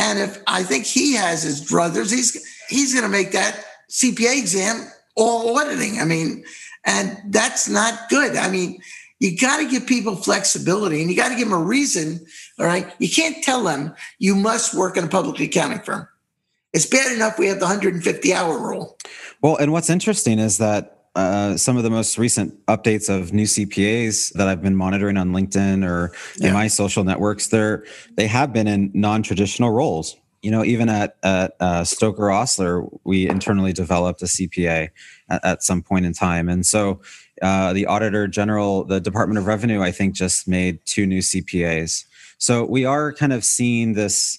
And 0.00 0.18
if 0.18 0.42
I 0.46 0.62
think 0.62 0.86
he 0.86 1.12
has 1.14 1.42
his 1.42 1.60
druthers, 1.60 2.10
he's 2.10 2.42
he's 2.70 2.94
going 2.94 3.04
to 3.04 3.10
make 3.10 3.32
that 3.32 3.62
CPA 3.90 4.38
exam 4.38 4.90
all 5.14 5.58
auditing. 5.58 6.00
I 6.00 6.06
mean, 6.06 6.42
and 6.86 7.18
that's 7.26 7.68
not 7.68 8.08
good. 8.08 8.34
I 8.34 8.50
mean, 8.50 8.80
you 9.18 9.36
got 9.36 9.58
to 9.58 9.68
give 9.68 9.86
people 9.86 10.16
flexibility 10.16 11.02
and 11.02 11.10
you 11.10 11.16
got 11.18 11.28
to 11.28 11.36
give 11.36 11.50
them 11.50 11.60
a 11.60 11.62
reason. 11.62 12.24
All 12.58 12.64
right. 12.64 12.90
You 12.98 13.10
can't 13.10 13.44
tell 13.44 13.62
them 13.62 13.94
you 14.18 14.34
must 14.34 14.74
work 14.74 14.96
in 14.96 15.04
a 15.04 15.08
public 15.08 15.38
accounting 15.38 15.80
firm. 15.80 16.08
It's 16.72 16.86
bad 16.86 17.12
enough 17.12 17.38
we 17.38 17.48
have 17.48 17.58
the 17.58 17.66
150 17.66 18.32
hour 18.32 18.58
rule. 18.58 18.96
Well, 19.42 19.56
and 19.56 19.70
what's 19.70 19.90
interesting 19.90 20.38
is 20.38 20.56
that 20.58 20.99
uh, 21.16 21.56
some 21.56 21.76
of 21.76 21.82
the 21.82 21.90
most 21.90 22.18
recent 22.18 22.54
updates 22.66 23.08
of 23.08 23.32
new 23.32 23.44
CPAs 23.44 24.32
that 24.34 24.46
I've 24.46 24.62
been 24.62 24.76
monitoring 24.76 25.16
on 25.16 25.30
LinkedIn 25.32 25.84
or 25.84 26.12
in 26.40 26.52
my 26.52 26.68
social 26.68 27.02
networks, 27.04 27.48
they're 27.48 27.84
they 28.16 28.26
have 28.26 28.52
been 28.52 28.68
in 28.68 28.90
non-traditional 28.94 29.70
roles. 29.70 30.16
you 30.42 30.50
know, 30.50 30.64
even 30.64 30.88
at, 30.88 31.16
at 31.22 31.52
uh, 31.60 31.84
Stoker 31.84 32.30
Ostler, 32.30 32.86
we 33.04 33.28
internally 33.28 33.72
developed 33.72 34.22
a 34.22 34.26
CPA 34.26 34.88
at, 35.28 35.44
at 35.44 35.62
some 35.62 35.82
point 35.82 36.06
in 36.06 36.12
time. 36.14 36.48
And 36.48 36.64
so 36.64 37.00
uh, 37.42 37.72
the 37.72 37.86
Auditor 37.86 38.26
General, 38.26 38.84
the 38.84 39.00
Department 39.00 39.38
of 39.38 39.46
Revenue, 39.46 39.82
I 39.82 39.90
think 39.90 40.14
just 40.14 40.48
made 40.48 40.78
two 40.86 41.06
new 41.06 41.20
CPAs. 41.20 42.04
So 42.38 42.64
we 42.64 42.84
are 42.84 43.12
kind 43.12 43.32
of 43.32 43.44
seeing 43.44 43.94
this. 43.94 44.38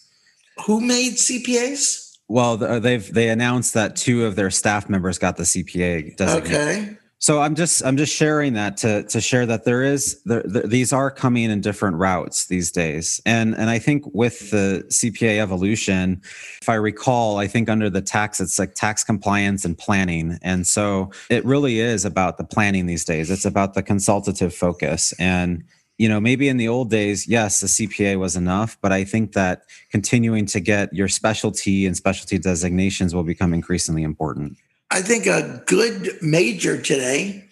Who 0.65 0.81
made 0.81 1.13
CPAs? 1.13 2.10
Well, 2.31 2.63
uh, 2.63 2.79
they've 2.79 3.13
they 3.13 3.27
announced 3.27 3.73
that 3.73 3.97
two 3.97 4.25
of 4.25 4.37
their 4.37 4.49
staff 4.49 4.87
members 4.87 5.17
got 5.17 5.35
the 5.35 5.43
CPA 5.43 6.15
designation. 6.15 6.55
Okay. 6.55 6.97
So 7.19 7.41
I'm 7.41 7.55
just 7.55 7.85
I'm 7.85 7.97
just 7.97 8.15
sharing 8.15 8.53
that 8.53 8.77
to 8.77 9.03
to 9.03 9.19
share 9.19 9.45
that 9.45 9.65
there 9.65 9.83
is 9.83 10.23
there, 10.23 10.41
there, 10.45 10.63
these 10.63 10.93
are 10.93 11.11
coming 11.11 11.51
in 11.51 11.59
different 11.59 11.97
routes 11.97 12.47
these 12.47 12.71
days, 12.71 13.21
and 13.25 13.53
and 13.53 13.69
I 13.69 13.79
think 13.79 14.05
with 14.13 14.49
the 14.49 14.85
CPA 14.87 15.39
evolution, 15.39 16.21
if 16.61 16.69
I 16.69 16.75
recall, 16.75 17.37
I 17.37 17.47
think 17.47 17.69
under 17.69 17.89
the 17.89 18.01
tax 18.01 18.39
it's 18.39 18.57
like 18.57 18.75
tax 18.75 19.03
compliance 19.03 19.65
and 19.65 19.77
planning, 19.77 20.39
and 20.41 20.65
so 20.65 21.11
it 21.29 21.43
really 21.43 21.79
is 21.79 22.05
about 22.05 22.37
the 22.37 22.45
planning 22.45 22.85
these 22.85 23.03
days. 23.03 23.29
It's 23.29 23.45
about 23.45 23.73
the 23.73 23.83
consultative 23.83 24.55
focus 24.55 25.13
and 25.19 25.65
you 26.01 26.09
know 26.09 26.19
maybe 26.19 26.47
in 26.47 26.57
the 26.57 26.67
old 26.67 26.89
days 26.89 27.27
yes 27.27 27.61
the 27.61 27.67
cpa 27.67 28.17
was 28.17 28.35
enough 28.35 28.77
but 28.81 28.91
i 28.91 29.03
think 29.03 29.33
that 29.33 29.63
continuing 29.89 30.45
to 30.45 30.59
get 30.59 30.93
your 30.93 31.07
specialty 31.07 31.85
and 31.85 31.95
specialty 31.95 32.37
designations 32.37 33.13
will 33.15 33.23
become 33.23 33.53
increasingly 33.53 34.03
important 34.03 34.57
I 34.91 35.01
think 35.01 35.25
a 35.25 35.63
good 35.65 36.17
major 36.21 36.79
today 36.79 37.47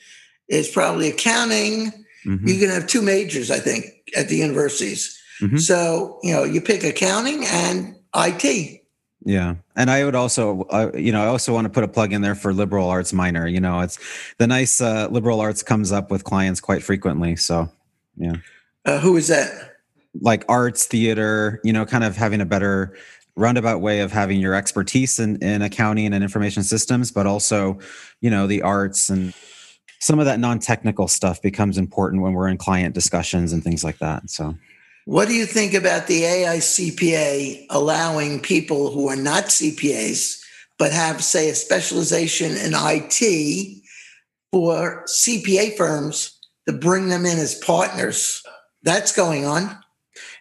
is 0.49 0.67
probably 0.67 1.09
accounting. 1.09 1.91
Mm-hmm. 2.25 2.47
You 2.47 2.59
can 2.59 2.69
have 2.69 2.85
two 2.85 3.01
majors, 3.01 3.49
I 3.49 3.59
think, 3.59 3.85
at 4.15 4.27
the 4.27 4.35
universities. 4.35 5.17
Mm-hmm. 5.41 5.57
So, 5.57 6.19
you 6.21 6.33
know, 6.33 6.43
you 6.43 6.59
pick 6.59 6.83
accounting 6.83 7.45
and 7.45 7.95
IT. 8.13 8.81
Yeah. 9.23 9.55
And 9.75 9.89
I 9.89 10.03
would 10.03 10.15
also, 10.15 10.63
uh, 10.63 10.91
you 10.95 11.13
know, 11.13 11.23
I 11.23 11.27
also 11.27 11.53
want 11.53 11.65
to 11.65 11.69
put 11.69 11.85
a 11.85 11.87
plug 11.87 12.11
in 12.11 12.21
there 12.21 12.35
for 12.35 12.53
liberal 12.53 12.89
arts 12.89 13.13
minor. 13.13 13.47
You 13.47 13.61
know, 13.61 13.79
it's 13.79 13.99
the 14.37 14.47
nice 14.47 14.81
uh, 14.81 15.07
liberal 15.09 15.39
arts 15.39 15.63
comes 15.63 15.93
up 15.93 16.11
with 16.11 16.25
clients 16.25 16.59
quite 16.59 16.83
frequently. 16.83 17.37
So, 17.37 17.69
yeah. 18.19 18.35
Uh, 18.85 18.99
who 18.99 19.17
is 19.17 19.27
that? 19.27 19.77
Like 20.21 20.45
arts, 20.47 20.85
theater, 20.85 21.59
you 21.63 21.73
know, 21.73 21.85
kind 21.85 22.03
of 22.03 22.15
having 22.15 22.41
a 22.41 22.45
better 22.45 22.95
roundabout 23.35 23.79
way 23.79 24.01
of 24.01 24.11
having 24.11 24.39
your 24.39 24.53
expertise 24.53 25.17
in, 25.17 25.41
in 25.41 25.61
accounting 25.61 26.13
and 26.13 26.23
information 26.23 26.61
systems, 26.63 27.11
but 27.11 27.25
also, 27.25 27.79
you 28.21 28.29
know, 28.29 28.45
the 28.47 28.61
arts 28.61 29.09
and 29.09 29.33
some 29.99 30.19
of 30.19 30.25
that 30.25 30.39
non-technical 30.39 31.07
stuff 31.07 31.41
becomes 31.41 31.77
important 31.77 32.21
when 32.21 32.33
we're 32.33 32.47
in 32.47 32.57
client 32.57 32.93
discussions 32.93 33.53
and 33.53 33.63
things 33.63 33.83
like 33.83 33.97
that. 33.99 34.29
So 34.29 34.55
what 35.05 35.27
do 35.27 35.33
you 35.33 35.45
think 35.45 35.73
about 35.73 36.07
the 36.07 36.21
AICPA 36.23 37.67
allowing 37.69 38.41
people 38.41 38.91
who 38.91 39.07
are 39.07 39.15
not 39.15 39.45
CPAs 39.45 40.39
but 40.77 40.93
have, 40.93 41.21
say, 41.21 41.49
a 41.49 41.55
specialization 41.55 42.51
in 42.51 42.71
IT 42.73 43.83
for 44.51 45.03
CPA 45.05 45.75
firms 45.75 46.38
to 46.71 46.77
bring 46.77 47.09
them 47.09 47.25
in 47.25 47.37
as 47.37 47.55
partners? 47.55 48.43
That's 48.83 49.15
going 49.15 49.45
on. 49.45 49.77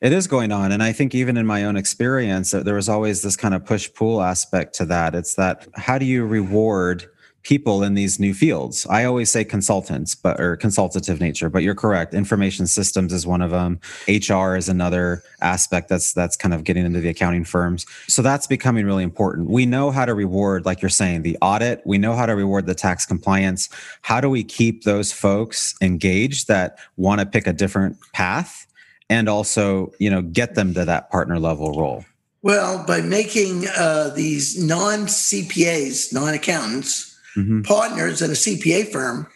It 0.00 0.12
is 0.12 0.26
going 0.26 0.52
on. 0.52 0.72
And 0.72 0.82
i 0.82 0.92
think 0.92 1.14
even 1.14 1.36
in 1.36 1.46
my 1.46 1.64
own 1.64 1.76
experience 1.76 2.50
there 2.50 2.74
was 2.74 2.88
always 2.88 3.22
this 3.22 3.36
kind 3.36 3.54
of 3.54 3.64
push 3.64 3.88
pull 3.92 4.22
aspect 4.22 4.74
to 4.76 4.84
that. 4.86 5.14
It's 5.14 5.34
that 5.34 5.66
how 5.74 5.98
do 5.98 6.04
you 6.04 6.24
reward 6.24 7.06
people 7.42 7.82
in 7.82 7.94
these 7.94 8.18
new 8.18 8.34
fields. 8.34 8.86
I 8.90 9.04
always 9.04 9.30
say 9.30 9.44
consultants 9.44 10.14
but 10.14 10.40
or 10.40 10.56
consultative 10.56 11.20
nature 11.20 11.48
but 11.48 11.62
you're 11.62 11.74
correct. 11.74 12.14
Information 12.14 12.66
systems 12.66 13.12
is 13.12 13.26
one 13.26 13.42
of 13.42 13.50
them 13.50 13.80
hr 14.08 14.56
is 14.56 14.68
another 14.68 15.22
aspect 15.40 15.88
that's 15.88 16.12
that's 16.12 16.36
kind 16.36 16.52
of 16.52 16.64
getting 16.64 16.84
into 16.84 17.00
the 17.00 17.08
accounting 17.08 17.44
firms. 17.44 17.86
So 18.06 18.22
that's 18.22 18.46
becoming 18.46 18.86
really 18.86 19.04
important. 19.04 19.48
We 19.48 19.66
know 19.66 19.90
how 19.90 20.04
to 20.04 20.14
reward 20.14 20.66
like 20.66 20.82
you're 20.82 20.88
saying 20.88 21.22
the 21.22 21.38
audit. 21.40 21.80
We 21.84 21.98
know 21.98 22.14
how 22.14 22.26
to 22.26 22.34
reward 22.34 22.66
the 22.66 22.74
tax 22.74 23.06
compliance. 23.06 23.68
How 24.02 24.20
do 24.20 24.28
we 24.28 24.44
keep 24.44 24.84
those 24.84 25.12
folks 25.12 25.74
engaged 25.80 26.48
that 26.48 26.78
want 26.96 27.20
to 27.20 27.26
pick 27.26 27.46
a 27.46 27.52
different 27.52 27.96
path 28.12 28.66
and 29.08 29.28
also 29.28 29.92
you 29.98 30.10
know 30.10 30.22
get 30.22 30.54
them 30.54 30.74
to 30.74 30.84
that 30.84 31.10
partner 31.10 31.38
level 31.38 31.78
role? 31.78 32.04
Well 32.42 32.84
by 32.86 33.00
making 33.00 33.66
uh, 33.76 34.10
these 34.14 34.62
non-cpas 34.62 36.12
non-accountants 36.12 37.07
mm-hmm. 37.38 37.62
partners 37.62 38.22
in 38.22 38.30
a 38.30 38.34
cpa 38.34 38.86
firm 38.90 39.26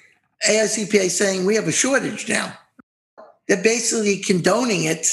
aicpa 0.48 1.08
saying 1.08 1.44
we 1.44 1.54
have 1.54 1.68
a 1.68 1.72
shortage 1.72 2.28
now 2.28 2.52
they're 3.48 3.62
basically 3.62 4.18
condoning 4.18 4.84
it 4.84 5.06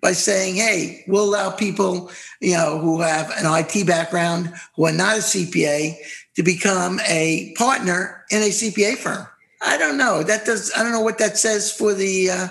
by 0.00 0.12
saying 0.12 0.54
hey 0.54 1.04
we'll 1.08 1.24
allow 1.24 1.50
people 1.50 2.10
you 2.40 2.54
know 2.54 2.78
who 2.78 3.00
have 3.00 3.30
an 3.30 3.44
it 3.44 3.86
background 3.86 4.52
who 4.76 4.86
are 4.86 4.92
not 4.92 5.16
a 5.16 5.20
cpa 5.20 5.94
to 6.34 6.42
become 6.42 7.00
a 7.08 7.52
partner 7.56 8.24
in 8.30 8.42
a 8.42 8.50
cpa 8.50 8.96
firm 8.96 9.26
i 9.62 9.76
don't 9.76 9.98
know 9.98 10.22
that 10.22 10.44
does 10.44 10.72
i 10.76 10.82
don't 10.82 10.92
know 10.92 11.00
what 11.00 11.18
that 11.18 11.36
says 11.36 11.72
for 11.72 11.92
the 11.94 12.30
uh, 12.30 12.48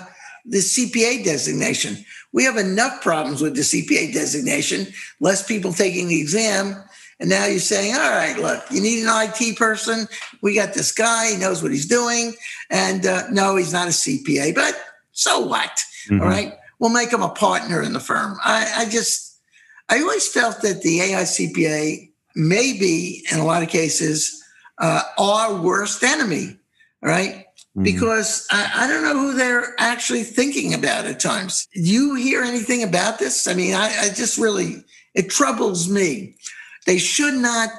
the 0.48 0.58
CPA 0.58 1.24
designation. 1.24 2.04
We 2.32 2.44
have 2.44 2.56
enough 2.56 3.02
problems 3.02 3.42
with 3.42 3.54
the 3.54 3.62
CPA 3.62 4.12
designation, 4.12 4.86
less 5.20 5.46
people 5.46 5.72
taking 5.72 6.08
the 6.08 6.20
exam. 6.20 6.82
And 7.20 7.30
now 7.30 7.46
you're 7.46 7.58
saying, 7.58 7.94
all 7.94 8.10
right, 8.10 8.38
look, 8.38 8.64
you 8.70 8.80
need 8.80 9.04
an 9.04 9.10
IT 9.10 9.56
person. 9.56 10.06
We 10.40 10.54
got 10.54 10.74
this 10.74 10.92
guy, 10.92 11.32
he 11.32 11.36
knows 11.36 11.62
what 11.62 11.72
he's 11.72 11.86
doing. 11.86 12.34
And 12.70 13.04
uh, 13.04 13.28
no, 13.30 13.56
he's 13.56 13.72
not 13.72 13.88
a 13.88 13.90
CPA, 13.90 14.54
but 14.54 14.80
so 15.12 15.40
what? 15.40 15.82
Mm-hmm. 16.08 16.20
All 16.22 16.28
right. 16.28 16.54
We'll 16.78 16.90
make 16.90 17.12
him 17.12 17.22
a 17.22 17.30
partner 17.30 17.82
in 17.82 17.92
the 17.92 18.00
firm. 18.00 18.38
I, 18.44 18.72
I 18.76 18.88
just, 18.88 19.40
I 19.88 20.00
always 20.00 20.28
felt 20.28 20.62
that 20.62 20.82
the 20.82 21.00
AICPA 21.00 22.12
may 22.36 22.78
be, 22.78 23.26
in 23.32 23.40
a 23.40 23.44
lot 23.44 23.64
of 23.64 23.68
cases, 23.68 24.44
uh, 24.78 25.02
our 25.18 25.60
worst 25.60 26.04
enemy. 26.04 26.56
right? 27.02 27.46
Mm-hmm. 27.78 27.84
because 27.84 28.46
I, 28.50 28.72
I, 28.74 28.86
don't 28.88 29.04
know 29.04 29.16
who 29.16 29.34
they're 29.34 29.74
actually 29.78 30.24
thinking 30.24 30.74
about 30.74 31.04
at 31.04 31.20
times. 31.20 31.68
Do 31.74 31.80
you 31.80 32.14
hear 32.14 32.42
anything 32.42 32.82
about 32.82 33.20
this? 33.20 33.46
I 33.46 33.54
mean, 33.54 33.74
I, 33.74 33.86
I 34.00 34.08
just 34.08 34.36
really, 34.38 34.82
it 35.14 35.30
troubles 35.30 35.88
me. 35.88 36.34
They 36.86 36.98
should 36.98 37.34
not 37.34 37.70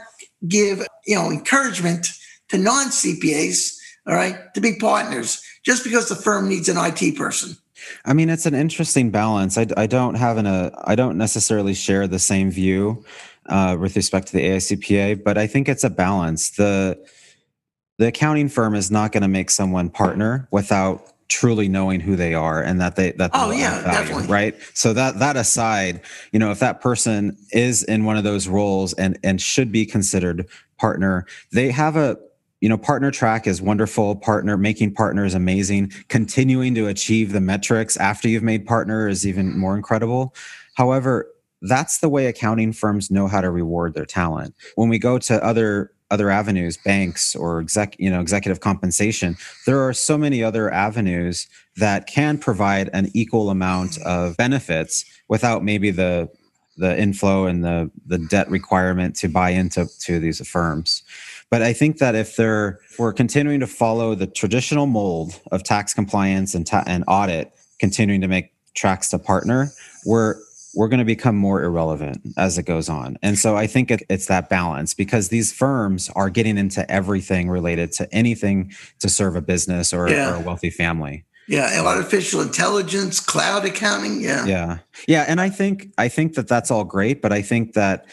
give, 0.48 0.86
you 1.06 1.16
know, 1.16 1.32
encouragement 1.32 2.08
to 2.50 2.58
non 2.58 2.88
CPAs, 2.88 3.78
all 4.08 4.16
right, 4.16 4.54
to 4.54 4.62
be 4.62 4.76
partners 4.76 5.42
just 5.64 5.84
because 5.84 6.10
the 6.10 6.16
firm 6.16 6.50
needs 6.50 6.70
an 6.70 6.78
IT 6.78 7.18
person. 7.18 7.56
I 8.06 8.14
mean, 8.14 8.30
it's 8.30 8.46
an 8.46 8.56
interesting 8.56 9.10
balance. 9.10 9.58
I, 9.58 9.66
I 9.78 9.88
don't 9.88 10.16
have 10.16 10.38
an, 10.38 10.46
a, 10.46 10.72
I 10.84 10.96
don't 10.96 11.18
necessarily 11.18 11.74
share 11.74 12.08
the 12.08 12.20
same 12.20 12.52
view 12.52 13.04
uh, 13.48 13.78
with 13.80 13.96
respect 13.96 14.28
to 14.28 14.34
the 14.34 14.44
AICPA, 14.44 15.24
but 15.24 15.38
I 15.38 15.48
think 15.48 15.70
it's 15.70 15.84
a 15.84 15.90
balance. 15.90 16.52
The, 16.52 17.04
the 17.98 18.08
accounting 18.08 18.50
firm 18.50 18.76
is 18.76 18.92
not 18.92 19.12
going 19.12 19.24
to 19.24 19.30
make 19.30 19.50
someone 19.50 19.90
partner 19.90 20.48
without 20.52 21.14
truly 21.30 21.70
knowing 21.70 22.00
who 22.00 22.16
they 22.16 22.34
are 22.34 22.62
and 22.62 22.82
that 22.82 22.96
they 22.96 23.12
that 23.14 23.32
oh 23.34 23.52
yeah 23.52 23.82
value, 23.82 24.00
definitely. 24.00 24.28
right? 24.28 24.56
So 24.74 24.94
that 24.94 25.20
that 25.20 25.38
aside 25.38 26.02
you 26.32 26.40
know 26.40 26.52
if 26.52 26.60
that 26.60 26.82
person 26.82 27.38
is 27.52 27.84
in 27.84 28.04
one 28.04 28.18
of 28.18 28.24
those 28.24 28.48
roles 28.48 28.94
and 28.94 29.18
and 29.24 29.42
should 29.42 29.72
be 29.72 29.86
considered 29.86 30.48
partner 30.78 31.26
they 31.52 31.72
have 31.72 31.96
a 31.96 32.18
you 32.62 32.68
know 32.68 32.78
partner 32.78 33.12
track 33.12 33.48
is 33.48 33.62
wonderful. 33.62 34.16
Partner 34.16 34.58
making 34.58 34.94
partner 34.94 35.24
is 35.24 35.34
amazing. 35.34 35.92
Continuing 36.10 36.76
to 36.76 36.88
achieve 36.88 37.32
the 37.32 37.42
metrics 37.42 37.96
after 37.98 38.28
you've 38.28 38.44
made 38.44 38.66
partner 38.66 39.08
is 39.08 39.26
even 39.26 39.58
more 39.58 39.76
incredible. 39.76 40.36
However 40.74 41.28
that's 41.62 42.00
the 42.00 42.10
way 42.10 42.26
accounting 42.28 42.72
firms 42.72 43.12
know 43.12 43.28
how 43.28 43.42
to 43.42 43.50
reward 43.50 43.94
their 43.94 44.06
talent. 44.06 44.56
When 44.76 44.90
we 44.90 44.98
go 44.98 45.18
to 45.20 45.44
other 45.44 45.92
other 46.12 46.30
avenues 46.30 46.78
banks 46.78 47.36
or 47.36 47.60
exec 47.60 47.96
you 48.00 48.10
know 48.10 48.22
executive 48.22 48.60
compensation 48.60 49.36
there 49.66 49.80
are 49.80 49.94
so 49.94 50.18
many 50.18 50.44
other 50.44 50.72
avenues 50.74 51.48
that 51.78 52.08
can 52.08 52.38
provide 52.38 52.90
an 52.94 53.10
equal 53.14 53.50
amount 53.50 53.98
of 54.00 54.36
benefits 54.38 55.06
without 55.28 55.64
maybe 55.64 55.92
the 55.92 56.30
the 56.80 56.98
inflow 56.98 57.46
and 57.46 57.64
the 57.64 57.92
the 58.08 58.18
debt 58.18 58.50
requirement 58.50 59.16
to 59.18 59.28
buy 59.28 59.50
into 59.50 59.86
to 60.00 60.20
these 60.20 60.46
firms. 60.48 61.04
But 61.50 61.62
i 61.62 61.74
think 61.74 61.98
that 61.98 62.16
if 62.16 62.36
they're 62.36 62.80
if 62.90 62.98
we're 62.98 63.14
continuing 63.14 63.60
to 63.60 63.68
follow 63.68 64.16
the 64.16 64.28
traditional 64.28 64.88
mold 64.88 65.40
of 65.52 65.64
tax 65.64 65.94
compliance 65.94 66.56
and 66.56 66.66
ta- 66.66 66.86
and 66.88 67.04
audit 67.08 67.52
continuing 67.80 68.22
to 68.22 68.28
make 68.28 68.52
tracks 68.76 69.10
to 69.10 69.20
partner 69.20 69.72
we're 70.06 70.36
we're 70.76 70.88
going 70.88 71.00
to 71.00 71.06
become 71.06 71.36
more 71.36 71.64
irrelevant 71.64 72.22
as 72.38 72.58
it 72.58 72.64
goes 72.64 72.90
on. 72.90 73.18
And 73.22 73.38
so 73.38 73.56
I 73.56 73.68
think 73.68 73.92
it, 73.92 74.04
it's 74.10 74.28
that 74.28 74.50
balance 74.50 74.94
because 74.94 75.30
these 75.30 75.52
firms 75.52 76.10
are 76.16 76.30
getting 76.30 76.58
into 76.58 76.90
everything 76.92 77.50
related 77.50 77.92
to 77.94 78.14
anything 78.14 78.72
to 79.00 79.10
serve 79.10 79.36
a 79.36 79.42
business 79.42 79.94
or, 79.94 80.10
yeah. 80.10 80.32
or 80.32 80.36
a 80.36 80.40
wealthy 80.42 80.70
family. 80.70 81.26
Yeah, 81.48 81.82
artificial 81.84 82.42
intelligence, 82.42 83.20
cloud 83.20 83.66
accounting. 83.66 84.22
Yeah, 84.22 84.46
yeah, 84.46 84.78
yeah. 85.08 85.26
And 85.28 85.42
I 85.42 85.50
think 85.50 85.88
I 85.98 86.08
think 86.08 86.36
that 86.36 86.48
that's 86.48 86.70
all 86.70 86.84
great, 86.84 87.24
but 87.24 87.34
I 87.34 87.42
think 87.42 87.74
that 87.74 88.06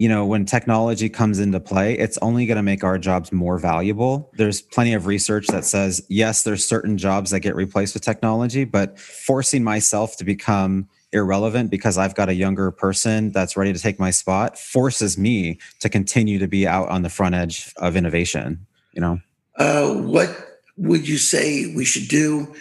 you 0.00 0.08
know 0.08 0.26
when 0.26 0.44
technology 0.44 1.08
comes 1.08 1.38
into 1.38 1.60
play, 1.60 1.96
it's 1.96 2.18
only 2.18 2.44
going 2.44 2.56
to 2.56 2.62
make 2.62 2.82
our 2.82 2.98
jobs 2.98 3.30
more 3.30 3.56
valuable. 3.56 4.32
There's 4.36 4.60
plenty 4.60 4.94
of 4.94 5.06
research 5.06 5.46
that 5.46 5.64
says 5.64 6.04
yes, 6.08 6.42
there's 6.42 6.66
certain 6.66 6.98
jobs 6.98 7.30
that 7.30 7.38
get 7.38 7.54
replaced 7.54 7.94
with 7.94 8.02
technology, 8.02 8.64
but 8.64 8.98
forcing 8.98 9.62
myself 9.62 10.16
to 10.16 10.24
become 10.24 10.88
irrelevant 11.12 11.70
because 11.70 11.98
I've 11.98 12.14
got 12.14 12.28
a 12.28 12.34
younger 12.34 12.70
person 12.70 13.30
that's 13.32 13.56
ready 13.56 13.72
to 13.72 13.78
take 13.78 13.98
my 13.98 14.10
spot 14.10 14.58
forces 14.58 15.18
me 15.18 15.58
to 15.80 15.88
continue 15.88 16.38
to 16.38 16.48
be 16.48 16.66
out 16.66 16.88
on 16.88 17.02
the 17.02 17.10
front 17.10 17.34
edge 17.34 17.72
of 17.76 17.96
innovation. 17.96 18.66
You 18.92 19.00
know, 19.00 19.20
uh, 19.56 19.94
what 19.94 20.34
would 20.76 21.08
you 21.08 21.18
say 21.18 21.74
we 21.74 21.84
should 21.84 22.08
do 22.08 22.54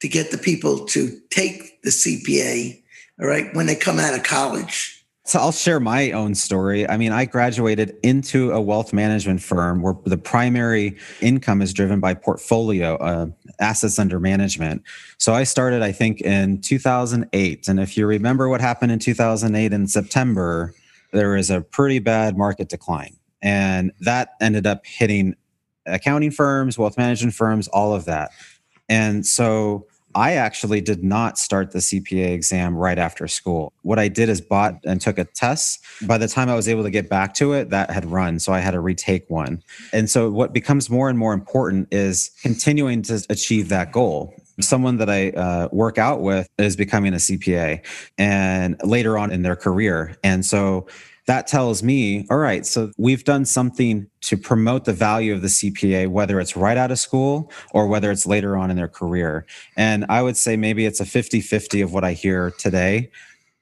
to 0.00 0.08
get 0.08 0.30
the 0.30 0.38
people 0.38 0.84
to 0.86 1.20
take 1.30 1.82
the 1.82 1.90
CPA? 1.90 2.82
All 3.20 3.26
right, 3.26 3.54
when 3.54 3.66
they 3.66 3.76
come 3.76 3.98
out 3.98 4.14
of 4.14 4.22
college. 4.22 5.01
So 5.24 5.38
I'll 5.38 5.52
share 5.52 5.78
my 5.78 6.10
own 6.10 6.34
story. 6.34 6.88
I 6.88 6.96
mean, 6.96 7.12
I 7.12 7.26
graduated 7.26 7.96
into 8.02 8.50
a 8.50 8.60
wealth 8.60 8.92
management 8.92 9.40
firm 9.40 9.80
where 9.80 9.94
the 10.04 10.18
primary 10.18 10.96
income 11.20 11.62
is 11.62 11.72
driven 11.72 12.00
by 12.00 12.14
portfolio 12.14 12.96
uh, 12.96 13.26
assets 13.60 14.00
under 14.00 14.18
management. 14.18 14.82
So 15.18 15.32
I 15.32 15.44
started, 15.44 15.80
I 15.80 15.92
think, 15.92 16.20
in 16.22 16.60
2008. 16.60 17.68
And 17.68 17.78
if 17.78 17.96
you 17.96 18.04
remember 18.06 18.48
what 18.48 18.60
happened 18.60 18.90
in 18.90 18.98
2008 18.98 19.72
in 19.72 19.86
September, 19.86 20.74
there 21.12 21.30
was 21.30 21.50
a 21.50 21.60
pretty 21.60 22.00
bad 22.00 22.36
market 22.36 22.68
decline. 22.68 23.16
And 23.40 23.92
that 24.00 24.30
ended 24.40 24.66
up 24.66 24.84
hitting 24.84 25.36
accounting 25.86 26.32
firms, 26.32 26.78
wealth 26.78 26.98
management 26.98 27.34
firms, 27.34 27.68
all 27.68 27.94
of 27.94 28.06
that. 28.06 28.32
And 28.88 29.24
so 29.24 29.86
I 30.14 30.34
actually 30.34 30.80
did 30.80 31.02
not 31.02 31.38
start 31.38 31.72
the 31.72 31.78
CPA 31.78 32.32
exam 32.32 32.76
right 32.76 32.98
after 32.98 33.26
school. 33.28 33.72
What 33.82 33.98
I 33.98 34.08
did 34.08 34.28
is 34.28 34.40
bought 34.40 34.78
and 34.84 35.00
took 35.00 35.18
a 35.18 35.24
test. 35.24 35.80
By 36.06 36.18
the 36.18 36.28
time 36.28 36.48
I 36.48 36.54
was 36.54 36.68
able 36.68 36.82
to 36.82 36.90
get 36.90 37.08
back 37.08 37.34
to 37.34 37.52
it, 37.52 37.70
that 37.70 37.90
had 37.90 38.04
run. 38.04 38.38
So 38.38 38.52
I 38.52 38.60
had 38.60 38.72
to 38.72 38.80
retake 38.80 39.28
one. 39.28 39.62
And 39.92 40.10
so 40.10 40.30
what 40.30 40.52
becomes 40.52 40.90
more 40.90 41.08
and 41.08 41.18
more 41.18 41.32
important 41.32 41.88
is 41.90 42.30
continuing 42.42 43.02
to 43.02 43.24
achieve 43.30 43.68
that 43.70 43.92
goal 43.92 44.34
someone 44.60 44.98
that 44.98 45.08
I 45.08 45.30
uh, 45.30 45.68
work 45.72 45.98
out 45.98 46.20
with 46.20 46.46
is 46.58 46.76
becoming 46.76 47.14
a 47.14 47.16
CPA 47.16 47.84
and 48.18 48.76
later 48.84 49.16
on 49.16 49.32
in 49.32 49.42
their 49.42 49.56
career. 49.56 50.16
And 50.22 50.44
so 50.44 50.86
that 51.26 51.46
tells 51.46 51.82
me, 51.82 52.26
all 52.30 52.38
right, 52.38 52.66
so 52.66 52.90
we've 52.98 53.24
done 53.24 53.44
something 53.44 54.08
to 54.22 54.36
promote 54.36 54.84
the 54.84 54.92
value 54.92 55.32
of 55.32 55.42
the 55.42 55.48
CPA, 55.48 56.08
whether 56.08 56.40
it's 56.40 56.56
right 56.56 56.76
out 56.76 56.90
of 56.90 56.98
school 56.98 57.52
or 57.72 57.86
whether 57.86 58.10
it's 58.10 58.26
later 58.26 58.56
on 58.56 58.70
in 58.70 58.76
their 58.76 58.88
career. 58.88 59.46
And 59.76 60.04
I 60.08 60.22
would 60.22 60.36
say 60.36 60.56
maybe 60.56 60.84
it's 60.84 61.00
a 61.00 61.04
50 61.06 61.40
50 61.40 61.80
of 61.80 61.92
what 61.92 62.04
I 62.04 62.12
hear 62.12 62.50
today 62.50 63.10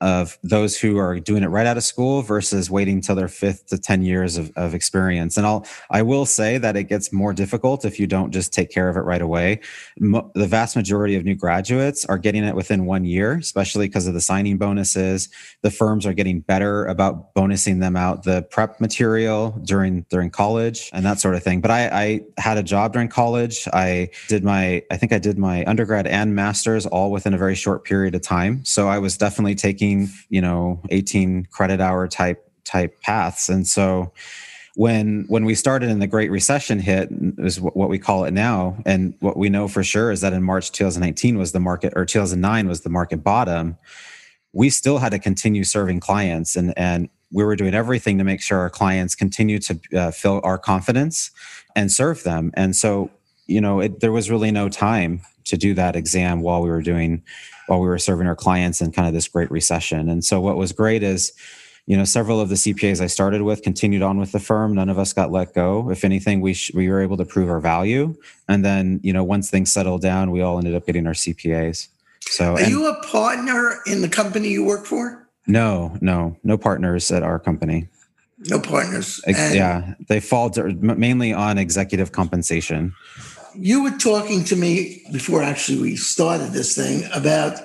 of 0.01 0.39
those 0.43 0.79
who 0.79 0.99
are 0.99 1.21
doing 1.21 1.43
it 1.43 1.49
right 1.49 1.67
out 1.67 1.77
of 1.77 1.83
school 1.83 2.23
versus 2.23 2.71
waiting 2.71 3.01
till 3.01 3.15
their 3.15 3.29
fifth 3.29 3.67
to 3.67 3.79
10 3.79 4.03
years 4.03 4.37
of, 4.39 4.51
of 4.57 4.75
experience. 4.75 5.37
And 5.37 5.47
I'll, 5.47 5.67
I 5.91 6.03
will 6.03 6.25
say 6.25 6.57
that 6.59 6.77
it 6.77 6.85
gets 6.85 7.13
more 7.13 7.33
difficult 7.33 7.85
if 7.85 8.01
you 8.01 8.07
don't 8.07 8.33
just 8.33 8.53
take 8.53 8.71
care 8.71 8.89
of 8.89 8.97
it 8.97 9.01
right 9.01 9.21
away. 9.21 9.61
Mo- 9.99 10.31
the 10.35 10.47
vast 10.47 10.75
majority 10.75 11.17
of 11.17 11.25
new 11.25 11.35
graduates 11.35 12.05
are 12.07 12.17
getting 12.17 12.45
it 12.45 12.55
within 12.55 12.87
one 12.87 13.05
year, 13.05 13.35
especially 13.35 13.89
because 13.89 14.07
of 14.07 14.15
the 14.15 14.21
signing 14.21 14.57
bonuses. 14.57 15.29
The 15.63 15.71
firms 15.71 16.07
are 16.07 16.15
getting 16.15 16.41
better 16.41 16.87
about 16.87 17.35
bonusing 17.35 17.81
them 17.81 17.97
out 17.97 18.23
the 18.23 18.43
prep 18.43 18.81
material 18.81 19.51
during, 19.65 20.07
during 20.09 20.31
college 20.31 20.89
and 20.95 21.05
that 21.05 21.21
sort 21.21 21.35
of 21.35 21.43
thing. 21.43 21.61
But 21.61 21.71
I, 21.73 21.89
I 21.89 22.21
had 22.39 22.57
a 22.57 22.63
job 22.63 22.95
during 22.95 23.09
college. 23.09 23.69
I 23.73 24.09
did 24.29 24.45
my, 24.45 24.83
I 24.91 24.97
think 24.97 25.13
I 25.13 25.19
did 25.19 25.37
my 25.39 25.65
undergrad 25.67 26.07
and 26.07 26.35
master's 26.35 26.87
all 26.87 27.11
within 27.11 27.35
a 27.35 27.39
very 27.39 27.55
short 27.55 27.85
period 27.85 28.15
of 28.15 28.23
time. 28.23 28.65
So 28.65 28.89
I 28.89 28.99
was 28.99 29.19
definitely 29.19 29.55
taking 29.55 29.90
you 30.29 30.41
know 30.41 30.81
18 30.91 31.47
credit 31.51 31.81
hour 31.81 32.09
type 32.09 32.45
type 32.65 33.01
paths. 33.01 33.49
And 33.49 33.67
so 33.67 34.13
when 34.77 35.25
when 35.29 35.45
we 35.45 35.55
started 35.55 35.91
and 35.91 36.01
the 36.01 36.07
great 36.07 36.31
recession 36.31 36.79
hit 36.79 37.09
is 37.39 37.61
what 37.61 37.89
we 37.89 37.99
call 37.99 38.25
it 38.25 38.33
now 38.33 38.77
and 38.87 39.15
what 39.21 39.37
we 39.37 39.49
know 39.49 39.67
for 39.67 39.83
sure 39.83 40.13
is 40.13 40.21
that 40.21 40.33
in 40.33 40.45
march 40.45 40.71
2019 40.71 41.37
was 41.37 41.51
the 41.51 41.59
market 41.59 41.93
or 41.97 42.05
2009 42.07 42.69
was 42.69 42.83
the 42.83 42.89
market 42.89 43.17
bottom 43.25 43.77
we 44.53 44.71
still 44.71 44.99
had 44.99 45.11
to 45.11 45.19
continue 45.19 45.65
serving 45.65 45.99
clients 45.99 46.55
and 46.55 46.73
and 46.79 47.09
we 47.33 47.45
were 47.45 47.57
doing 47.57 47.75
everything 47.75 48.19
to 48.19 48.25
make 48.25 48.43
sure 48.43 48.59
our 48.59 48.71
clients 48.71 49.15
continue 49.15 49.59
to 49.59 49.81
uh, 49.97 50.11
fill 50.11 50.41
our 50.43 50.59
confidence 50.59 51.31
and 51.77 51.93
serve 51.93 52.23
them. 52.25 52.51
And 52.55 52.75
so 52.75 53.11
you 53.47 53.61
know 53.61 53.81
it, 53.81 54.01
there 54.01 54.13
was 54.13 54.31
really 54.31 54.51
no 54.51 54.69
time 54.69 55.23
to 55.45 55.57
do 55.57 55.75
that 55.75 55.97
exam 55.97 56.43
while 56.43 56.63
we 56.63 56.71
were 56.71 56.83
doing 56.83 57.23
while 57.71 57.81
we 57.81 57.87
were 57.87 57.99
serving 57.99 58.27
our 58.27 58.37
clients 58.37 58.81
in 58.81 58.91
kind 58.91 59.07
of 59.07 59.15
this 59.15 59.29
great 59.29 59.51
recession. 59.51 60.09
And 60.09 60.25
so 60.25 60.41
what 60.41 60.57
was 60.57 60.73
great 60.73 61.03
is 61.03 61.33
you 61.87 61.97
know 61.97 62.05
several 62.05 62.41
of 62.41 62.51
the 62.51 62.57
cpas 62.57 63.01
i 63.01 63.07
started 63.07 63.43
with 63.43 63.63
continued 63.63 64.03
on 64.03 64.19
with 64.19 64.33
the 64.33 64.39
firm. 64.39 64.75
None 64.75 64.89
of 64.89 64.99
us 64.99 65.13
got 65.13 65.31
let 65.31 65.55
go. 65.55 65.91
If 65.91 66.05
anything 66.05 66.41
we 66.41 66.55
sh- 66.55 66.73
we 66.75 66.89
were 66.89 67.01
able 67.01 67.17
to 67.17 67.25
prove 67.25 67.49
our 67.49 67.61
value. 67.61 68.15
And 68.49 68.65
then 68.65 69.01
you 69.03 69.13
know 69.13 69.25
once 69.25 69.51
things 69.51 69.73
settled 69.73 70.03
down 70.03 70.31
we 70.31 70.43
all 70.43 70.59
ended 70.59 70.75
up 70.75 70.85
getting 70.85 71.07
our 71.07 71.15
cpas 71.15 71.89
so 72.23 72.55
are 72.55 72.61
and, 72.61 72.69
you 72.69 72.87
a 72.87 73.03
partner 73.03 73.79
in 73.87 74.03
the 74.03 74.09
company 74.09 74.49
you 74.49 74.65
work 74.65 74.85
for? 74.85 75.29
No 75.47 75.97
no 76.01 76.37
no 76.45 76.59
partners 76.59 77.11
at 77.11 77.23
our 77.23 77.39
company. 77.39 77.89
No 78.47 78.59
partners. 78.61 79.21
And 79.27 79.55
yeah. 79.55 79.95
They 80.09 80.19
fall 80.19 80.51
mainly 80.57 81.33
on 81.33 81.59
executive 81.59 82.13
compensation 82.13 82.95
you 83.55 83.83
were 83.83 83.97
talking 83.99 84.45
to 84.45 84.57
me 84.57 85.03
before 85.13 85.43
actually 85.43 85.81
we 85.81 85.97
started 85.97 86.53
this 86.53 86.75
thing 86.75 87.09
about, 87.13 87.59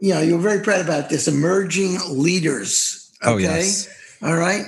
you 0.00 0.14
know, 0.14 0.20
you 0.20 0.36
were 0.36 0.42
very 0.42 0.62
proud 0.62 0.80
about 0.80 1.08
this 1.08 1.28
emerging 1.28 1.98
leaders. 2.08 3.12
Oh, 3.22 3.34
okay? 3.34 3.44
Oh, 3.44 3.48
yes. 3.56 3.88
All 4.22 4.36
right. 4.36 4.66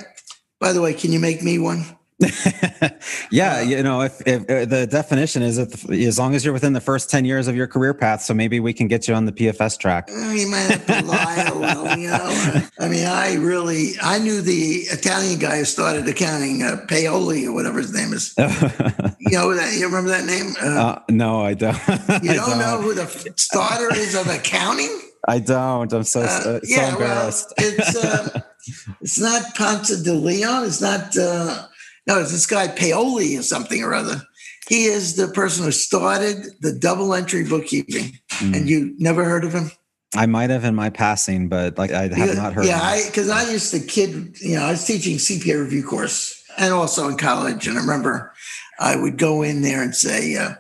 By 0.61 0.72
the 0.72 0.80
way, 0.80 0.95
can 0.95 1.12
you 1.12 1.20
make 1.20 1.42
me 1.42 1.59
one? 1.59 1.84
yeah, 3.31 3.61
you 3.61 3.83
know, 3.83 4.03
if, 4.03 4.21
if, 4.21 4.49
if, 4.49 4.51
uh, 4.51 4.65
the 4.67 4.87
definition 4.87 5.43
is 5.43 5.57
that 5.57 5.91
as 5.91 6.17
long 6.17 6.35
as 6.37 6.45
you're 6.45 6.55
within 6.55 6.73
the 6.73 6.81
first 6.81 7.11
10 7.11 7.25
years 7.25 7.49
of 7.49 7.57
your 7.57 7.67
career 7.67 7.93
path, 7.93 8.23
so 8.23 8.33
maybe 8.33 8.61
we 8.61 8.73
can 8.73 8.87
get 8.87 9.09
you 9.09 9.15
on 9.15 9.25
the 9.25 9.33
PFS 9.33 9.77
track. 9.79 10.09
You 10.09 10.47
might 10.49 10.71
have 10.71 10.87
to 10.87 11.05
lie 11.05 11.45
a 11.49 11.55
little, 11.55 11.99
you 11.99 12.09
know. 12.09 12.69
I 12.79 12.89
mean, 12.89 13.07
I 13.07 13.35
really, 13.35 13.95
I 14.01 14.19
knew 14.19 14.43
the 14.43 14.85
Italian 14.93 15.41
guy 15.41 15.59
who 15.59 15.65
started 15.65 16.07
accounting, 16.07 16.62
uh, 16.62 16.85
Paoli 16.89 17.47
or 17.47 17.53
whatever 17.53 17.79
his 17.79 17.93
name 17.93 18.12
is. 18.12 18.33
you 18.39 19.37
know 19.37 19.53
that? 19.53 19.77
You 19.77 19.87
remember 19.87 20.11
that 20.11 20.25
name? 20.25 20.55
Uh, 20.62 20.81
uh, 20.81 21.03
no, 21.11 21.43
I 21.43 21.55
don't. 21.55 21.77
you 22.23 22.35
don't, 22.35 22.49
don't, 22.49 22.59
know 22.59 22.81
who 22.81 22.95
the 22.95 23.07
starter 23.37 23.93
is 23.93 24.15
of 24.15 24.29
accounting? 24.29 25.01
I 25.27 25.41
don't. 25.41 25.93
I'm 25.93 26.05
so, 26.05 26.21
uh, 26.21 26.29
so 26.29 26.61
yeah, 26.62 26.93
embarrassed. 26.93 27.53
Well, 27.59 27.73
it's, 27.73 27.97
uh, 27.97 28.41
it's 29.01 29.19
not 29.19 29.57
Ponce 29.57 30.01
de 30.01 30.12
Leon. 30.12 30.65
It's 30.65 30.81
not, 30.81 31.17
no, 32.07 32.21
it's 32.21 32.33
this 32.33 32.47
guy 32.47 32.69
Paoli 32.69 33.37
or 33.37 33.43
something 33.43 33.83
or 33.83 33.95
other. 33.95 34.23
He 34.69 34.85
is 34.85 35.17
the 35.17 35.29
person 35.29 35.65
who 35.65 35.73
started 35.73 36.47
the 36.61 36.73
double 36.73 37.15
entry 37.15 37.45
bookkeeping. 37.45 38.19
Mm. 38.31 38.57
And 38.57 38.69
you 38.69 38.95
never 38.99 39.25
heard 39.25 39.45
of 39.45 39.53
him? 39.53 39.71
I 40.17 40.27
might 40.27 40.51
have 40.51 40.65
in 40.65 40.75
my 40.75 40.91
passing, 40.91 41.49
but 41.49 41.77
like 41.77 41.91
I 41.91 42.09
have 42.09 42.37
not 42.37 42.53
heard. 42.53 42.67
Yeah, 42.67 43.01
because 43.07 43.29
I, 43.29 43.47
I, 43.47 43.51
used 43.51 43.73
to 43.73 43.81
kid, 43.81 44.37
you 44.41 44.57
know, 44.57 44.63
I 44.63 44.71
was 44.71 44.85
teaching 44.85 45.17
CPA 45.17 45.61
review 45.61 45.83
course 45.83 46.43
and 46.57 46.73
also 46.73 47.09
in 47.09 47.17
college. 47.17 47.67
And 47.67 47.77
I 47.77 47.81
remember 47.81 48.33
I 48.79 48.97
would 48.97 49.19
go 49.19 49.43
in 49.43 49.63
there 49.63 49.83
and 49.83 49.95
say, 49.95 50.37
uh, 50.37 50.55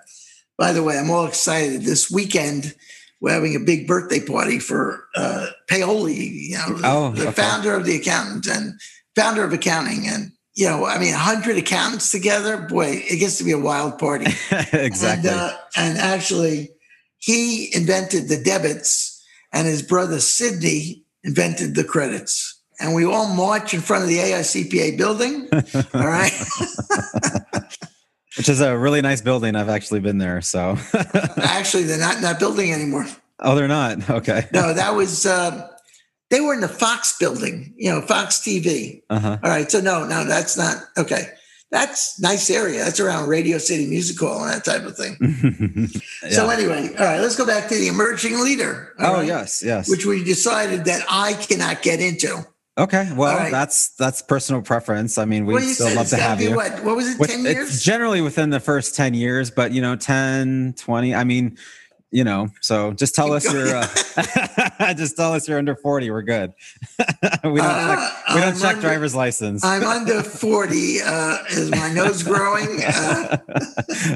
by 0.58 0.72
the 0.72 0.82
way, 0.82 0.98
I'm 0.98 1.10
all 1.10 1.26
excited. 1.26 1.82
This 1.82 2.10
weekend, 2.10 2.74
we're 3.20 3.32
having 3.32 3.56
a 3.56 3.60
big 3.60 3.86
birthday 3.86 4.24
party 4.24 4.58
for 4.58 5.08
uh, 5.16 5.46
Paoli, 5.68 6.14
you 6.14 6.56
know, 6.56 6.80
oh, 6.84 7.10
the 7.12 7.28
okay. 7.28 7.32
founder 7.32 7.74
of 7.74 7.84
the 7.84 7.96
accountant 7.96 8.46
and 8.46 8.80
founder 9.16 9.44
of 9.44 9.52
accounting. 9.52 10.06
And 10.06 10.32
you 10.54 10.68
know, 10.68 10.86
I 10.86 10.98
mean, 10.98 11.12
100 11.12 11.56
accountants 11.56 12.10
together, 12.10 12.58
boy, 12.58 13.02
it 13.10 13.18
gets 13.18 13.38
to 13.38 13.44
be 13.44 13.52
a 13.52 13.58
wild 13.58 13.98
party. 13.98 14.26
exactly. 14.72 15.30
And, 15.30 15.40
uh, 15.40 15.56
and, 15.76 15.98
actually, 15.98 16.70
he 17.18 17.74
invented 17.74 18.28
the 18.28 18.40
debits, 18.40 19.22
and 19.52 19.66
his 19.66 19.82
brother 19.82 20.20
Sidney 20.20 21.04
invented 21.24 21.74
the 21.74 21.84
credits. 21.84 22.60
And 22.80 22.94
we 22.94 23.04
all 23.04 23.34
march 23.34 23.74
in 23.74 23.80
front 23.80 24.04
of 24.04 24.08
the 24.08 24.18
AICPA 24.18 24.96
building. 24.98 25.48
all 25.94 26.06
right. 26.06 26.32
Which 28.36 28.48
is 28.48 28.60
a 28.60 28.76
really 28.76 29.00
nice 29.00 29.20
building. 29.20 29.54
I've 29.54 29.68
actually 29.68 30.00
been 30.00 30.18
there. 30.18 30.40
So 30.40 30.76
actually, 31.36 31.84
they're 31.84 31.98
not 31.98 32.16
in 32.16 32.22
that 32.22 32.38
building 32.40 32.72
anymore. 32.72 33.06
Oh, 33.38 33.54
they're 33.54 33.68
not. 33.68 34.10
Okay. 34.10 34.46
No, 34.52 34.74
that 34.74 34.94
was. 34.94 35.24
Uh, 35.24 35.68
they 36.30 36.40
were 36.40 36.54
in 36.54 36.60
the 36.60 36.68
Fox 36.68 37.16
building, 37.18 37.74
you 37.76 37.90
know, 37.90 38.00
Fox 38.00 38.40
TV. 38.40 39.02
Uh-huh. 39.10 39.38
All 39.42 39.50
right. 39.50 39.70
So 39.70 39.80
no, 39.80 40.06
no, 40.06 40.24
that's 40.24 40.56
not 40.56 40.76
okay. 40.96 41.28
That's 41.70 42.20
nice 42.20 42.50
area. 42.50 42.84
That's 42.84 43.00
around 43.00 43.28
Radio 43.28 43.58
City 43.58 43.86
Music 43.86 44.18
Hall 44.18 44.44
and 44.44 44.52
that 44.52 44.64
type 44.64 44.84
of 44.84 44.96
thing. 44.96 45.16
yeah. 46.22 46.30
So 46.30 46.48
anyway, 46.48 46.94
all 46.96 47.04
right, 47.04 47.20
let's 47.20 47.36
go 47.36 47.44
back 47.44 47.68
to 47.68 47.74
the 47.74 47.88
emerging 47.88 48.38
leader. 48.44 48.94
Oh 49.00 49.14
right, 49.14 49.26
yes, 49.26 49.62
yes. 49.64 49.90
Which 49.90 50.06
we 50.06 50.22
decided 50.22 50.84
that 50.84 51.04
I 51.10 51.32
cannot 51.32 51.82
get 51.82 52.00
into. 52.00 52.46
Okay, 52.76 53.08
well, 53.14 53.36
right. 53.36 53.52
that's 53.52 53.90
that's 53.90 54.20
personal 54.20 54.60
preference. 54.60 55.16
I 55.16 55.24
mean, 55.24 55.46
we 55.46 55.54
well, 55.54 55.62
still 55.62 55.94
love 55.94 56.08
to 56.08 56.16
have 56.16 56.40
you. 56.40 56.56
What, 56.56 56.82
what 56.84 56.96
was 56.96 57.08
it? 57.08 57.20
With, 57.20 57.30
10 57.30 57.44
years? 57.44 57.68
It's 57.68 57.84
generally 57.84 58.20
within 58.20 58.50
the 58.50 58.58
first 58.58 58.96
10 58.96 59.14
years, 59.14 59.50
but 59.50 59.70
you 59.70 59.80
know, 59.80 59.94
10, 59.94 60.74
20. 60.76 61.14
I 61.14 61.22
mean, 61.22 61.56
you 62.14 62.22
know, 62.22 62.48
so 62.60 62.92
just 62.92 63.12
tell 63.12 63.32
us 63.32 63.52
you're 63.52 63.74
uh, 63.74 64.94
just 64.94 65.16
tell 65.16 65.32
us 65.32 65.48
you're 65.48 65.58
under 65.58 65.74
40. 65.74 66.12
We're 66.12 66.22
good. 66.22 66.52
we 67.42 67.56
don't 67.56 67.60
uh, 67.60 67.96
check, 67.96 68.34
we 68.34 68.40
don't 68.40 68.60
check 68.60 68.76
under, 68.76 68.80
driver's 68.82 69.16
license. 69.16 69.64
I'm 69.64 69.82
under 69.82 70.22
40. 70.22 71.02
Uh, 71.02 71.38
is 71.50 71.70
my 71.72 71.92
nose 71.92 72.22
growing? 72.22 72.82
Uh, 72.94 73.36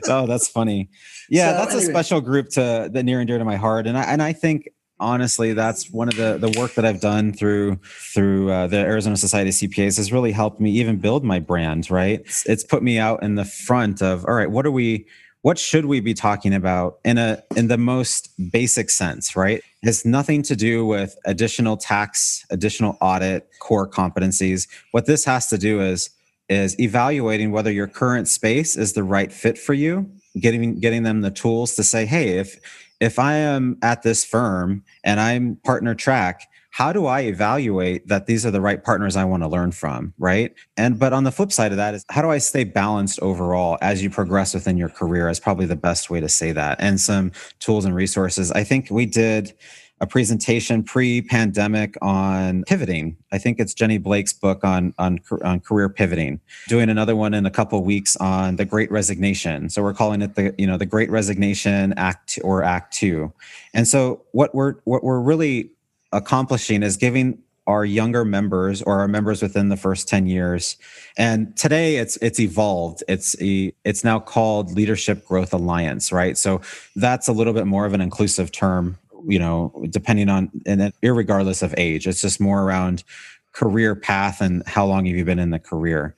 oh, 0.09 0.27
that's 0.27 0.49
funny. 0.49 0.89
Yeah, 1.29 1.51
so, 1.51 1.57
that's 1.59 1.75
anyway. 1.75 1.89
a 1.89 1.91
special 1.91 2.21
group 2.21 2.49
to 2.51 2.89
that 2.93 3.03
near 3.05 3.19
and 3.19 3.27
dear 3.27 3.39
to 3.39 3.45
my 3.45 3.57
heart. 3.57 3.87
And 3.87 3.99
I 3.99 4.03
and 4.05 4.23
I 4.23 4.33
think 4.33 4.69
honestly 5.01 5.53
that's 5.53 5.91
one 5.91 6.09
of 6.09 6.17
the 6.17 6.39
the 6.39 6.59
work 6.59 6.75
that 6.75 6.85
i've 6.85 7.01
done 7.01 7.33
through 7.33 7.79
through 8.13 8.51
uh, 8.51 8.67
the 8.67 8.77
arizona 8.77 9.17
society 9.17 9.51
of 9.51 9.55
cpas 9.55 9.97
has 9.97 10.13
really 10.13 10.33
helped 10.33 10.61
me 10.61 10.73
even 10.73 10.97
build 10.97 11.23
my 11.23 11.39
brand 11.39 11.89
right 11.89 12.21
it's, 12.21 12.45
it's 12.47 12.65
put 12.65 12.83
me 12.83 12.99
out 12.99 13.23
in 13.23 13.37
the 13.37 13.45
front 13.45 14.03
of 14.03 14.25
all 14.25 14.35
right 14.35 14.51
what 14.51 14.67
are 14.67 14.73
we 14.73 15.07
what 15.43 15.59
should 15.59 15.87
we 15.87 16.01
be 16.01 16.15
talking 16.15 16.55
about 16.55 16.99
in 17.05 17.19
a 17.19 17.43
in 17.57 17.69
the 17.69 17.79
most 17.79 18.31
basic 18.51 18.91
sense 18.91 19.37
right? 19.37 19.59
It 19.83 19.87
has 19.87 20.05
nothing 20.05 20.43
to 20.43 20.57
do 20.57 20.85
with 20.85 21.17
additional 21.25 21.77
tax 21.77 22.45
additional 22.51 22.97
audit 23.01 23.49
core 23.61 23.89
competencies. 23.89 24.69
What 24.93 25.07
this 25.07 25.25
has 25.25 25.49
to 25.49 25.59
do 25.59 25.81
is 25.81 26.11
is 26.49 26.79
evaluating 26.81 27.53
whether 27.53 27.71
your 27.71 27.87
current 27.87 28.27
space 28.27 28.77
is 28.77 28.95
the 28.95 29.03
right 29.03 29.33
fit 29.33 29.59
for 29.59 29.75
you 29.75 30.11
getting 30.41 30.79
getting 30.81 31.03
them 31.03 31.21
the 31.21 31.31
tools 31.31 31.75
to 31.75 31.83
say 31.83 32.07
hey 32.07 32.39
if 32.39 32.59
if 33.01 33.19
I 33.19 33.35
am 33.35 33.79
at 33.83 34.03
this 34.03 34.25
firm 34.25 34.83
and 35.05 35.21
I'm 35.21 35.57
partner 35.65 35.95
track, 35.95 36.49
how 36.79 36.93
do 36.93 37.07
I 37.07 37.23
evaluate 37.23 38.07
that 38.07 38.27
these 38.27 38.47
are 38.47 38.53
the 38.53 38.61
right 38.61 38.85
partners 38.85 39.17
I 39.17 39.25
want 39.25 39.43
to 39.43 39.49
learn 39.49 39.73
from, 39.73 40.15
right? 40.17 40.55
And 40.77 40.97
but 40.97 41.13
on 41.13 41.25
the 41.25 41.33
flip 41.33 41.51
side 41.51 41.73
of 41.73 41.77
that 41.77 41.93
is 41.93 42.05
how 42.09 42.23
do 42.23 42.31
I 42.31 42.39
stay 42.39 42.63
balanced 42.63 43.19
overall 43.21 43.79
as 43.83 44.01
you 44.01 44.11
progress 44.11 44.55
within 44.55 44.77
your 44.77 44.89
career 44.89 45.29
is 45.29 45.41
probably 45.41 45.67
the 45.67 45.75
best 45.75 46.09
way 46.09 46.21
to 46.21 46.29
say 46.29 46.53
that. 46.53 46.77
And 46.79 47.01
some 47.01 47.33
tools 47.59 47.85
and 47.85 47.97
resources. 47.97 48.53
I 48.53 48.63
think 48.63 48.93
we 48.93 49.07
did 49.07 49.55
a 50.01 50.07
presentation 50.07 50.85
pre-pandemic 50.85 51.97
on 52.01 52.63
pivoting. 52.69 53.17
I 53.33 53.39
think 53.39 53.59
it's 53.59 53.75
Jenny 53.75 53.99
Blake's 53.99 54.33
book 54.33 54.63
on 54.63 54.95
on 54.99 55.19
on 55.43 55.59
career 55.59 55.89
pivoting. 55.89 56.39
Doing 56.69 56.91
another 56.91 57.17
one 57.17 57.35
in 57.35 57.45
a 57.45 57.51
couple 57.51 57.83
weeks 57.83 58.15
on 58.19 58.55
the 58.55 58.65
Great 58.65 58.93
Resignation. 58.93 59.69
So 59.69 59.83
we're 59.83 59.95
calling 59.95 60.23
it 60.23 60.37
the 60.37 60.55
you 60.57 60.69
know 60.69 60.77
the 60.77 60.87
Great 60.87 61.11
Resignation 61.11 61.93
Act 61.95 62.39
or 62.45 62.63
Act 62.63 62.95
Two. 62.95 63.33
And 63.75 63.89
so 63.89 64.23
what 64.31 64.55
we're 64.55 64.75
what 64.85 65.03
we're 65.03 65.19
really 65.19 65.73
accomplishing 66.13 66.83
is 66.83 66.97
giving 66.97 67.39
our 67.67 67.85
younger 67.85 68.25
members 68.25 68.81
or 68.83 69.01
our 69.01 69.09
members 69.09 69.43
within 69.43 69.69
the 69.69 69.77
first 69.77 70.09
10 70.09 70.27
years 70.27 70.77
and 71.19 71.55
today 71.55 71.97
it's 71.97 72.17
it's 72.23 72.41
evolved 72.41 73.03
it's 73.09 73.37
a, 73.43 73.71
it's 73.85 74.03
now 74.05 74.19
called 74.19 74.73
leadership 74.73 75.27
growth 75.27 75.53
alliance 75.53 76.11
right 76.11 76.39
so 76.39 76.63
that's 76.97 77.29
a 77.29 77.33
little 77.33 77.53
bit 77.53 77.67
more 77.67 77.85
of 77.85 77.93
an 77.93 78.01
inclusive 78.01 78.51
term 78.51 78.97
you 79.27 79.39
know, 79.39 79.73
depending 79.91 80.29
on 80.29 80.51
and 80.67 80.81
then 80.81 80.93
regardless 81.03 81.63
of 81.63 81.75
age. 81.77 82.07
It's 82.07 82.21
just 82.21 82.41
more 82.41 82.63
around 82.63 83.05
career 83.53 83.95
path 83.95 84.41
and 84.41 84.67
how 84.67 84.87
long 84.87 85.07
have 85.07 85.17
you 85.17 85.25
been 85.25 85.39
in 85.39 85.51
the 85.51 85.59
career. 85.59 86.15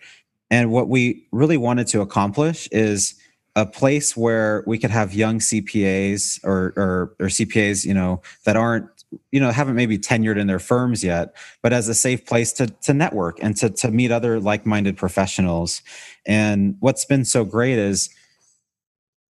And 0.50 0.70
what 0.70 0.88
we 0.88 1.26
really 1.32 1.56
wanted 1.56 1.86
to 1.88 2.00
accomplish 2.00 2.68
is 2.68 3.14
a 3.56 3.66
place 3.66 4.16
where 4.16 4.64
we 4.66 4.78
could 4.78 4.90
have 4.90 5.14
young 5.14 5.38
CPAs 5.38 6.40
or, 6.44 6.72
or, 6.76 7.14
or 7.18 7.26
CPAs, 7.26 7.84
you 7.84 7.94
know, 7.94 8.20
that 8.44 8.56
aren't, 8.56 8.88
you 9.32 9.40
know, 9.40 9.50
haven't 9.50 9.74
maybe 9.74 9.98
tenured 9.98 10.38
in 10.38 10.46
their 10.46 10.58
firms 10.58 11.02
yet, 11.02 11.34
but 11.62 11.72
as 11.72 11.88
a 11.88 11.94
safe 11.94 12.24
place 12.24 12.52
to 12.54 12.66
to 12.66 12.94
network 12.94 13.38
and 13.42 13.56
to 13.56 13.70
to 13.70 13.90
meet 13.90 14.12
other 14.12 14.40
like-minded 14.40 14.96
professionals. 14.96 15.82
And 16.26 16.76
what's 16.80 17.04
been 17.04 17.24
so 17.24 17.44
great 17.44 17.78
is 17.78 18.10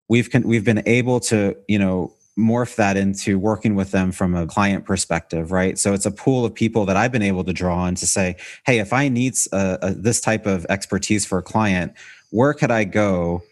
we've 0.08 0.30
con- 0.30 0.46
we've 0.46 0.64
been 0.64 0.82
able 0.86 1.20
to, 1.20 1.56
you 1.68 1.78
know, 1.78 2.12
morph 2.38 2.76
that 2.76 2.96
into 2.96 3.38
working 3.38 3.74
with 3.74 3.90
them 3.90 4.12
from 4.12 4.34
a 4.34 4.46
client 4.46 4.84
perspective, 4.84 5.52
right? 5.52 5.78
So 5.78 5.92
it's 5.92 6.06
a 6.06 6.10
pool 6.10 6.44
of 6.44 6.54
people 6.54 6.84
that 6.86 6.96
I've 6.96 7.12
been 7.12 7.22
able 7.22 7.44
to 7.44 7.52
draw 7.52 7.76
on 7.76 7.94
to 7.96 8.06
say, 8.06 8.36
hey, 8.66 8.78
if 8.78 8.92
I 8.92 9.08
need 9.08 9.34
a, 9.52 9.56
a, 9.56 9.58
uh, 9.58 9.78
uh, 9.82 9.94
this 9.96 10.20
type 10.20 10.46
of 10.46 10.66
expertise 10.68 11.26
for 11.26 11.38
a 11.38 11.42
client, 11.42 11.92
where 12.30 12.54
could 12.54 12.70
I 12.70 12.84
go 12.84 13.42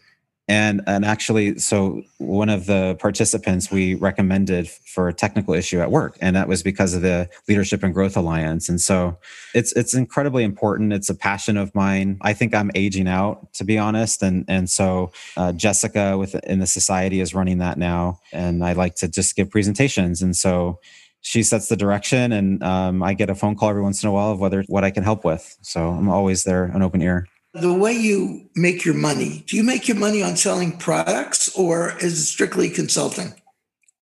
and 0.49 0.80
and 0.86 1.05
actually 1.05 1.59
so 1.59 2.03
one 2.16 2.49
of 2.49 2.66
the 2.66 2.96
participants 2.99 3.70
we 3.70 3.94
recommended 3.94 4.68
for 4.68 5.09
a 5.09 5.12
technical 5.12 5.53
issue 5.53 5.80
at 5.80 5.90
work 5.90 6.16
and 6.20 6.34
that 6.34 6.49
was 6.49 6.62
because 6.62 6.94
of 6.94 7.03
the 7.03 7.28
leadership 7.49 7.82
and 7.82 7.92
growth 7.92 8.16
alliance. 8.16 8.68
And 8.68 8.80
so 8.80 9.18
it's 9.55 9.72
it's 9.72 9.94
incredibly 9.94 10.44
important. 10.44 10.92
It's 10.92 11.11
a 11.11 11.14
passion 11.14 11.57
of 11.57 11.74
mine. 11.74 12.18
I 12.22 12.32
think 12.32 12.55
i'm 12.55 12.70
aging 12.74 13.09
out 13.09 13.53
to 13.55 13.64
be 13.64 13.76
honest. 13.78 14.22
And 14.22 14.44
and 14.49 14.70
so 14.70 15.12
uh, 15.36 15.53
jessica 15.53 16.16
within 16.16 16.61
the 16.61 16.66
society 16.66 17.20
is 17.20 17.34
running 17.34 17.59
that 17.59 17.78
now 17.78 18.18
and 18.32 18.64
i 18.64 18.72
like 18.72 18.94
to 18.96 19.09
just 19.09 19.36
give 19.36 19.51
presentations. 19.51 20.22
And 20.22 20.34
so 20.34 20.80
she 21.20 21.42
sets 21.42 21.68
the 21.68 21.76
direction 21.76 22.32
and 22.32 22.62
um, 22.62 23.03
i 23.03 23.12
get 23.12 23.28
a 23.28 23.34
phone 23.34 23.55
call 23.55 23.68
every 23.68 23.82
once 23.82 24.03
in 24.03 24.09
a 24.09 24.12
while 24.12 24.32
of 24.32 24.40
whether 24.40 24.62
what 24.68 24.84
i 24.84 24.90
can 24.90 25.05
help 25.05 25.24
with. 25.24 25.59
So 25.62 25.90
i'm 25.90 26.09
always 26.09 26.44
there 26.44 26.64
an 26.64 26.82
open 26.82 27.03
ear 27.03 27.26
the 27.61 27.72
way 27.72 27.92
you 27.92 28.48
make 28.54 28.84
your 28.84 28.94
money, 28.94 29.44
do 29.46 29.56
you 29.56 29.62
make 29.62 29.88
your 29.88 29.96
money 29.96 30.22
on 30.22 30.36
selling 30.36 30.76
products 30.76 31.48
or 31.56 31.96
is 31.98 32.18
it 32.18 32.26
strictly 32.26 32.70
consulting? 32.70 33.34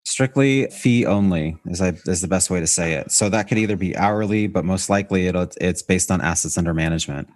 Strictly 0.06 0.68
fee 0.68 1.06
only 1.06 1.58
is, 1.66 1.82
I, 1.82 1.89
is 2.06 2.22
the 2.22 2.28
best 2.28 2.49
way 2.49 2.60
to 2.60 2.68
say 2.68 2.93
it. 2.93 3.12
So 3.12 3.30
that 3.30 3.47
could 3.47 3.58
either 3.58 3.76
be 3.76 3.97
hourly, 3.97 4.47
but 4.47 4.64
most 4.64 4.89
likely 4.89 5.28
it'll, 5.28 5.49
it's 5.60 5.82
based 5.82 6.12
on 6.12 6.22
assets 6.22 6.58
under 6.58 6.74
management. 6.74 7.28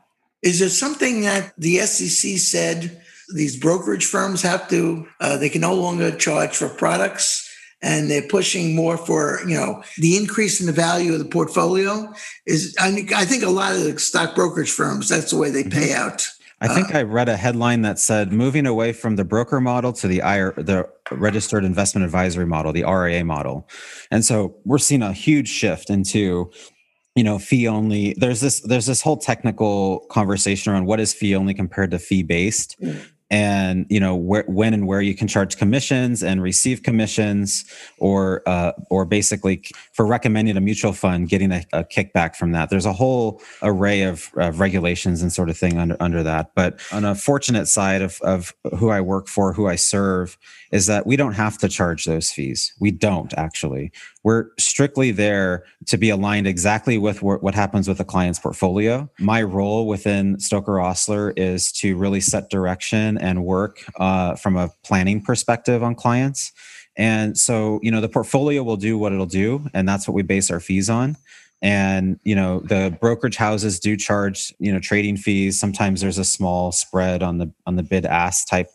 Is 0.43 0.59
there 0.59 0.70
something 0.70 1.22
that 1.22 1.53
the 1.57 1.78
SEC 1.80 2.38
said 2.38 3.01
these 3.34 3.59
brokerage 3.59 4.05
firms 4.05 4.41
have 4.43 4.70
to, 4.70 5.07
uh, 5.20 5.38
they 5.38 5.49
can 5.49 5.61
no 5.61 5.74
longer 5.74 6.15
charge 6.15 6.55
for 6.55 6.70
products? 6.70 7.49
And 7.82 8.09
they're 8.09 8.27
pushing 8.27 8.75
more 8.75 8.97
for 8.97 9.39
you 9.47 9.55
know 9.55 9.84
the 9.97 10.17
increase 10.17 10.59
in 10.59 10.65
the 10.65 10.73
value 10.73 11.13
of 11.13 11.19
the 11.19 11.25
portfolio 11.25 12.11
is 12.45 12.75
I 12.80 12.91
think 12.91 13.13
I 13.13 13.25
think 13.25 13.43
a 13.43 13.49
lot 13.49 13.73
of 13.73 13.84
the 13.84 13.97
stock 13.99 14.36
brokerage 14.36 14.71
firms 14.71 15.09
that's 15.09 15.32
the 15.32 15.38
way 15.38 15.49
they 15.49 15.63
pay 15.63 15.89
mm-hmm. 15.89 16.01
out. 16.01 16.27
I 16.61 16.67
think 16.67 16.93
uh, 16.93 16.97
I 16.97 17.03
read 17.03 17.30
a 17.30 17.38
headline 17.38 17.84
that 17.84 17.99
said 17.99 18.34
moving 18.34 18.65
away 18.65 18.91
from 18.91 19.15
the 19.15 19.23
broker 19.23 19.61
model 19.61 19.93
to 19.93 20.07
the 20.09 20.17
IR, 20.17 20.53
the 20.57 20.89
registered 21.09 21.63
investment 21.63 22.03
advisory 22.03 22.45
model, 22.45 22.73
the 22.73 22.84
RIA 22.84 23.23
model. 23.23 23.69
And 24.11 24.25
so 24.25 24.57
we're 24.65 24.77
seeing 24.77 25.01
a 25.01 25.13
huge 25.13 25.47
shift 25.47 25.89
into 25.89 26.51
you 27.15 27.23
know 27.23 27.39
fee 27.39 27.67
only 27.67 28.13
there's 28.17 28.41
this 28.41 28.59
there's 28.61 28.86
this 28.86 29.01
whole 29.01 29.17
technical 29.17 30.05
conversation 30.11 30.73
around 30.73 30.86
what 30.86 30.99
is 30.99 31.13
fee 31.13 31.36
only 31.36 31.53
compared 31.53 31.91
to 31.91 31.99
fee 31.99 32.23
based 32.23 32.75
mm 32.82 33.01
and 33.30 33.86
you 33.89 33.99
know 33.99 34.15
where, 34.15 34.43
when 34.47 34.73
and 34.73 34.88
where 34.88 35.01
you 35.01 35.15
can 35.15 35.27
charge 35.27 35.57
commissions 35.57 36.23
and 36.23 36.41
receive 36.41 36.84
commissions 36.84 37.65
or 37.97 38.41
uh, 38.47 38.71
or 38.89 39.05
basically 39.05 39.63
for 40.00 40.06
recommending 40.06 40.56
a 40.56 40.62
mutual 40.62 40.93
fund 40.93 41.28
getting 41.28 41.52
a, 41.52 41.62
a, 41.74 41.84
kickback 41.84 42.34
from 42.34 42.54
that 42.54 42.70
there's 42.70 42.86
a 42.86 42.93
whole 42.93 43.41
array 43.62 44.04
of, 44.04 44.32
of, 44.38 44.62
regulations 44.62 45.22
and 45.22 45.34
sort 45.34 45.50
of 45.50 45.58
thing 45.58 45.78
under 45.78 45.97
under 46.00 46.24
that 46.24 46.52
but 46.56 46.80
on 46.93 47.04
a 47.04 47.14
fortunate 47.14 47.66
side 47.66 48.02
of, 48.02 48.18
of 48.22 48.54
who 48.78 48.91
i 48.91 49.02
work 49.02 49.28
for 49.28 49.52
who 49.52 49.68
i 49.68 49.76
serve 49.76 50.38
is 50.72 50.86
that 50.86 51.06
we 51.06 51.18
don't 51.18 51.34
have 51.34 51.58
to 51.58 51.68
charge 51.68 52.06
those 52.06 52.32
fees 52.32 52.74
we 52.80 52.91
don't 52.91 53.34
actually 53.34 53.91
we're 54.24 54.50
strictly 54.58 55.12
there 55.12 55.64
to 55.86 55.97
be 55.97 56.10
aligned 56.10 56.45
exactly 56.45 56.97
with 56.97 57.22
what 57.22 57.56
happens 57.56 57.88
with 57.88 57.97
the 57.97 58.04
client's 58.04 58.39
portfolio. 58.39 59.10
My 59.18 59.41
role 59.41 59.88
within 59.88 60.39
Stoker 60.39 60.80
Ostler 60.80 61.32
is 61.38 61.72
to 61.74 61.95
really 61.95 62.20
set 62.20 62.50
direction 62.50 63.18
and 63.18 63.45
work 63.45 63.84
uh, 63.97 64.36
from 64.36 64.58
a 64.58 64.72
planning 64.84 65.22
perspective 65.22 65.84
on 65.84 65.95
clients. 65.95 66.52
And 67.00 67.36
so, 67.36 67.80
you 67.82 67.89
know, 67.89 68.02
the 68.02 68.10
portfolio 68.10 68.62
will 68.62 68.78
do 68.78 68.95
what 68.95 69.12
it'll 69.12 69.26
do, 69.26 69.68
and 69.74 69.89
that's 69.89 70.08
what 70.08 70.14
we 70.14 70.22
base 70.22 70.52
our 70.52 70.60
fees 70.60 70.88
on. 70.88 71.18
And 71.62 72.20
you 72.24 72.36
know, 72.36 72.60
the 72.60 72.95
brokerage 73.02 73.38
houses 73.38 73.80
do 73.80 73.97
charge 73.97 74.54
you 74.60 74.72
know 74.72 74.80
trading 74.80 75.18
fees. 75.18 75.60
Sometimes 75.60 76.02
there's 76.02 76.18
a 76.18 76.24
small 76.24 76.72
spread 76.72 77.24
on 77.24 77.39
the 77.39 77.52
on 77.66 77.76
the 77.76 77.84
bid 77.84 78.06
ask 78.06 78.47
type 78.47 78.70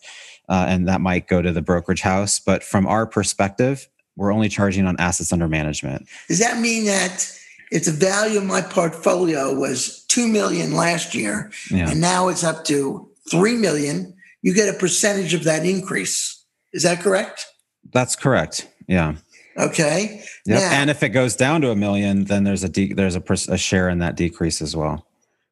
uh, 0.48 0.66
and 0.68 0.88
that 0.88 1.00
might 1.00 1.26
go 1.28 1.42
to 1.42 1.52
the 1.52 1.62
brokerage 1.62 2.02
house. 2.02 2.38
But 2.38 2.62
from 2.62 2.86
our 2.86 3.06
perspective, 3.06 3.88
we're 4.16 4.32
only 4.32 4.48
charging 4.48 4.86
on 4.86 4.96
assets 4.98 5.32
under 5.32 5.48
management. 5.48 6.06
Does 6.28 6.38
that 6.38 6.60
mean 6.60 6.84
that 6.86 7.30
if 7.70 7.84
the 7.84 7.92
value 7.92 8.38
of 8.38 8.44
my 8.44 8.60
portfolio 8.60 9.54
was 9.54 10.04
2 10.06 10.28
million 10.28 10.74
last 10.74 11.14
year 11.14 11.50
yeah. 11.70 11.90
and 11.90 12.00
now 12.00 12.28
it's 12.28 12.44
up 12.44 12.64
to 12.66 13.08
3 13.30 13.56
million, 13.56 14.14
you 14.42 14.54
get 14.54 14.72
a 14.72 14.78
percentage 14.78 15.34
of 15.34 15.44
that 15.44 15.64
increase? 15.64 16.44
Is 16.72 16.82
that 16.82 17.00
correct? 17.00 17.46
That's 17.92 18.16
correct. 18.16 18.68
Yeah. 18.86 19.16
Okay. 19.56 20.24
Yep. 20.46 20.60
Now, 20.60 20.70
and 20.72 20.90
if 20.90 21.02
it 21.02 21.10
goes 21.10 21.36
down 21.36 21.60
to 21.60 21.70
a 21.70 21.76
million, 21.76 22.24
then 22.24 22.44
there's 22.44 22.64
a 22.64 22.68
de- 22.68 22.92
there's 22.92 23.16
a, 23.16 23.22
a 23.48 23.58
share 23.58 23.88
in 23.88 23.98
that 23.98 24.16
decrease 24.16 24.60
as 24.60 24.74
well. 24.74 25.06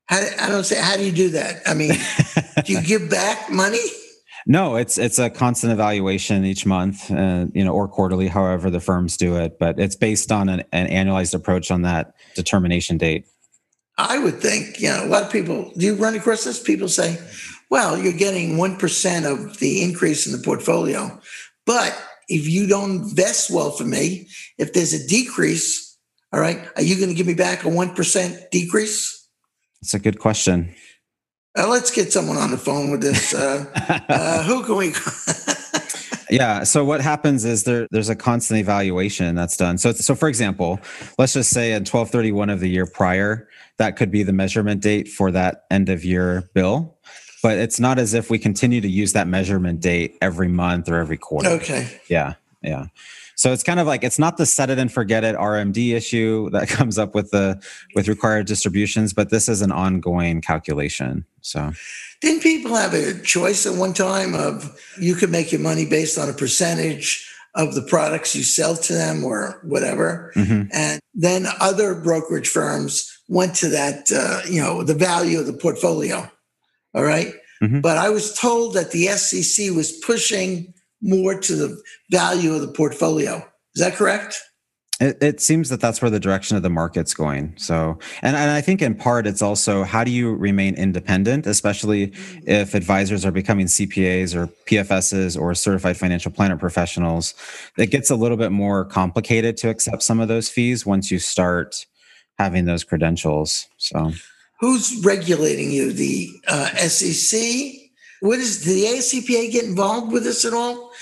How, 0.07 0.21
I 0.41 0.49
don't 0.49 0.65
say 0.65 0.81
how 0.81 0.97
do 0.97 1.05
you 1.05 1.13
do 1.13 1.31
that? 1.31 1.63
I 1.67 1.75
mean, 1.75 1.93
do 2.65 2.73
you 2.73 2.83
give 2.83 3.09
back 3.09 3.51
money? 3.51 3.79
No, 4.47 4.75
it's 4.77 4.99
it's 4.99 5.19
a 5.19 5.31
constant 5.31 5.73
evaluation 5.73 6.45
each 6.45 6.67
month, 6.67 7.11
uh, 7.11 7.47
you 7.55 7.65
know, 7.65 7.73
or 7.73 7.87
quarterly, 7.87 8.27
however 8.27 8.71
the 8.71 8.81
firms 8.81 9.17
do 9.17 9.37
it. 9.37 9.59
But 9.59 9.79
it's 9.79 9.95
based 9.95 10.33
on 10.33 10.49
an, 10.49 10.65
an 10.73 10.89
annualized 10.89 11.35
approach 11.35 11.71
on 11.71 11.83
that 11.83 12.15
determination 12.35 12.99
date. 12.99 13.27
I 13.99 14.19
would 14.19 14.41
think, 14.41 14.81
you 14.81 14.89
know, 14.89 15.05
a 15.05 15.07
lot 15.07 15.23
of 15.23 15.31
people. 15.31 15.71
Do 15.77 15.87
you 15.87 15.95
run 15.95 16.17
across 16.17 16.43
this? 16.43 16.61
People 16.61 16.89
say, 16.89 17.19
"Well, 17.71 17.97
you're 17.97 18.13
getting 18.13 18.57
one 18.57 18.77
percent 18.77 19.27
of 19.27 19.59
the 19.59 19.83
increase 19.83 20.27
in 20.27 20.33
the 20.33 20.43
portfolio, 20.43 21.21
but 21.65 21.97
if 22.29 22.49
you 22.49 22.67
don't 22.67 23.03
invest 23.03 23.51
well 23.51 23.71
for 23.71 23.85
me, 23.85 24.29
if 24.59 24.73
there's 24.73 24.93
a 24.93 25.07
decrease, 25.07 25.99
all 26.33 26.41
right, 26.41 26.67
are 26.77 26.83
you 26.83 26.97
going 26.97 27.09
to 27.09 27.15
give 27.15 27.27
me 27.27 27.35
back 27.35 27.65
a 27.65 27.69
one 27.69 27.95
percent 27.95 28.51
decrease?" 28.51 29.29
It's 29.81 29.95
a 29.95 29.99
good 29.99 30.19
question. 30.19 30.75
Uh, 31.59 31.69
let's 31.69 31.91
get 31.91 32.13
someone 32.13 32.39
on 32.39 32.51
the 32.51 32.57
phone 32.57 32.91
with 32.91 33.03
this. 33.03 33.35
Uh, 33.35 33.67
uh, 34.09 34.43
who 34.45 34.65
can 34.65 34.77
we? 34.77 34.95
Yeah. 36.33 36.65
So 36.65 36.83
what 36.83 37.03
happens 37.03 37.45
is 37.45 37.65
there 37.65 37.87
there's 37.91 38.09
a 38.09 38.17
constant 38.17 38.59
evaluation 38.59 39.35
that's 39.35 39.55
done. 39.55 39.77
So 39.77 39.93
so 39.93 40.15
for 40.15 40.29
example, 40.29 40.81
let's 41.19 41.35
just 41.35 41.51
say 41.51 41.73
at 41.73 41.81
1231 41.81 42.49
of 42.49 42.61
the 42.61 42.71
year 42.71 42.87
prior, 42.87 43.51
that 43.77 43.97
could 43.97 44.11
be 44.11 44.23
the 44.23 44.33
measurement 44.33 44.81
date 44.81 45.09
for 45.09 45.31
that 45.31 45.65
end 45.71 45.91
of 45.91 46.07
year 46.07 46.49
bill. 46.55 46.97
But 47.43 47.59
it's 47.59 47.81
not 47.81 47.99
as 47.99 48.15
if 48.15 48.31
we 48.31 48.39
continue 48.39 48.81
to 48.81 48.89
use 48.89 49.13
that 49.15 49.27
measurement 49.27 49.81
date 49.81 50.17
every 50.21 50.49
month 50.49 50.89
or 50.89 50.97
every 50.97 51.19
quarter. 51.19 51.49
Okay. 51.51 52.01
Yeah. 52.09 52.35
Yeah. 52.63 52.87
So 53.35 53.53
it's 53.53 53.65
kind 53.65 53.81
of 53.81 53.89
like 53.89 54.05
it's 54.05 54.21
not 54.21 54.37
the 54.37 54.47
set 54.47 54.71
it 54.71 54.79
and 54.79 54.93
forget 54.93 55.25
it 55.25 55.35
RMD 55.35 55.95
issue 55.95 56.49
that 56.51 56.69
comes 56.69 56.99
up 56.99 57.15
with 57.15 57.31
the 57.31 57.61
with 57.95 58.09
required 58.09 58.47
distributions, 58.47 59.13
but 59.13 59.31
this 59.31 59.49
is 59.49 59.63
an 59.63 59.73
ongoing 59.73 60.41
calculation. 60.41 61.25
So 61.41 61.73
didn't 62.21 62.43
people 62.43 62.77
have 62.77 62.95
a 62.95 63.21
choice 63.23 63.67
at 63.67 63.75
one 63.75 63.95
time 63.95 64.35
of 64.35 64.79
you 65.01 65.15
could 65.17 65.31
make 65.31 65.51
your 65.51 65.61
money 65.61 65.87
based 65.87 66.19
on 66.19 66.29
a 66.29 66.33
percentage 66.33 67.29
of 67.55 67.75
the 67.75 67.83
products 67.83 68.35
you 68.35 68.43
sell 68.43 68.77
to 68.77 68.93
them 68.93 69.25
or 69.25 69.61
whatever, 69.65 70.33
mm-hmm. 70.37 70.69
and 70.73 71.01
then 71.13 71.47
other 71.61 71.95
brokerage 71.95 72.49
firms 72.49 73.13
went 73.29 73.55
to 73.57 73.69
that 73.69 74.11
uh, 74.13 74.41
you 74.49 74.61
know 74.61 74.83
the 74.85 74.95
value 74.95 75.41
of 75.41 75.47
the 75.47 75.53
portfolio. 75.53 76.31
All 76.95 77.05
right? 77.05 77.35
mm-hmm. 77.63 77.81
but 77.81 77.97
I 77.97 78.11
was 78.11 78.35
told 78.39 78.75
that 78.75 78.91
the 78.91 79.07
SEC 79.07 79.71
was 79.71 79.93
pushing 79.93 80.75
more 81.01 81.39
to 81.39 81.57
the 81.57 81.81
value 82.11 82.55
of 82.55 82.61
the 82.61 82.69
portfolio. 82.69 83.37
Is 83.75 83.83
that 83.83 83.95
correct? 83.95 84.41
It, 85.01 85.21
it, 85.21 85.41
seems 85.41 85.69
that 85.71 85.81
that's 85.81 86.01
where 86.01 86.11
the 86.11 86.21
direction 86.21 86.57
of 86.57 86.63
the 86.63 86.71
market's 86.71 87.13
going. 87.13 87.55
So, 87.57 87.99
and, 88.21 88.37
and 88.37 88.51
I 88.51 88.61
think 88.61 88.83
in 88.83 88.95
part 88.95 89.27
it's 89.27 89.43
also 89.43 89.83
how 89.83 90.05
do 90.05 90.13
you 90.13 90.33
remain 90.33 90.77
independent, 90.77 91.45
especially 91.47 92.13
if 92.47 92.75
advisors 92.75 93.25
are 93.25 93.33
becoming 93.33 93.67
CPAs 93.67 94.37
or 94.37 94.47
PFSs 94.67 95.41
or 95.41 95.55
certified 95.55 95.97
financial 95.97 96.31
planner 96.31 96.57
professionals. 96.57 97.35
It 97.77 97.91
gets 97.91 98.11
a 98.11 98.17
little 98.17 98.37
bit 98.37 98.53
more 98.53 98.85
complicated 98.85 99.57
to 99.59 99.71
accept 99.71 100.05
some 100.05 100.21
of 100.21 100.29
those 100.29 100.49
fees 100.49 100.87
once 100.87 101.11
you 101.11 101.19
start 101.19 101.85
having 102.39 102.67
those 102.67 102.85
credentials. 102.85 103.67
So, 103.79 104.13
who's 104.63 105.05
regulating 105.05 105.71
you? 105.71 105.93
The 105.93 106.41
uh, 106.49 106.69
SEC? 106.77 107.41
What 108.21 108.39
is 108.39 108.65
did 108.65 108.77
the 108.77 108.85
AICPA 108.85 109.53
get 109.53 109.65
involved 109.65 110.13
with 110.13 110.25
this 110.25 110.47
at 110.47 110.55
all? 110.55 110.93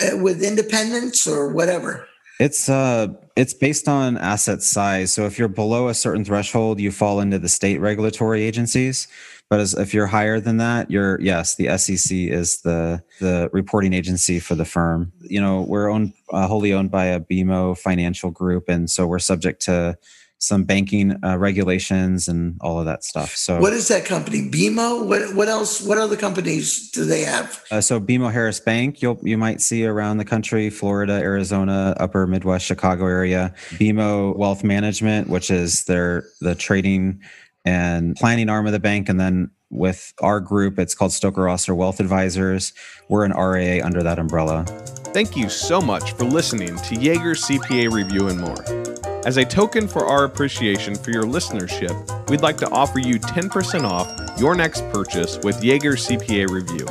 Uh, 0.00 0.16
with 0.16 0.42
independence 0.42 1.26
or 1.26 1.52
whatever? 1.52 2.08
It's 2.40 2.70
uh 2.70 3.08
it's 3.36 3.52
based 3.52 3.86
on 3.86 4.16
asset 4.16 4.62
size. 4.62 5.12
So 5.12 5.26
if 5.26 5.38
you're 5.38 5.48
below 5.48 5.88
a 5.88 5.94
certain 5.94 6.24
threshold, 6.24 6.80
you 6.80 6.90
fall 6.90 7.20
into 7.20 7.38
the 7.38 7.48
state 7.48 7.78
regulatory 7.78 8.42
agencies. 8.42 9.08
But 9.50 9.60
as, 9.60 9.74
if 9.74 9.92
you're 9.92 10.06
higher 10.06 10.40
than 10.40 10.56
that, 10.56 10.90
you're 10.90 11.20
yes, 11.20 11.56
the 11.56 11.76
SEC 11.76 12.16
is 12.16 12.62
the 12.62 13.02
the 13.18 13.50
reporting 13.52 13.92
agency 13.92 14.40
for 14.40 14.54
the 14.54 14.64
firm. 14.64 15.12
You 15.20 15.40
know, 15.40 15.62
we're 15.62 15.90
owned 15.90 16.14
uh, 16.32 16.46
wholly 16.46 16.72
owned 16.72 16.90
by 16.90 17.06
a 17.06 17.20
BMO 17.20 17.76
financial 17.76 18.30
group, 18.30 18.70
and 18.70 18.88
so 18.88 19.06
we're 19.06 19.18
subject 19.18 19.60
to 19.62 19.98
some 20.40 20.64
banking 20.64 21.22
uh, 21.22 21.36
regulations 21.36 22.26
and 22.26 22.56
all 22.62 22.80
of 22.80 22.86
that 22.86 23.04
stuff. 23.04 23.36
So, 23.36 23.60
what 23.60 23.72
is 23.72 23.88
that 23.88 24.04
company? 24.04 24.48
BMO. 24.50 25.06
What 25.06 25.34
what 25.34 25.48
else? 25.48 25.80
What 25.80 25.98
other 25.98 26.16
companies 26.16 26.90
do 26.90 27.04
they 27.04 27.20
have? 27.20 27.62
Uh, 27.70 27.80
so, 27.80 28.00
BMO 28.00 28.32
Harris 28.32 28.58
Bank. 28.58 29.02
You'll 29.02 29.20
you 29.22 29.38
might 29.38 29.60
see 29.60 29.86
around 29.86 30.16
the 30.16 30.24
country: 30.24 30.70
Florida, 30.70 31.12
Arizona, 31.12 31.94
Upper 32.00 32.26
Midwest, 32.26 32.66
Chicago 32.66 33.06
area. 33.06 33.54
BMO 33.72 34.36
Wealth 34.36 34.64
Management, 34.64 35.28
which 35.28 35.50
is 35.50 35.84
their 35.84 36.24
the 36.40 36.54
trading 36.54 37.20
and 37.66 38.16
planning 38.16 38.48
arm 38.48 38.66
of 38.66 38.72
the 38.72 38.80
bank, 38.80 39.08
and 39.08 39.20
then 39.20 39.50
with 39.68 40.12
our 40.20 40.40
group, 40.40 40.78
it's 40.78 40.94
called 40.94 41.12
Stoker 41.12 41.48
Ostler 41.48 41.76
Wealth 41.76 42.00
Advisors. 42.00 42.72
We're 43.08 43.24
an 43.24 43.32
RIA 43.32 43.84
under 43.84 44.02
that 44.02 44.18
umbrella. 44.18 44.64
Thank 45.12 45.36
you 45.36 45.48
so 45.48 45.80
much 45.80 46.12
for 46.12 46.24
listening 46.24 46.76
to 46.76 46.94
Yeager 46.96 47.36
CPA 47.36 47.92
Review 47.92 48.28
and 48.28 48.40
more. 48.40 48.99
As 49.26 49.36
a 49.36 49.44
token 49.44 49.86
for 49.86 50.06
our 50.06 50.24
appreciation 50.24 50.94
for 50.94 51.10
your 51.10 51.24
listenership, 51.24 52.30
we'd 52.30 52.40
like 52.40 52.56
to 52.56 52.70
offer 52.70 52.98
you 52.98 53.20
10% 53.20 53.84
off 53.84 54.08
your 54.40 54.54
next 54.54 54.80
purchase 54.90 55.38
with 55.42 55.60
Yeager 55.60 55.94
CPA 55.94 56.48
Review. 56.48 56.86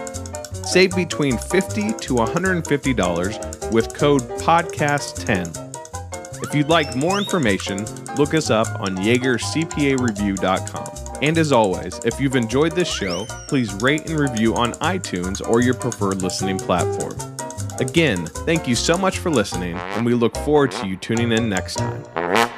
Save 0.63 0.95
between 0.95 1.39
50 1.39 1.93
to 1.93 2.13
$150 2.13 3.71
with 3.71 3.95
code 3.95 4.21
PODCAST10. 4.21 6.43
If 6.43 6.53
you'd 6.53 6.69
like 6.69 6.95
more 6.95 7.17
information, 7.17 7.83
look 8.15 8.35
us 8.35 8.51
up 8.51 8.67
on 8.79 8.95
YeagerCPAReview.com. 8.97 11.17
And 11.23 11.35
as 11.35 11.51
always, 11.51 11.99
if 12.05 12.21
you've 12.21 12.35
enjoyed 12.35 12.73
this 12.73 12.87
show, 12.87 13.25
please 13.47 13.73
rate 13.81 14.07
and 14.07 14.19
review 14.19 14.55
on 14.55 14.73
iTunes 14.73 15.41
or 15.45 15.61
your 15.61 15.73
preferred 15.73 16.21
listening 16.21 16.59
platform. 16.59 17.17
Again, 17.79 18.25
thank 18.25 18.67
you 18.67 18.75
so 18.75 18.97
much 18.97 19.19
for 19.19 19.29
listening, 19.29 19.75
and 19.75 20.05
we 20.05 20.13
look 20.13 20.35
forward 20.37 20.71
to 20.71 20.87
you 20.87 20.97
tuning 20.97 21.31
in 21.31 21.47
next 21.47 21.75
time. 21.75 22.48